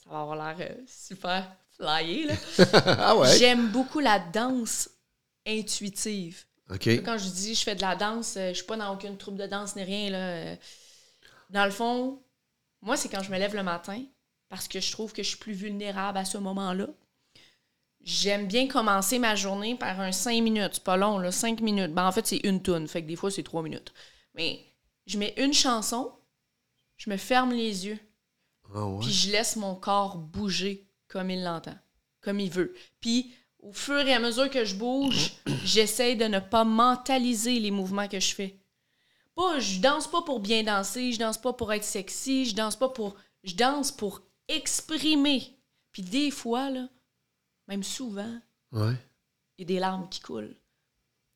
Ça 0.04 0.10
va 0.10 0.22
avoir 0.22 0.36
l'air 0.56 0.68
euh, 0.72 0.76
super 0.88 1.50
flyé, 1.78 2.26
là. 2.26 2.34
ah 2.86 3.16
ouais? 3.18 3.38
J'aime 3.38 3.70
beaucoup 3.72 4.00
la 4.00 4.20
danse 4.20 4.90
intuitive. 5.46 6.44
OK. 6.70 6.88
Quand 7.06 7.18
je 7.18 7.30
dis 7.30 7.56
je 7.56 7.64
fais 7.64 7.76
de 7.76 7.82
la 7.82 7.96
danse, 7.96 8.34
je 8.36 8.54
suis 8.54 8.66
pas 8.66 8.76
dans 8.76 8.94
aucune 8.94 9.16
troupe 9.18 9.38
de 9.38 9.46
danse 9.48 9.76
ni 9.78 9.84
rien. 9.84 10.10
Là. 10.10 10.56
Dans 11.50 11.64
le 11.64 11.72
fond, 11.72 12.22
moi, 12.82 12.98
c'est 12.98 13.08
quand 13.08 13.24
je 13.24 13.32
me 13.32 13.38
lève 13.38 13.56
le 13.56 13.64
matin 13.64 14.04
parce 14.50 14.68
que 14.68 14.80
je 14.80 14.92
trouve 14.92 15.14
que 15.14 15.24
je 15.24 15.30
suis 15.30 15.38
plus 15.38 15.54
vulnérable 15.54 16.18
à 16.18 16.26
ce 16.26 16.38
moment-là. 16.38 16.88
J'aime 18.02 18.48
bien 18.48 18.68
commencer 18.68 19.20
ma 19.20 19.36
journée 19.36 19.76
par 19.76 20.00
un 20.00 20.12
5 20.12 20.42
minutes. 20.42 20.76
C'est 20.76 20.84
pas 20.84 20.98
long, 20.98 21.18
là, 21.18 21.32
5 21.32 21.60
minutes. 21.62 21.94
Ben, 21.94 22.08
en 22.08 22.12
fait, 22.12 22.26
c'est 22.26 22.38
une 22.46 22.62
toune, 22.62 22.88
fait 22.88 23.02
que 23.02 23.08
des 23.08 23.16
fois, 23.16 23.32
c'est 23.32 23.44
3 23.44 23.64
minutes. 23.64 23.94
Mais 24.34 24.64
je 25.06 25.18
mets 25.18 25.34
une 25.38 25.54
chanson, 25.54 26.12
je 26.98 27.10
me 27.10 27.18
ferme 27.18 27.52
les 27.52 27.88
yeux, 27.88 28.00
Ah 28.74 28.86
ouais? 28.86 29.00
puis 29.02 29.12
je 29.12 29.32
laisse 29.32 29.56
mon 29.56 29.76
corps 29.76 30.18
bouger 30.18 30.88
comme 31.08 31.30
il 31.30 31.44
l'entend, 31.44 31.78
comme 32.22 32.40
il 32.40 32.50
veut. 32.52 32.74
Puis 33.02 33.34
au 33.60 33.74
fur 33.74 34.00
et 34.00 34.14
à 34.14 34.20
mesure 34.20 34.50
que 34.50 34.64
je 34.64 34.76
bouge, 34.76 35.34
j'essaie 35.66 36.16
de 36.16 36.26
ne 36.26 36.40
pas 36.40 36.64
mentaliser 36.64 37.60
les 37.60 37.72
mouvements 37.72 38.08
que 38.08 38.20
je 38.20 38.34
fais. 38.34 38.60
Pas, 39.36 39.60
je 39.60 39.80
danse 39.80 40.10
pas 40.10 40.22
pour 40.22 40.40
bien 40.40 40.64
danser, 40.64 41.12
je 41.12 41.20
danse 41.20 41.38
pas 41.38 41.54
pour 41.54 41.74
être 41.74 41.84
sexy, 41.84 42.46
je 42.46 42.56
danse 42.56 42.76
pas 42.76 42.90
pour. 42.90 43.16
Je 43.44 43.56
danse 43.56 43.92
pour 43.92 44.22
exprimer. 44.48 45.58
Puis 45.92 46.04
des 46.04 46.32
fois, 46.32 46.70
là, 46.70 46.88
même 47.68 47.84
souvent, 47.84 48.34
Ouais. 48.72 48.94
il 49.58 49.62
y 49.62 49.64
a 49.64 49.68
des 49.76 49.80
larmes 49.80 50.08
qui 50.10 50.20
coulent. 50.20 50.56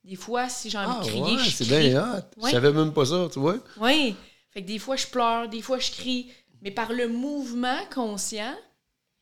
Des 0.03 0.15
fois, 0.15 0.49
si 0.49 0.69
j'ai 0.69 0.77
envie 0.77 0.93
Ah 0.99 1.03
de 1.03 1.07
crier, 1.09 1.35
ouais, 1.35 1.43
je 1.43 1.49
c'est 1.51 1.65
crie. 1.65 1.89
bien 1.89 2.17
hot. 2.17 2.21
Je 2.37 2.41
Ouais. 2.41 2.51
savais 2.51 2.71
même 2.71 2.93
pas 2.93 3.05
ça, 3.05 3.29
tu 3.31 3.39
vois? 3.39 3.57
Oui. 3.77 4.15
Fait 4.49 4.61
que 4.61 4.67
des 4.67 4.79
fois, 4.79 4.95
je 4.95 5.07
pleure, 5.07 5.47
des 5.47 5.61
fois, 5.61 5.77
je 5.79 5.91
crie. 5.91 6.31
Mais 6.61 6.71
par 6.71 6.91
le 6.91 7.07
mouvement 7.07 7.79
conscient, 7.93 8.55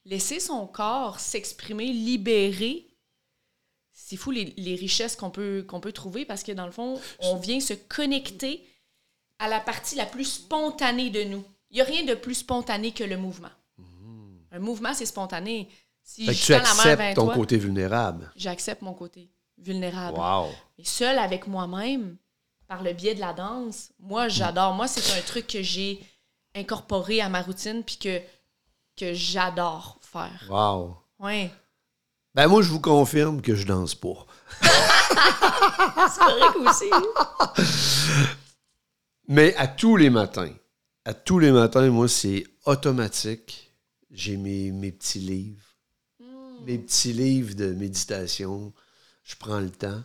laisser 0.06 0.40
son 0.40 0.68
corps 0.68 1.20
s'exprimer, 1.20 1.92
libérer, 1.94 2.86
c'est 3.94 4.16
fou 4.18 4.32
les, 4.32 4.54
les 4.58 4.76
richesses 4.76 5.16
qu'on 5.16 5.30
peut, 5.30 5.64
qu'on 5.68 5.80
peut 5.80 5.92
trouver 5.92 6.26
parce 6.26 6.44
que 6.44 6.52
dans 6.52 6.66
le 6.66 6.72
fond, 6.72 7.00
on 7.20 7.36
vient 7.36 7.60
se 7.60 7.74
connecter 7.74 8.66
à 9.38 9.48
la 9.48 9.60
partie 9.60 9.96
la 9.96 10.06
plus 10.06 10.26
spontanée 10.26 11.10
de 11.10 11.24
nous. 11.24 11.44
Il 11.70 11.76
n'y 11.76 11.82
a 11.82 11.86
rien 11.86 12.04
de 12.04 12.16
plus 12.16 12.36
spontané 12.36 12.92
que 12.92 13.04
le 13.04 13.18
mouvement. 13.18 13.52
Un 14.52 14.60
mouvement, 14.60 14.94
c'est 14.94 15.06
spontané. 15.06 15.70
Si 16.04 16.26
Fait 16.26 16.34
que 16.34 16.38
je 16.40 16.46
tu 16.46 16.54
acceptes 16.54 17.16
ton 17.16 17.26
toi, 17.26 17.36
côté 17.36 17.58
vulnérable. 17.58 18.32
j'accepte 18.36 18.82
mon 18.82 18.94
côté 18.94 19.30
vulnérable. 19.58 20.18
Wow. 20.18 20.48
Et 20.78 20.86
seul 20.86 21.20
avec 21.20 21.48
moi-même, 21.48 22.18
par 22.68 22.82
le 22.84 22.94
biais 22.94 23.16
de 23.16 23.20
la 23.20 23.34
danse, 23.34 23.92
moi, 24.00 24.28
j'adore. 24.28 24.74
Moi, 24.74 24.88
c'est 24.88 25.18
un 25.18 25.22
truc 25.22 25.48
que 25.48 25.62
j'ai 25.62 26.00
incorporé 26.56 27.22
à 27.22 27.30
ma 27.30 27.42
routine 27.42 27.84
puis 27.84 27.98
que, 27.98 28.20
que 28.98 29.14
j'adore 29.14 30.00
faire. 30.02 30.46
Wow. 30.50 30.98
Ouais. 31.20 31.52
Ben 32.34 32.48
moi, 32.48 32.62
je 32.62 32.70
vous 32.70 32.80
confirme 32.82 33.42
que 33.42 33.56
je 33.56 33.66
danse 33.66 33.96
pas. 33.96 34.26
C'est 34.62 36.20
correct 36.20 36.56
aussi. 36.58 36.90
Mais 39.28 39.56
à 39.56 39.68
tous 39.68 39.96
les 39.96 40.10
matins, 40.10 40.54
à 41.06 41.14
tous 41.14 41.40
les 41.40 41.52
matins, 41.52 41.88
moi, 41.90 42.08
c'est 42.08 42.44
automatique. 42.66 43.69
J'ai 44.12 44.38
mes, 44.38 44.72
mes 44.72 44.92
petits 44.92 45.20
livres, 45.20 45.78
mes 46.66 46.78
petits 46.80 47.14
livres 47.14 47.56
de 47.56 47.74
méditation. 47.74 48.74
Je 49.24 49.36
prends 49.36 49.60
le 49.60 49.70
temps. 49.70 50.04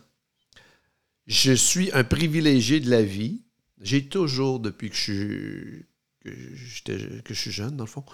Je 1.27 1.53
suis 1.53 1.91
un 1.93 2.03
privilégié 2.03 2.79
de 2.79 2.89
la 2.89 3.01
vie. 3.01 3.43
J'ai 3.81 4.07
toujours, 4.07 4.59
depuis 4.59 4.89
que 4.89 4.95
je 4.95 5.01
suis, 5.01 5.85
que 6.23 6.55
j'étais- 6.55 7.21
que 7.23 7.33
je 7.33 7.39
suis 7.39 7.51
jeune, 7.51 7.75
dans 7.75 7.83
le 7.83 7.89
fond, 7.89 8.05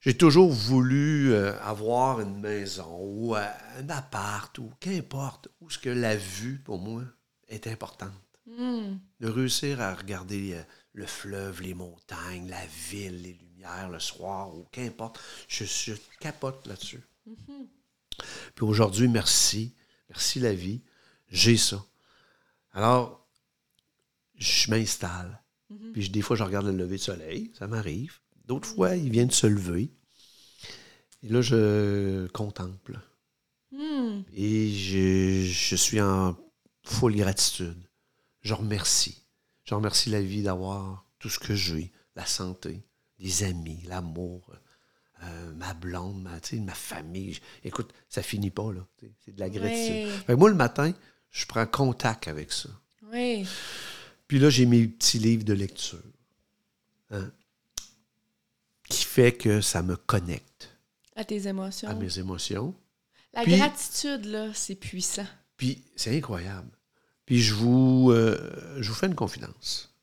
j'ai 0.00 0.16
toujours 0.16 0.50
voulu 0.50 1.32
euh, 1.32 1.58
avoir 1.60 2.20
une 2.20 2.40
maison 2.40 2.98
ou 3.00 3.36
euh, 3.36 3.46
un 3.78 3.88
appart 3.90 4.56
ou 4.58 4.70
qu'importe 4.80 5.48
où 5.60 5.70
ce 5.70 5.78
que 5.78 5.88
la 5.90 6.16
vue, 6.16 6.58
pour 6.64 6.78
moi, 6.78 7.04
est 7.48 7.66
importante 7.66 8.12
Hmm. 8.46 8.98
de 9.20 9.28
réussir 9.28 9.80
à 9.80 9.94
regarder 9.94 10.52
euh, 10.52 10.62
le 10.92 11.06
fleuve, 11.06 11.62
les 11.62 11.72
montagnes, 11.72 12.46
la 12.50 12.66
ville, 12.90 13.22
les 13.22 13.32
lumières 13.32 13.53
le 13.90 14.00
soir 14.00 14.54
ou 14.54 14.66
qu'importe. 14.70 15.18
Je, 15.48 15.64
je 15.64 15.94
capote 16.20 16.66
là-dessus. 16.66 17.02
Puis 18.54 18.64
aujourd'hui, 18.64 19.08
merci. 19.08 19.74
Merci 20.08 20.40
la 20.40 20.54
vie. 20.54 20.82
J'ai 21.28 21.56
ça. 21.56 21.84
Alors, 22.72 23.26
je 24.36 24.70
m'installe. 24.70 25.40
Puis 25.92 26.08
des 26.10 26.22
fois, 26.22 26.36
je 26.36 26.44
regarde 26.44 26.66
le 26.66 26.72
lever 26.72 26.96
de 26.96 27.02
soleil. 27.02 27.50
Ça 27.58 27.66
m'arrive. 27.66 28.18
D'autres 28.44 28.68
fois, 28.68 28.96
il 28.96 29.10
vient 29.10 29.26
de 29.26 29.32
se 29.32 29.46
lever. 29.46 29.90
Et 31.22 31.28
là, 31.28 31.40
je 31.40 32.26
contemple. 32.28 33.00
Et 34.32 34.72
je, 34.72 35.44
je 35.50 35.76
suis 35.76 36.00
en 36.00 36.36
full 36.84 37.16
gratitude. 37.16 37.82
Je 38.42 38.54
remercie. 38.54 39.24
Je 39.64 39.74
remercie 39.74 40.10
la 40.10 40.20
vie 40.20 40.42
d'avoir 40.42 41.06
tout 41.18 41.30
ce 41.30 41.38
que 41.38 41.54
j'ai, 41.54 41.90
la 42.14 42.26
santé, 42.26 42.84
des 43.24 43.42
amis, 43.44 43.80
l'amour, 43.88 44.42
euh, 45.22 45.52
ma 45.54 45.72
blonde, 45.72 46.22
ma, 46.22 46.38
ma 46.60 46.74
famille. 46.74 47.38
Écoute, 47.64 47.92
ça 48.10 48.22
finit 48.22 48.50
pas, 48.50 48.70
là. 48.72 48.86
C'est 49.24 49.34
de 49.34 49.40
la 49.40 49.48
gratitude. 49.48 50.12
Moi, 50.36 50.50
le 50.50 50.54
matin, 50.56 50.92
je 51.30 51.46
prends 51.46 51.66
contact 51.66 52.28
avec 52.28 52.52
ça. 52.52 52.68
Oui. 53.12 53.46
Puis 54.28 54.38
là, 54.38 54.50
j'ai 54.50 54.66
mes 54.66 54.86
petits 54.86 55.18
livres 55.18 55.44
de 55.44 55.54
lecture. 55.54 56.02
hein, 57.10 57.30
qui 58.88 59.04
fait 59.04 59.32
que 59.32 59.60
ça 59.62 59.82
me 59.82 59.96
connecte 59.96 60.76
À 61.16 61.24
tes 61.24 61.46
émotions. 61.48 61.88
à 61.88 61.94
mes 61.94 62.18
émotions. 62.18 62.74
La 63.32 63.42
Puis- 63.42 63.56
gratitude, 63.56 64.26
là, 64.26 64.52
c'est 64.52 64.74
puissant. 64.74 65.26
Puis 65.56 65.82
c'est 65.96 66.14
incroyable. 66.16 66.70
Puis 67.24 67.40
je 67.40 67.54
vous, 67.54 68.10
euh, 68.10 68.76
je 68.82 68.88
vous 68.90 68.94
fais 68.94 69.06
une 69.06 69.14
confidence. 69.14 69.94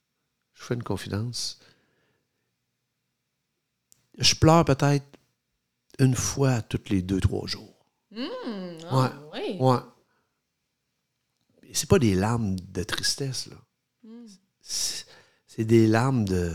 Je 0.55 0.61
vous 0.61 0.67
fais 0.67 0.73
une 0.73 0.83
confidence. 0.83 1.59
Je 4.17 4.35
pleure 4.35 4.65
peut-être 4.65 5.05
une 5.99 6.15
fois 6.15 6.51
à 6.51 6.61
tous 6.61 6.89
les 6.89 7.01
deux, 7.01 7.19
trois 7.19 7.47
jours. 7.47 7.85
Hmm. 8.11 8.77
Ah, 8.89 9.13
oui. 9.33 9.57
Ouais. 9.59 9.77
C'est 11.73 11.87
pas 11.89 11.99
des 11.99 12.15
larmes 12.15 12.57
de 12.59 12.83
tristesse, 12.83 13.47
là. 13.47 13.55
Hmm. 14.03 14.25
C'est 14.61 15.65
des 15.65 15.87
larmes 15.87 16.25
de, 16.25 16.53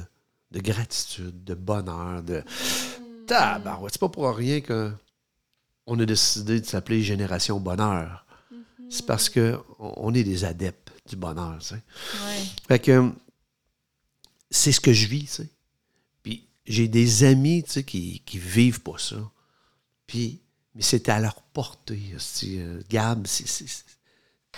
de 0.50 0.60
gratitude, 0.60 1.44
de 1.44 1.54
bonheur, 1.54 2.22
de. 2.22 2.40
Hmm. 2.40 3.26
Tabarouette. 3.26 3.92
C'est 3.94 4.00
pas 4.00 4.08
pour 4.08 4.28
rien 4.34 4.60
que 4.60 4.92
on 5.86 5.98
a 6.00 6.06
décidé 6.06 6.60
de 6.60 6.66
s'appeler 6.66 7.02
Génération 7.02 7.60
Bonheur. 7.60 8.26
Mm-hmm. 8.52 8.86
C'est 8.90 9.06
parce 9.06 9.28
que 9.28 9.58
on 9.78 9.92
on 9.96 10.14
est 10.14 10.24
des 10.24 10.44
adeptes 10.44 10.92
du 11.08 11.16
bonheur, 11.16 11.56
tu 11.60 11.66
sais. 11.66 11.74
Ouais. 11.74 12.44
Fait 12.66 12.78
que 12.78 13.12
c'est 14.50 14.72
ce 14.72 14.80
que 14.80 14.92
je 14.92 15.06
vis, 15.06 15.24
tu 15.24 15.26
sais. 15.26 15.48
J'ai 16.66 16.88
des 16.88 17.24
amis, 17.24 17.62
tu 17.64 17.70
sais, 17.72 17.84
qui, 17.84 18.20
qui 18.26 18.38
vivent 18.38 18.80
pas 18.80 18.98
ça. 18.98 19.16
Puis, 20.06 20.40
mais 20.74 20.82
c'est 20.82 21.08
à 21.08 21.20
leur 21.20 21.42
portée. 21.42 22.00
Euh, 22.44 22.82
Gab, 22.90 23.26
c'est- 23.26 23.46
c'est- 23.46 23.84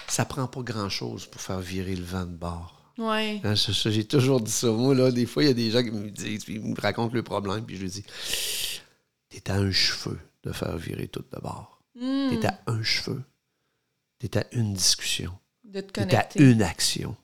ça 0.09 0.25
prend 0.25 0.47
pas 0.47 0.63
grand-chose 0.63 1.27
pour 1.27 1.41
faire 1.41 1.61
virer 1.61 1.97
le 1.97 2.05
vent 2.05 2.25
de 2.25 2.37
bord. 2.37 2.93
Ouais. 2.99 3.41
Hein, 3.45 3.55
j'ai 3.55 4.05
toujours 4.07 4.41
dit 4.41 4.51
ça. 4.51 4.69
Moi, 4.73 4.95
là, 4.95 5.11
des 5.13 5.27
fois, 5.27 5.45
il 5.45 5.47
y 5.47 5.51
a 5.51 5.55
des 5.55 5.71
gens 5.71 5.83
qui 5.83 5.91
me 5.91 6.11
disent, 6.11 6.45
puis 6.45 6.55
ils 6.55 6.61
me 6.63 6.81
racontent 6.81 7.15
le 7.15 7.23
problème, 7.23 7.65
puis 7.65 7.77
je 7.77 7.83
leur 7.83 7.91
dis 7.91 8.05
T'es 9.29 9.51
à 9.51 9.57
un 9.57 9.71
cheveu 9.71 10.19
de 10.43 10.53
faire 10.53 10.77
virer 10.79 11.07
tout 11.09 11.23
de 11.33 11.39
bord. 11.41 11.83
Hmm. 11.95 12.31
T'es 12.31 12.47
à 12.47 12.59
un 12.67 12.83
cheveu. 12.83 13.23
T'es 14.19 14.37
à 14.39 14.47
une 14.53 14.73
discussion. 14.75 15.39
De 15.65 15.81
te 15.83 15.93
T'es 15.93 16.01
à 16.01 16.23
connecter. 16.25 16.51
une 16.51 16.63
action. 16.63 17.17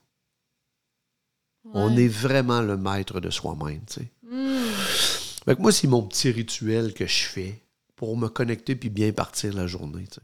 On 1.73 1.97
est 1.97 2.07
vraiment 2.07 2.61
le 2.61 2.77
maître 2.77 3.19
de 3.19 3.29
soi-même, 3.31 3.81
tu 3.87 3.95
sais. 4.01 4.11
Fait 5.45 5.55
que 5.55 5.61
moi, 5.61 5.71
c'est 5.71 5.87
mon 5.87 6.01
petit 6.03 6.31
rituel 6.31 6.93
que 6.93 7.05
je 7.05 7.23
fais 7.25 7.61
pour 7.95 8.17
me 8.17 8.27
connecter 8.27 8.75
puis 8.75 8.89
bien 8.89 9.11
partir 9.11 9.53
la 9.53 9.67
journée, 9.67 10.05
tu 10.07 10.15
sais. 10.15 10.21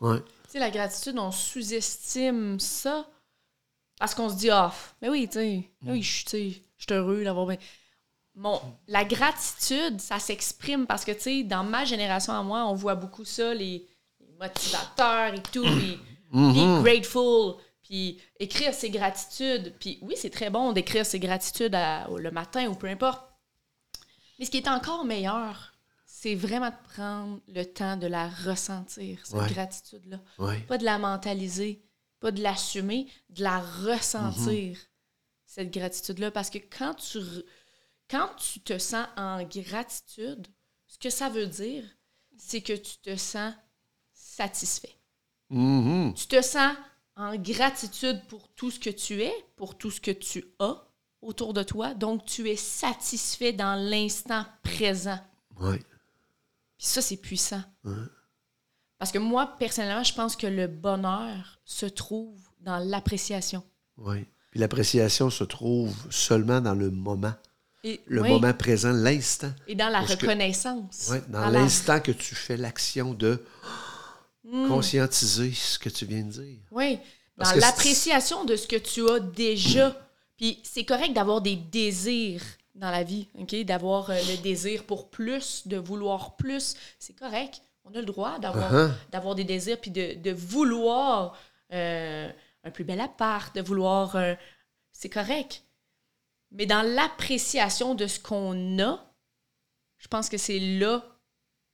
Ouais. 0.00 0.20
Tu 0.20 0.52
sais, 0.52 0.58
la 0.58 0.70
gratitude, 0.70 1.18
on 1.18 1.30
sous-estime 1.30 2.58
ça 2.58 3.06
parce 3.98 4.14
qu'on 4.14 4.28
se 4.28 4.34
dit, 4.36 4.50
ah, 4.50 4.72
mais 5.00 5.08
oui, 5.08 5.28
tu 5.28 5.34
sais, 5.38 5.70
oui, 5.86 6.02
je 6.02 6.28
suis 6.28 6.62
heureux 6.90 7.22
d'avoir. 7.24 7.46
bien- 7.46 7.58
Bon, 8.34 8.60
la 8.88 9.04
gratitude, 9.04 10.00
ça 10.00 10.18
s'exprime 10.18 10.86
parce 10.86 11.04
que, 11.04 11.12
tu 11.12 11.20
sais, 11.20 11.42
dans 11.44 11.62
ma 11.64 11.84
génération 11.84 12.32
à 12.32 12.42
moi, 12.42 12.66
on 12.66 12.74
voit 12.74 12.94
beaucoup 12.94 13.24
ça, 13.26 13.52
les, 13.54 13.86
les 14.20 14.32
motivateurs 14.40 15.34
et 15.34 15.42
tout, 15.52 15.62
puis 15.62 15.98
be 16.80 16.82
grateful, 16.82 17.56
puis 17.92 18.18
écrire 18.40 18.72
ses 18.72 18.88
gratitudes. 18.88 19.74
Puis 19.78 19.98
oui, 20.00 20.14
c'est 20.16 20.30
très 20.30 20.48
bon 20.48 20.72
d'écrire 20.72 21.04
ses 21.04 21.20
gratitudes 21.20 21.74
à- 21.74 22.08
le 22.08 22.30
matin 22.30 22.66
ou 22.68 22.74
peu 22.74 22.86
importe. 22.86 23.22
Mais 24.38 24.46
ce 24.46 24.50
qui 24.50 24.56
est 24.56 24.68
encore 24.68 25.04
meilleur, 25.04 25.74
c'est 26.06 26.34
vraiment 26.34 26.70
de 26.70 26.88
prendre 26.94 27.40
le 27.48 27.64
temps 27.64 27.98
de 27.98 28.06
la 28.06 28.30
ressentir, 28.30 29.18
cette 29.26 29.34
Ouais. 29.38 29.46
gratitude-là. 29.52 30.20
Ouais. 30.38 30.58
Pas 30.60 30.78
de 30.78 30.86
la 30.86 30.96
mentaliser, 30.98 31.84
pas 32.18 32.30
de 32.30 32.42
l'assumer, 32.42 33.08
de 33.28 33.42
la 33.42 33.60
ressentir, 33.60 34.78
cette 35.44 35.70
gratitude-là. 35.70 36.30
Parce 36.30 36.48
que 36.48 36.56
quand 36.58 36.94
tu, 36.94 37.18
quand 38.08 38.30
tu 38.38 38.60
te 38.60 38.78
sens 38.78 39.06
en 39.18 39.42
gratitude, 39.42 40.46
ce 40.86 40.98
que 40.98 41.10
ça 41.10 41.28
veut 41.28 41.46
dire, 41.46 41.84
c'est 42.38 42.62
que 42.62 42.72
tu 42.72 42.96
te 43.02 43.16
sens 43.16 43.52
satisfait. 44.14 44.96
Mhm. 45.50 46.14
Tu 46.14 46.26
te 46.26 46.40
sens 46.40 46.74
en 47.30 47.36
gratitude 47.36 48.20
pour 48.28 48.48
tout 48.48 48.70
ce 48.70 48.78
que 48.80 48.90
tu 48.90 49.22
es, 49.22 49.32
pour 49.56 49.76
tout 49.76 49.90
ce 49.90 50.00
que 50.00 50.10
tu 50.10 50.44
as 50.58 50.76
autour 51.20 51.54
de 51.54 51.62
toi. 51.62 51.94
Donc, 51.94 52.24
tu 52.24 52.48
es 52.50 52.56
satisfait 52.56 53.52
dans 53.52 53.74
l'instant 53.76 54.44
présent. 54.62 55.18
Ouais. 55.60 55.78
Puis 56.78 56.86
ça, 56.86 57.00
c'est 57.02 57.16
puissant. 57.16 57.62
Parce 58.98 59.12
que 59.12 59.18
moi, 59.18 59.46
personnellement, 59.58 60.04
je 60.04 60.14
pense 60.14 60.36
que 60.36 60.46
le 60.46 60.66
bonheur 60.66 61.60
se 61.64 61.86
trouve 61.86 62.40
dans 62.60 62.78
l'appréciation. 62.78 63.62
Ouais. 63.96 64.26
Puis 64.50 64.60
l'appréciation 64.60 65.30
se 65.30 65.44
trouve 65.44 65.94
seulement 66.10 66.60
dans 66.60 66.74
le 66.74 66.90
moment. 66.90 67.34
Et, 67.84 68.00
Le 68.06 68.22
oui, 68.22 68.28
moment 68.30 68.52
présent, 68.52 68.92
l'instant. 68.92 69.50
Et 69.66 69.74
dans 69.74 69.88
la 69.88 70.00
Parce 70.00 70.14
que- 70.14 70.26
reconnaissance. 70.26 71.08
Ouais, 71.10 71.22
dans 71.28 71.40
la- 71.40 71.50
l'instant 71.50 71.98
que 72.00 72.12
tu 72.12 72.34
fais 72.36 72.56
l'action 72.56 73.12
de 73.12 73.42
Hmm. 74.44 74.66
conscientiser 74.68 75.52
ce 75.52 75.78
que 75.78 75.88
tu 75.88 76.04
viens 76.04 76.22
de 76.22 76.30
dire. 76.32 76.58
Oui, 76.72 76.98
Parce 77.36 77.54
dans 77.54 77.60
l'appréciation 77.60 78.44
de 78.44 78.56
ce 78.56 78.66
que 78.66 78.76
tu 78.76 79.08
as 79.08 79.20
déjà. 79.20 79.96
Puis 80.36 80.58
c'est 80.64 80.84
correct 80.84 81.12
d'avoir 81.12 81.40
des 81.40 81.54
désirs 81.56 82.42
dans 82.74 82.90
la 82.90 83.04
vie, 83.04 83.28
OK? 83.38 83.54
D'avoir 83.64 84.10
euh, 84.10 84.14
le 84.28 84.42
désir 84.42 84.82
pour 84.84 85.10
plus, 85.10 85.66
de 85.68 85.76
vouloir 85.76 86.34
plus. 86.36 86.74
C'est 86.98 87.12
correct. 87.16 87.62
On 87.84 87.90
a 87.94 88.00
le 88.00 88.04
droit 88.06 88.38
d'avoir 88.40 88.72
Uh-huh. 88.72 89.34
des 89.36 89.44
désirs, 89.44 89.80
puis 89.80 89.90
de, 89.92 90.14
de 90.14 90.32
vouloir 90.32 91.36
euh, 91.72 92.28
un 92.64 92.70
plus 92.70 92.84
bel 92.84 93.00
appart, 93.00 93.54
de 93.54 93.60
vouloir... 93.62 94.16
un- 94.16 94.36
c'est 94.92 95.08
correct. 95.08 95.62
Mais 96.50 96.66
dans 96.66 96.82
l'appréciation 96.82 97.94
de 97.94 98.06
ce 98.06 98.18
qu'on 98.18 98.78
a, 98.80 99.04
je 99.98 100.08
pense 100.08 100.28
que 100.28 100.36
c'est 100.36 100.58
là 100.58 101.04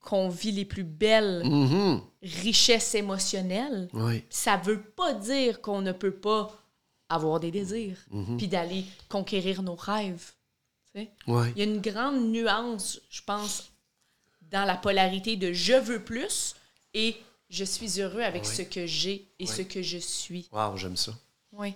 qu'on 0.01 0.29
vit 0.29 0.53
les 0.53 0.65
plus 0.65 0.85
belles 0.85 1.43
Mhm. 1.45 2.01
richesses 2.23 2.95
émotionnelles, 2.95 3.89
Oui. 3.93 4.25
ça 4.31 4.57
veut 4.57 4.81
pas 4.83 5.13
dire 5.15 5.61
qu'on 5.61 5.81
ne 5.83 5.93
peut 5.93 6.15
pas 6.15 6.57
avoir 7.09 7.41
des 7.41 7.51
désirs, 7.51 7.99
Mhm. 8.11 8.37
puis 8.37 8.49
d'aller 8.49 8.85
conquérir 9.09 9.63
nos 9.63 9.75
rêves. 9.77 10.33
tu 10.95 11.01
sais. 11.03 11.11
Oui. 11.27 11.49
Il 11.55 11.59
y 11.59 11.61
a 11.63 11.65
une 11.65 11.81
grande 11.83 12.31
nuance, 12.31 13.01
je 13.11 13.21
pense, 13.23 13.71
dans 14.51 14.65
la 14.65 14.77
polarité 14.77 15.37
de 15.37 15.53
je 15.53 15.75
veux 15.75 16.03
plus 16.03 16.55
et 16.95 17.15
je 17.51 17.65
suis 17.65 18.01
heureux 18.01 18.23
avec 18.23 18.45
Oui. 18.45 18.49
ce 18.57 18.63
que 18.63 18.87
j'ai 18.87 19.27
et 19.39 19.47
ce 19.47 19.61
que 19.63 19.83
je 19.83 19.99
suis. 19.99 20.49
Wow, 20.53 20.77
j'aime 20.79 20.97
ça. 20.97 21.13
Oui. 21.53 21.75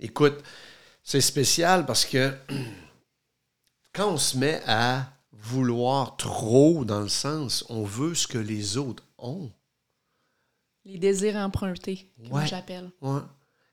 Écoute, 0.00 0.38
c'est 1.02 1.20
spécial 1.20 1.84
parce 1.86 2.04
que 2.04 2.32
quand 3.92 4.12
on 4.12 4.18
se 4.18 4.36
met 4.36 4.62
à 4.66 5.11
vouloir 5.42 6.16
trop, 6.16 6.84
dans 6.84 7.00
le 7.00 7.08
sens, 7.08 7.64
on 7.68 7.82
veut 7.84 8.14
ce 8.14 8.26
que 8.26 8.38
les 8.38 8.76
autres 8.76 9.04
ont. 9.18 9.50
Les 10.84 10.98
désirs 10.98 11.36
empruntés, 11.36 12.10
comme 12.22 12.32
Ouais. 12.32 12.46
j'appelle. 12.46 12.90
Ouais. 13.00 13.20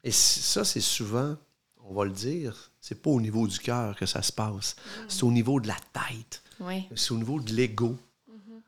Et 0.04 0.12
ça, 0.12 0.64
c'est 0.66 0.82
souvent, 0.82 1.36
on 1.84 1.94
va 1.94 2.06
le 2.06 2.12
dire, 2.12 2.72
c'est 2.80 3.02
pas 3.02 3.10
au 3.10 3.20
niveau 3.22 3.48
du 3.48 3.58
cœur 3.60 3.96
que 3.96 4.06
ça 4.06 4.22
se 4.22 4.32
passe. 4.32 4.76
C'est 5.08 5.24
au 5.24 5.32
niveau 5.32 5.60
de 5.60 5.68
la 5.68 5.78
tête. 5.94 6.42
Oui. 6.60 6.86
C'est 6.96 7.12
au 7.12 7.18
niveau 7.18 7.40
de 7.40 7.52
l'ego. 7.54 7.98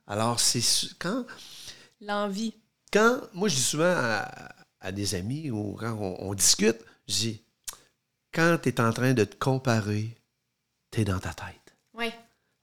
Alors, 0.07 0.39
c'est 0.39 0.61
quand, 0.99 1.25
L'envie. 2.01 2.53
quand, 2.91 3.21
moi, 3.33 3.47
je 3.47 3.55
dis 3.55 3.61
souvent 3.61 3.93
à, 3.95 4.53
à 4.79 4.91
des 4.91 5.15
amis 5.15 5.49
ou 5.51 5.75
quand 5.79 5.93
on, 5.93 6.29
on 6.29 6.33
discute, 6.33 6.77
je 7.07 7.13
dis, 7.13 7.41
quand 8.33 8.57
tu 8.61 8.69
es 8.69 8.81
en 8.81 8.91
train 8.91 9.13
de 9.13 9.23
te 9.23 9.35
comparer, 9.35 10.17
tu 10.89 11.01
es 11.01 11.05
dans 11.05 11.19
ta 11.19 11.33
tête. 11.33 11.60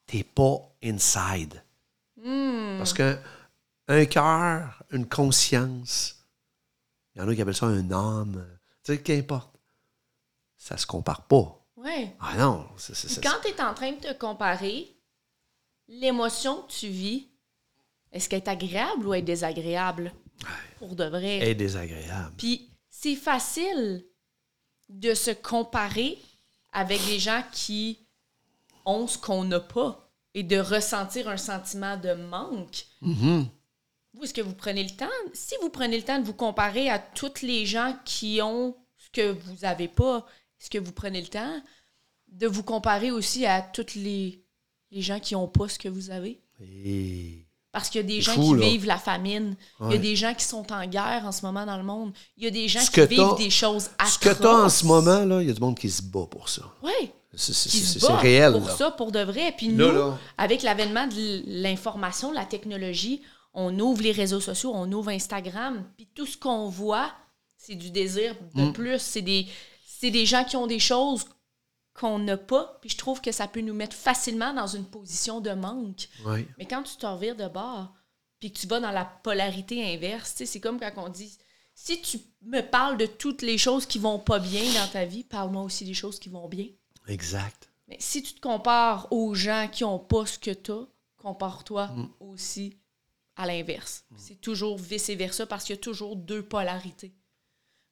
Tu 0.09 0.25
pas 0.25 0.59
inside. 0.83 1.63
Hmm. 2.17 2.79
Parce 2.79 2.93
que 2.93 3.17
un 3.87 4.05
cœur, 4.07 4.83
une 4.91 5.09
conscience, 5.09 6.17
il 7.15 7.21
y 7.21 7.25
en 7.25 7.29
a 7.29 7.35
qui 7.35 7.41
appellent 7.43 7.55
ça 7.55 7.67
un 7.67 7.91
âme, 7.93 8.45
tu 8.85 8.93
sais, 8.95 9.03
qu'importe. 9.03 9.55
Ça 10.57 10.77
se 10.77 10.87
compare 10.87 11.23
pas. 11.27 11.55
Oui. 11.77 12.11
Ah 12.21 12.37
non, 12.37 12.67
c'est 12.77 12.95
c'est- 12.97 13.09
c'est- 13.09 13.23
Quand 13.23 13.37
tu 13.43 13.49
es 13.49 13.61
en 13.63 13.73
train 13.75 13.93
de 13.93 14.01
te 14.01 14.13
comparer, 14.15 14.89
l'émotion 15.87 16.63
que 16.63 16.73
tu 16.73 16.89
vis, 16.89 17.29
est-ce 18.13 18.29
qu'elle 18.29 18.41
est 18.43 18.49
agréable 18.49 19.07
ou 19.07 19.15
elle 19.15 19.21
est 19.21 19.23
désagréable? 19.23 20.13
Pour 20.79 20.95
de 20.95 21.05
vrai. 21.05 21.39
est 21.39 21.55
désagréable. 21.55 22.33
Puis 22.39 22.71
c'est 22.89 23.17
facile 23.17 24.05
de 24.89 25.13
se 25.15 25.33
comparer 25.33 26.17
avec 26.73 27.05
des 27.07 27.19
gens 27.19 27.43
qui 27.53 28.07
ont 28.89 29.07
ce 29.07 29.19
qu'on 29.19 29.45
n'a 29.45 29.61
pas 29.61 30.11
et 30.35 30.43
de 30.43 30.59
ressentir 30.59 31.29
un 31.29 31.37
sentiment 31.37 31.97
de 31.97 32.15
manque. 32.15 32.87
Vous, 33.03 34.25
est-ce 34.25 34.35
que 34.35 34.41
vous 34.41 34.55
prenez 34.55 34.83
le 34.83 34.91
temps? 34.91 35.07
Si 35.35 35.55
vous 35.63 35.69
prenez 35.71 35.97
le 35.97 36.03
temps 36.03 36.19
de 36.19 36.25
vous 36.27 36.35
comparer 36.35 36.89
à 36.89 36.99
toutes 36.99 37.43
les 37.43 37.67
gens 37.67 37.95
qui 38.05 38.41
ont 38.43 38.75
ce 38.97 39.09
que 39.11 39.31
vous 39.31 39.57
n'avez 39.63 39.89
pas, 39.89 40.27
est-ce 40.61 40.71
que 40.71 40.79
vous 40.79 40.93
prenez 40.93 41.21
le 41.21 41.29
temps 41.29 41.61
de 42.29 42.47
vous 42.47 42.63
comparer 42.63 43.11
aussi 43.11 43.47
à 43.47 43.63
toutes 43.63 43.95
les, 43.95 44.43
les 44.91 45.03
gens 45.03 45.21
qui 45.21 45.35
n'ont 45.35 45.49
pas 45.49 45.69
ce 45.69 45.79
que 45.79 45.89
vous 45.89 46.11
avez? 46.11 46.41
Et- 46.61 47.47
Parce 47.71 47.91
qu'il 47.91 48.01
y 48.01 48.05
a 48.05 48.07
des 48.07 48.21
gens 48.21 48.33
fou, 48.35 48.55
qui 48.55 48.61
là. 48.61 48.67
vivent 48.67 48.87
la 48.87 48.99
famine. 48.99 49.57
Il 49.83 49.93
y 49.93 49.95
a 49.95 49.99
des 49.99 50.17
gens 50.17 50.35
qui 50.35 50.45
sont 50.45 50.73
en 50.73 50.87
guerre 50.87 51.23
en 51.25 51.33
ce 51.33 51.45
moment 51.47 51.65
dans 51.65 51.77
le 51.77 51.85
monde. 51.85 52.13
Il 52.37 52.45
y 52.45 52.47
a 52.47 52.51
des 52.51 52.67
gens 52.69 52.81
Ce 52.81 52.91
qui 52.91 53.07
vivent 53.07 53.37
des 53.37 53.51
choses 53.51 53.91
atroces. 53.99 54.15
Ce 54.15 54.19
que 54.19 54.35
tu 54.35 54.47
as 54.47 54.55
en 54.65 54.69
ce 54.69 54.85
moment, 54.87 55.25
là, 55.25 55.43
il 55.43 55.49
y 55.49 55.51
a 55.51 55.55
du 55.55 55.61
monde 55.61 55.79
qui 55.79 55.91
se 55.91 56.03
bat 56.03 56.27
pour 56.29 56.49
ça. 56.49 56.63
Oui, 56.83 57.11
C'est 57.35 58.13
réel. 58.15 58.53
pour 58.53 58.67
là. 58.67 58.77
ça, 58.77 58.91
pour 58.91 59.13
de 59.13 59.21
vrai. 59.21 59.53
Puis 59.57 59.69
nous, 59.69 59.91
là. 59.93 60.19
avec 60.39 60.63
l'avènement 60.63 61.07
de 61.07 61.43
l'information, 61.47 62.33
la 62.33 62.45
technologie, 62.47 63.23
on 63.55 63.79
ouvre 63.79 64.03
les 64.03 64.13
réseaux 64.13 64.41
sociaux, 64.41 64.73
on 64.75 64.91
ouvre 64.93 65.11
Instagram, 65.11 65.85
puis 65.97 66.09
tout 66.15 66.27
ce 66.27 66.37
qu'on 66.37 66.69
voit, 66.69 67.13
c'est 67.57 67.75
du 67.75 67.91
désir 67.91 68.35
de 68.55 68.63
Mm. 68.65 68.73
plus. 68.73 68.99
C'est 69.01 69.23
des, 69.23 69.47
c'est 69.85 70.11
des 70.11 70.27
gens 70.27 70.45
qui 70.45 70.57
ont 70.57 70.67
des 70.67 70.79
choses 70.79 71.25
qu'on 71.95 72.19
n'a 72.21 72.37
pas, 72.37 72.79
puis 72.81 72.91
je 72.91 72.97
trouve 72.97 73.21
que 73.21 73.33
ça 73.33 73.49
peut 73.49 73.61
nous 73.61 73.75
mettre 73.75 73.97
facilement 73.97 74.55
dans 74.55 74.69
une 74.69 74.85
position 74.85 75.41
de 75.41 75.51
manque. 75.51 76.09
Oui. 76.25 76.47
Mais 76.57 76.65
quand 76.67 76.83
tu 76.85 76.97
te 76.97 77.05
revires 77.07 77.35
de 77.37 77.49
bord, 77.49 77.93
puis 78.39 78.53
que 78.53 78.59
tu 78.61 78.69
vas 78.69 78.79
dans 78.79 78.93
la 78.93 79.05
polarité 79.05 79.95
inverse, 79.95 80.35
c'est 80.45 80.61
comme 80.61 80.79
quand 80.79 80.93
on 80.97 81.09
dit 81.09 81.37
si 81.75 82.01
tu 82.01 82.19
me 82.43 82.61
parles 82.61 82.97
de 82.97 83.07
toutes 83.07 83.43
les 83.43 83.59
choses 83.59 83.87
qui 83.87 83.99
vont 83.99 84.19
pas 84.21 84.39
bien 84.39 84.63
dans 84.75 84.87
ta 84.93 85.05
vie, 85.05 85.25
parle-moi 85.25 85.63
aussi 85.63 85.85
des 85.85 85.95
choses 85.95 86.19
qui 86.21 86.29
vont 86.29 86.49
bien. 86.49 86.67
Exact. 87.09 87.71
Mais 87.89 87.97
si 87.99 88.23
tu 88.23 88.35
te 88.35 88.41
compares 88.41 89.11
aux 89.13 89.35
gens 89.35 89.69
qui 89.71 89.83
ont 89.85 89.99
pas 89.99 90.27
ce 90.27 90.39
que 90.39 90.51
tu 90.51 90.71
as, 90.73 90.87
compare-toi 91.17 91.91
aussi 92.21 92.77
à 93.37 93.47
l'inverse. 93.47 94.05
C'est 94.17 94.41
toujours 94.41 94.77
vice-versa 94.79 95.47
parce 95.47 95.65
qu'il 95.65 95.75
y 95.77 95.79
a 95.79 95.83
toujours 95.83 96.17
deux 96.17 96.43
polarités. 96.43 97.13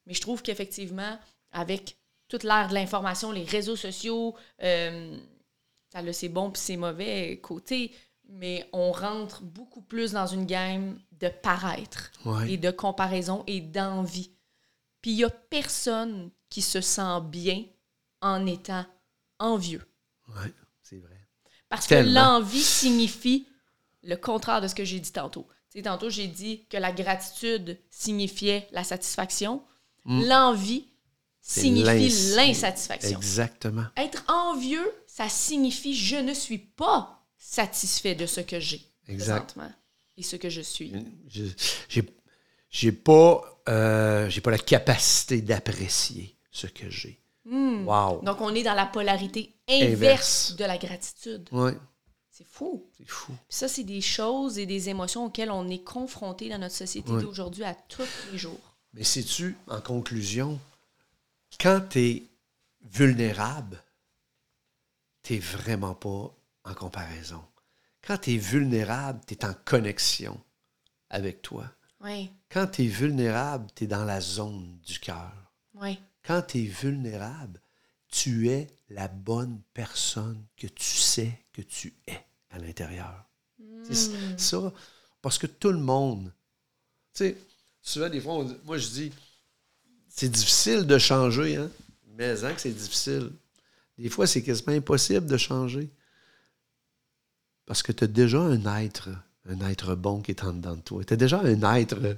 Mais 0.06 0.14
je 0.14 0.20
trouve 0.20 0.42
qu'effectivement, 0.42 1.18
avec 1.52 1.96
toute 2.28 2.42
l'ère 2.44 2.68
de 2.68 2.74
l'information, 2.74 3.32
les 3.32 3.44
réseaux 3.44 3.76
sociaux, 3.76 4.34
euh, 4.62 5.18
ça 5.92 6.00
a 6.00 6.12
ses 6.12 6.28
bons 6.28 6.50
puis 6.50 6.60
ses 6.60 6.76
mauvais 6.76 7.38
côtés, 7.40 7.92
mais 8.28 8.68
on 8.72 8.90
rentre 8.92 9.42
beaucoup 9.42 9.80
plus 9.82 10.12
dans 10.12 10.26
une 10.26 10.46
game 10.46 10.98
de 11.12 11.28
paraître 11.28 12.10
Ouais. 12.24 12.52
et 12.52 12.56
de 12.58 12.70
comparaison 12.70 13.44
et 13.46 13.60
d'envie. 13.60 14.30
Puis 15.00 15.12
il 15.12 15.16
n'y 15.18 15.24
a 15.24 15.30
personne 15.30 16.30
qui 16.50 16.60
se 16.62 16.80
sent 16.80 17.20
bien 17.24 17.64
en 18.20 18.44
étant 18.46 18.84
envieux. 19.39 19.84
Oui, 20.28 20.51
c'est 20.82 20.99
vrai. 20.99 21.16
Parce 21.68 21.87
Tellement. 21.87 22.11
que 22.11 22.14
l'envie 22.41 22.62
signifie 22.62 23.47
le 24.03 24.16
contraire 24.16 24.61
de 24.61 24.68
ce 24.68 24.74
que 24.74 24.84
j'ai 24.84 25.01
dit 25.01 25.12
tantôt. 25.12 25.47
Tantôt, 25.84 26.09
j'ai 26.09 26.26
dit 26.26 26.64
que 26.70 26.78
la 26.78 26.91
gratitude 26.91 27.78
signifiait 27.91 28.66
la 28.72 28.82
satisfaction. 28.84 29.62
L'envie 30.07 30.80
Mm. 30.80 31.49
C'est 31.49 31.61
signifie 31.61 31.84
l'ins- 32.34 32.47
l'insatisfaction. 32.47 33.16
Exactement. 33.18 33.84
Être 33.97 34.24
envieux, 34.26 34.91
ça 35.07 35.28
signifie 35.28 35.95
je 35.95 36.16
ne 36.16 36.34
suis 36.34 36.59
pas 36.59 37.24
satisfait 37.37 38.16
de 38.16 38.26
ce 38.26 38.41
que 38.41 38.59
j'ai 38.59 38.80
Exact. 39.07 39.53
présentement 39.55 39.72
et 40.16 40.22
ce 40.24 40.34
que 40.34 40.49
je 40.51 40.61
suis. 40.62 40.93
Je- 41.28 41.45
J'ai 41.89 42.03
j'ai 42.68 42.91
pas, 42.93 43.62
euh, 43.68 44.28
j'ai 44.28 44.41
pas 44.41 44.51
la 44.51 44.59
capacité 44.59 45.41
d'apprécier 45.41 46.37
ce 46.51 46.66
que 46.66 46.91
j'ai. 46.91 47.20
Wow. 47.47 48.20
Hmm. 48.20 48.24
Donc, 48.24 48.40
on 48.40 48.55
est 48.55 48.62
dans 48.64 48.74
la 48.74 48.86
polarité 48.86 49.55
inverse, 49.68 49.92
Inverse. 49.94 50.57
de 50.57 50.64
la 50.64 50.78
gratitude. 50.78 51.49
Oui, 51.53 51.72
C'est 52.30 52.47
fou. 52.47 52.84
c'est 52.97 53.09
fou. 53.09 53.32
Puis 53.32 53.57
ça, 53.57 53.68
c'est 53.68 53.84
des 53.84 54.01
choses 54.01 54.59
et 54.59 54.66
des 54.66 54.88
émotions 54.88 55.26
auxquelles 55.26 55.51
on 55.53 55.68
est 55.68 55.84
confronté 55.84 56.49
dans 56.49 56.59
notre 56.59 56.74
société 56.74 57.11
d'aujourd'hui 57.12 57.64
à 57.64 57.74
tous 57.74 58.03
les 58.32 58.38
jours. 58.38 58.74
Mais 58.94 59.05
sais-tu, 59.05 59.57
en 59.68 59.80
conclusion, 59.80 60.59
quand 61.61 61.80
tu 61.90 62.01
es 62.01 62.22
vulnérable, 62.90 63.82
tu 65.22 65.38
vraiment 65.38 65.94
pas 65.94 66.32
en 66.64 66.74
comparaison. 66.74 67.42
Quand 68.07 68.18
tu 68.18 68.34
es 68.34 68.36
vulnérable, 68.38 69.20
tu 69.26 69.34
es 69.34 69.44
en 69.44 69.55
connexion 69.64 70.40
avec 71.11 71.42
toi. 71.42 71.64
Oui, 72.01 72.30
Quand 72.51 72.66
tu 72.68 72.84
es 72.84 72.86
vulnérable, 72.88 73.66
tu 73.74 73.84
es 73.84 73.86
dans 73.86 74.05
la 74.05 74.20
zone 74.20 74.78
du 74.86 74.99
cœur. 74.99 75.32
oui. 75.74 75.99
Quand 76.27 76.43
tu 76.43 76.59
es 76.59 76.66
vulnérable, 76.66 77.61
tu 78.09 78.49
es 78.51 78.68
la 78.89 79.09
bonne 79.09 79.61
personne 79.74 80.45
que 80.57 80.66
tu 80.66 80.85
sais 80.97 81.39
que 81.53 81.62
tu 81.62 81.95
es 82.07 82.18
à 82.51 82.59
l'intérieur. 82.59 83.24
C'est 83.91 84.11
Hmm. 84.11 84.39
ça, 84.39 84.72
parce 85.22 85.39
que 85.39 85.47
tout 85.47 85.70
le 85.72 85.79
monde, 85.79 86.33
tu 87.14 87.24
sais, 87.24 87.37
souvent 87.81 88.09
des 88.09 88.20
fois, 88.20 88.35
on 88.35 88.57
moi 88.64 88.79
je 88.79 88.89
dis, 88.89 89.12
c'est 90.09 90.29
difficile 90.29 90.87
de 90.87 90.99
changer, 90.99 91.57
hein? 91.57 91.70
Mais 92.16 92.43
hein, 92.45 92.55
que 92.55 92.61
c'est 92.61 92.72
difficile. 92.72 93.31
Des 93.99 94.09
fois, 94.09 94.27
c'est 94.27 94.43
quasiment 94.43 94.72
impossible 94.72 95.27
de 95.27 95.37
changer. 95.37 95.91
Parce 97.66 97.83
que 97.83 97.93
tu 97.93 98.05
as 98.05 98.07
déjà 98.09 98.41
un 98.41 98.64
être, 98.83 99.09
un 99.47 99.61
être 99.68 99.95
bon 99.95 100.22
qui 100.22 100.31
est 100.33 100.45
en 100.45 100.53
dedans 100.53 100.77
de 100.77 100.81
toi. 100.83 101.05
Tu 101.05 101.14
as 101.14 101.16
déjà 101.16 101.41
un 101.41 101.74
être 101.74 102.16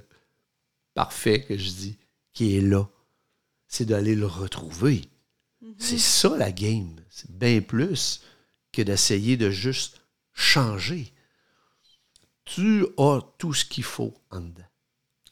parfait, 0.93 1.43
que 1.43 1.57
je 1.57 1.69
dis, 1.69 1.97
qui 2.33 2.57
est 2.57 2.61
là. 2.61 2.87
C'est 3.69 3.85
d'aller 3.85 4.15
le 4.15 4.25
retrouver. 4.25 5.03
C'est 5.77 5.97
ça 5.99 6.35
la 6.35 6.51
game. 6.51 6.99
C'est 7.09 7.31
bien 7.31 7.61
plus 7.61 8.21
que 8.73 8.81
d'essayer 8.81 9.37
de 9.37 9.49
juste 9.51 10.01
changer. 10.33 11.13
Tu 12.45 12.85
as 12.97 13.19
tout 13.37 13.53
ce 13.53 13.63
qu'il 13.65 13.83
faut 13.83 14.13
en 14.31 14.41
dedans, 14.41 14.63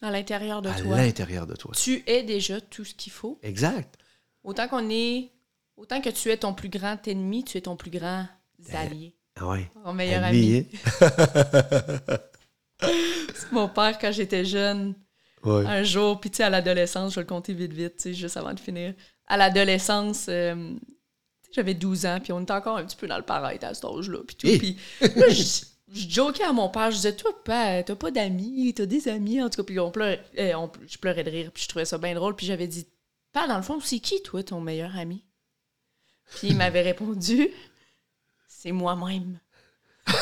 À 0.01 0.11
l'intérieur 0.11 0.61
de 0.61 0.69
à 0.69 0.79
toi. 0.79 0.97
l'intérieur 0.97 1.47
de 1.47 1.55
toi. 1.55 1.71
Tu 1.75 2.03
es 2.05 2.21
déjà 2.23 2.61
tout 2.61 2.85
ce 2.85 2.93
qu'il 2.93 3.11
faut. 3.11 3.39
Exact. 3.41 3.97
Autant 4.43 4.67
qu'on 4.67 4.87
est. 4.89 5.31
Autant 5.75 5.99
que 6.01 6.09
tu 6.09 6.29
es 6.29 6.37
ton 6.37 6.53
plus 6.53 6.69
grand 6.69 7.07
ennemi, 7.07 7.43
tu 7.43 7.57
es 7.57 7.61
ton 7.61 7.75
plus 7.75 7.91
grand 7.91 8.27
allié. 8.71 9.15
Ah 9.35 9.47
ouais. 9.47 9.71
Ton 9.83 9.93
meilleur 9.93 10.23
Ami, 10.23 10.57
ami. 10.57 10.67
C'est 12.81 13.51
Mon 13.51 13.69
père, 13.69 13.97
quand 13.99 14.11
j'étais 14.11 14.45
jeune? 14.45 14.95
Ouais. 15.47 15.65
un 15.65 15.83
jour, 15.83 16.19
puis 16.19 16.29
tu 16.29 16.37
sais, 16.37 16.43
à 16.43 16.49
l'adolescence, 16.49 17.11
je 17.11 17.15
vais 17.15 17.21
le 17.23 17.27
compter 17.27 17.53
vite, 17.53 17.73
vite, 17.73 17.97
tu 17.97 18.03
sais, 18.03 18.13
juste 18.13 18.37
avant 18.37 18.53
de 18.53 18.59
finir. 18.59 18.93
À 19.27 19.37
l'adolescence, 19.37 20.25
euh, 20.29 20.75
j'avais 21.53 21.73
12 21.73 22.05
ans, 22.05 22.19
puis 22.21 22.31
on 22.33 22.41
était 22.41 22.53
encore 22.53 22.77
un 22.77 22.85
petit 22.85 22.95
peu 22.97 23.07
dans 23.07 23.17
le 23.17 23.23
paraître 23.23 23.65
à 23.65 23.73
cet 23.73 23.85
âge-là, 23.85 24.19
puis 24.27 24.35
tout. 24.35 24.47
Eh! 24.47 24.57
Puis 24.59 24.77
là, 25.15 25.29
je- 25.29 25.65
je 25.93 26.09
jokais 26.09 26.43
à 26.43 26.51
mon 26.53 26.69
père, 26.69 26.91
je 26.91 26.97
disais, 26.97 27.15
toi, 27.15 27.31
père, 27.43 27.83
t'as 27.85 27.95
pas 27.95 28.11
d'amis, 28.11 28.73
t'as 28.75 28.85
des 28.85 29.07
amis, 29.07 29.41
en 29.41 29.49
tout 29.49 29.57
cas. 29.61 29.63
Puis 29.65 29.79
on 29.79 29.89
pleurait, 29.91 30.21
eh, 30.35 30.53
on- 30.55 30.71
je 30.85 30.97
pleurais 30.97 31.23
de 31.23 31.29
rire, 31.31 31.51
puis 31.53 31.63
je 31.63 31.69
trouvais 31.69 31.85
ça 31.85 31.97
bien 31.97 32.13
drôle. 32.13 32.35
Puis 32.35 32.45
j'avais 32.45 32.67
dit, 32.67 32.85
père, 33.31 33.47
dans 33.47 33.55
le 33.57 33.63
fond, 33.63 33.79
c'est 33.81 33.99
qui, 33.99 34.21
toi, 34.21 34.43
ton 34.43 34.59
meilleur 34.59 34.95
ami? 34.97 35.23
Puis 36.35 36.49
il 36.49 36.57
m'avait 36.57 36.81
répondu, 36.93 37.49
c'est 38.49 38.71
moi-même. 38.73 39.39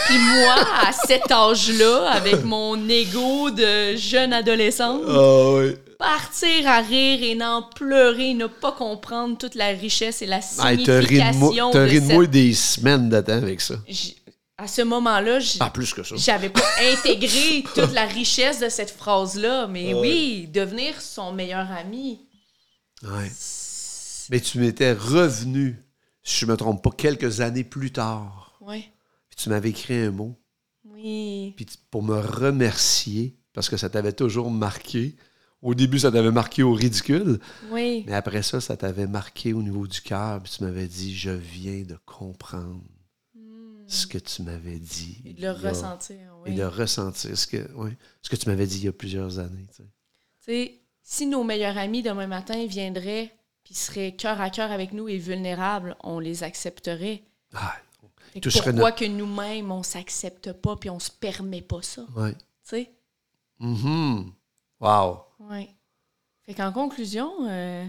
Puis 0.08 0.18
moi, 0.18 0.56
à 0.88 0.92
cet 0.92 1.32
âge-là, 1.32 2.10
avec 2.12 2.44
mon 2.44 2.88
ego 2.90 3.52
de 3.52 3.96
jeune 3.96 4.34
adolescente, 4.34 5.02
Ah 5.08 5.52
oui. 5.54 5.76
partir 6.00 6.68
à 6.68 6.82
rire 6.82 7.22
et 7.24 7.36
n'en 7.36 7.62
pleurer, 7.64 8.34
ne 8.34 8.48
pas 8.48 8.72
comprendre 8.72 9.38
toute 9.38 9.56
la 9.56 9.68
richesse 9.70 10.22
et 10.22 10.26
la 10.26 10.42
signification 10.42 11.72
t'as 11.72 11.84
ri 11.86 12.02
de 12.02 12.14
moi 12.14 12.26
des 12.26 12.54
semaines 12.54 13.10
de 13.10 13.22
temps 13.22 13.34
avec 13.34 13.62
ça. 13.62 13.76
J- 13.88 14.16
À 14.58 14.68
ce 14.68 14.82
moment-là, 14.82 15.40
ça. 15.42 16.16
j'avais 16.16 16.50
pas 16.50 16.62
intégré 16.94 17.64
toute 17.76 17.94
la 17.94 18.06
richesse 18.06 18.60
de 18.60 18.70
cette 18.70 18.92
phrase-là. 18.92 19.68
Mais 19.68 19.94
oui, 19.94 20.48
devenir 20.52 21.00
son 21.02 21.32
meilleur 21.34 21.68
ami. 21.72 22.22
Ouais. 23.04 23.32
Mais 24.32 24.40
tu 24.40 24.58
m'étais 24.60 24.94
revenu, 24.94 25.78
si 26.24 26.40
je 26.40 26.46
me 26.48 26.58
trompe 26.58 26.82
pas, 26.84 26.90
quelques 26.98 27.42
années 27.42 27.64
plus 27.64 27.92
tard. 27.92 28.54
Oui. 28.62 28.90
Tu 29.36 29.50
m'avais 29.50 29.70
écrit 29.70 29.96
un 29.96 30.12
mot. 30.12 30.36
Oui. 30.86 31.54
Puis 31.58 31.66
pour 31.92 32.04
me 32.04 32.16
remercier, 32.16 33.36
parce 33.54 33.70
que 33.70 33.78
ça 33.78 33.90
t'avait 33.90 34.14
toujours 34.14 34.50
marqué. 34.52 35.16
Au 35.62 35.74
début, 35.74 36.00
ça 36.00 36.12
t'avait 36.12 36.32
marqué 36.32 36.62
au 36.64 36.74
ridicule. 36.74 37.40
Oui. 37.72 38.04
Mais 38.08 38.14
après 38.14 38.44
ça, 38.44 38.62
ça 38.62 38.78
t'avait 38.78 39.08
marqué 39.08 39.54
au 39.54 39.64
niveau 39.64 39.88
du 39.88 40.00
cœur. 40.02 40.42
Puis 40.44 40.54
tu 40.58 40.64
m'avais 40.64 40.88
dit, 40.88 41.16
je 41.16 41.32
viens 41.32 41.82
de 41.84 41.98
comprendre 42.06 42.82
ce 43.88 44.08
que 44.08 44.18
tu 44.18 44.42
m'avais 44.44 44.80
dit. 44.80 45.22
Et 45.26 45.34
de 45.34 45.42
le 45.42 45.48
a- 45.50 45.54
ressentir. 45.54 46.16
Et 46.46 46.50
Oui. 46.52 46.56
de 46.56 46.64
ressentir 46.64 47.38
ce 47.38 47.48
que, 47.48 47.68
oui, 47.76 47.92
ce 48.22 48.30
que 48.30 48.36
tu 48.36 48.50
m'avais 48.50 48.66
dit 48.68 48.78
il 48.80 48.86
y 48.86 48.88
a 48.88 48.92
plusieurs 48.94 49.38
années. 49.40 49.66
tu 49.70 49.78
sais. 49.78 49.84
Tu 49.84 50.52
sais, 50.52 50.82
si 51.04 51.28
nos 51.28 51.44
meilleurs 51.44 51.78
amis 51.78 52.02
demain 52.04 52.28
matin 52.28 52.66
viendraient 52.68 53.32
puis 53.64 53.74
seraient 53.76 54.16
cœur 54.16 54.42
à 54.42 54.50
cœur 54.52 54.72
avec 54.72 54.92
nous 54.94 55.08
et 55.08 55.18
vulnérables, 55.18 55.96
on 56.04 56.20
les 56.20 56.44
accepterait. 56.44 57.24
Ah, 57.54 57.76
Fait 58.36 58.42
que 58.42 58.50
toucherait 58.50 58.72
pourquoi 58.72 58.92
que 58.92 59.06
nous-mêmes, 59.06 59.72
on 59.72 59.82
s'accepte 59.82 60.52
pas 60.52 60.76
puis 60.76 60.90
on 60.90 61.00
se 61.00 61.10
permet 61.10 61.62
pas 61.62 61.82
ça? 61.82 62.02
ouais. 62.18 62.34
Tu 62.34 62.38
sais? 62.64 62.92
Mhm. 63.60 64.32
Wow. 64.82 65.20
Oui. 65.40 65.70
Fait 66.46 66.54
qu'en 66.54 66.72
conclusion, 66.74 67.32
euh, 67.48 67.86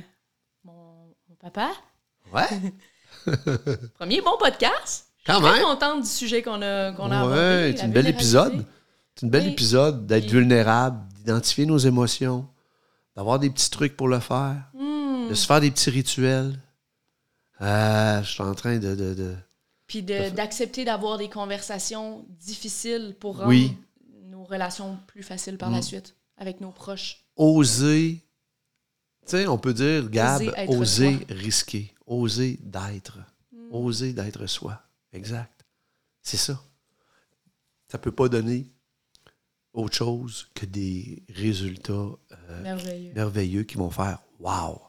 mon, 0.64 1.08
mon 1.28 1.34
papa, 1.40 1.70
Ouais. 2.32 2.46
premier 3.94 4.20
bon 4.20 4.36
podcast. 4.38 5.08
Quand 5.26 5.40
Très 5.40 5.52
même. 5.54 5.62
contente 5.62 6.02
du 6.02 6.08
sujet 6.08 6.42
qu'on 6.42 6.62
a, 6.62 6.92
qu'on 6.92 7.10
a 7.10 7.18
abordé. 7.18 7.36
Ouais, 7.36 7.74
c'est 7.76 7.82
un 7.84 7.88
bel 7.88 8.06
épisode. 8.06 8.64
C'est 9.16 9.26
un 9.26 9.28
bel 9.30 9.42
Oui. 9.44 9.50
épisode 9.50 10.06
d'être 10.06 10.24
Oui. 10.24 10.30
vulnérable, 10.30 11.00
d'identifier 11.16 11.66
nos 11.66 11.78
émotions, 11.78 12.46
d'avoir 13.16 13.38
des 13.40 13.50
petits 13.50 13.70
trucs 13.70 13.96
pour 13.96 14.06
le 14.08 14.20
faire, 14.20 14.56
Hmm. 14.74 15.28
de 15.28 15.34
se 15.34 15.44
faire 15.46 15.60
des 15.60 15.70
petits 15.72 15.90
rituels. 15.90 16.56
Euh, 17.60 18.22
je 18.22 18.30
suis 18.30 18.42
en 18.42 18.54
train 18.54 18.76
de. 18.78 18.94
de- 18.94 19.14
de- 19.14 19.36
Puis 19.86 20.02
de- 20.02 20.30
d'accepter 20.30 20.84
d'avoir 20.84 21.16
des 21.18 21.28
conversations 21.28 22.26
difficiles 22.40 23.16
pour 23.20 23.36
rendre 23.36 23.48
Oui. 23.48 23.76
nos 24.24 24.44
relations 24.44 24.98
plus 25.06 25.22
faciles 25.22 25.58
par 25.58 25.70
Mm. 25.70 25.74
la 25.74 25.82
suite 25.82 26.16
avec 26.36 26.60
nos 26.60 26.70
proches. 26.72 27.22
oser. 27.36 28.22
Tu 29.26 29.30
sais, 29.32 29.46
on 29.46 29.58
peut 29.58 29.74
dire, 29.74 30.08
Gab, 30.08 30.40
Oser 30.68 31.18
risquer, 31.28 31.92
oser 32.06 32.58
d'être, 32.62 33.18
Mm. 33.52 33.68
oser 33.72 34.12
d'être 34.12 34.46
soi. 34.46 34.80
Exact. 35.12 35.64
C'est 36.22 36.36
ça. 36.36 36.60
Ça 37.88 37.98
peut 37.98 38.12
pas 38.12 38.28
donner 38.28 38.72
autre 39.72 39.94
chose 39.94 40.48
que 40.54 40.64
des 40.66 41.22
résultats 41.28 41.92
euh, 41.92 42.62
Merveilleux. 42.62 43.12
merveilleux 43.14 43.62
qui 43.64 43.76
vont 43.76 43.90
faire 43.90 44.18
Wow, 44.40 44.80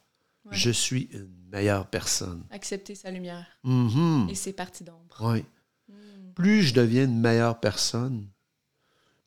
Ouais. 0.45 0.51
je 0.57 0.69
suis 0.71 1.03
une 1.13 1.36
meilleure 1.51 1.87
personne. 1.87 2.43
Accepter 2.49 2.95
sa 2.95 3.11
lumière 3.11 3.45
Mhm. 3.63 4.27
et 4.29 4.35
ses 4.35 4.53
parties 4.53 4.83
d'ombre. 4.83 5.17
Ouais. 5.21 5.45
Mm. 5.89 6.33
Plus 6.35 6.63
je 6.63 6.73
deviens 6.73 7.05
une 7.05 7.19
meilleure 7.19 7.59
personne, 7.59 8.27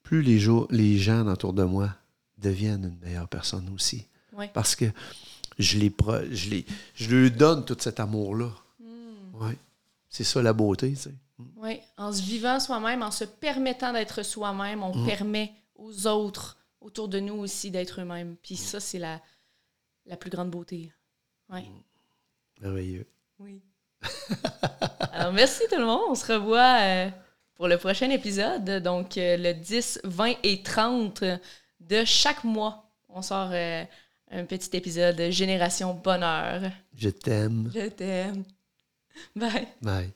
plus 0.03 0.23
les, 0.23 0.39
jours, 0.39 0.66
les 0.71 0.99
gens 0.99 1.27
autour 1.27 1.53
de 1.53 1.64
moi 1.64 1.95
deviennent 2.39 2.85
une 2.85 2.99
meilleure 2.99 3.29
personne 3.29 3.68
aussi. 3.75 4.07
Ouais. 4.33 4.51
Parce 4.53 4.75
que 4.77 4.87
je 5.59 5.79
les, 5.79 5.91
pro- 5.91 6.25
je 6.31 6.51
les, 6.51 6.66
je 6.95 7.14
leur 7.14 7.31
donne 7.31 7.64
tout 7.64 7.77
cet 7.79 8.01
amour-là. 8.01 8.51
Mm. 8.81 9.35
Ouais. 9.43 9.57
C'est 10.09 10.25
ça 10.25 10.43
la 10.43 10.53
beauté, 10.53 10.91
tu 10.91 10.97
sais. 10.97 11.14
Oui, 11.57 11.81
en 11.97 12.12
se 12.12 12.21
vivant 12.23 12.61
soi-même, 12.61 13.03
en 13.03 13.11
se 13.11 13.25
permettant 13.25 13.93
d'être 13.93 14.23
soi-même, 14.23 14.83
on 14.83 14.95
Mm. 14.95 15.07
permet 15.07 15.53
aux 15.77 16.07
autres 16.07 16.59
autour 16.81 17.09
de 17.09 17.18
nous 17.21 17.35
aussi 17.35 17.71
d'être 17.71 18.01
eux-mêmes. 18.01 18.37
Puis 18.43 18.57
ça, 18.57 18.81
c'est 18.81 18.99
la, 18.99 19.21
la 20.07 20.16
plus 20.16 20.31
grande 20.31 20.51
beauté. 20.51 20.93
Oui. 21.51 21.62
Merveilleux. 22.61 23.07
Oui. 23.39 23.63
Alors, 25.13 25.33
merci 25.33 25.63
tout 25.71 25.79
le 25.79 25.85
monde. 25.85 26.03
On 26.09 26.15
se 26.15 26.33
revoit 26.33 26.81
euh, 26.81 27.11
pour 27.55 27.69
le 27.69 27.77
prochain 27.79 28.11
épisode. 28.11 28.83
Donc, 28.83 29.17
euh, 29.17 29.37
le 29.37 29.55
10, 29.55 30.01
20 30.05 30.35
et 30.43 30.63
30 30.63 31.25
de 31.81 32.05
chaque 32.05 32.45
mois. 32.45 32.91
On 33.09 33.23
sort 33.23 33.51
euh, 33.53 33.85
un 34.31 34.45
petit 34.45 34.77
épisode 34.77 35.17
de 35.17 35.31
Génération 35.31 35.95
Bonheur. 35.95 36.71
Je 36.95 37.09
t'aime. 37.09 37.71
Je 37.75 37.89
t'aime. 37.89 38.45
Bye. 39.35 39.69
Bye. 39.83 40.13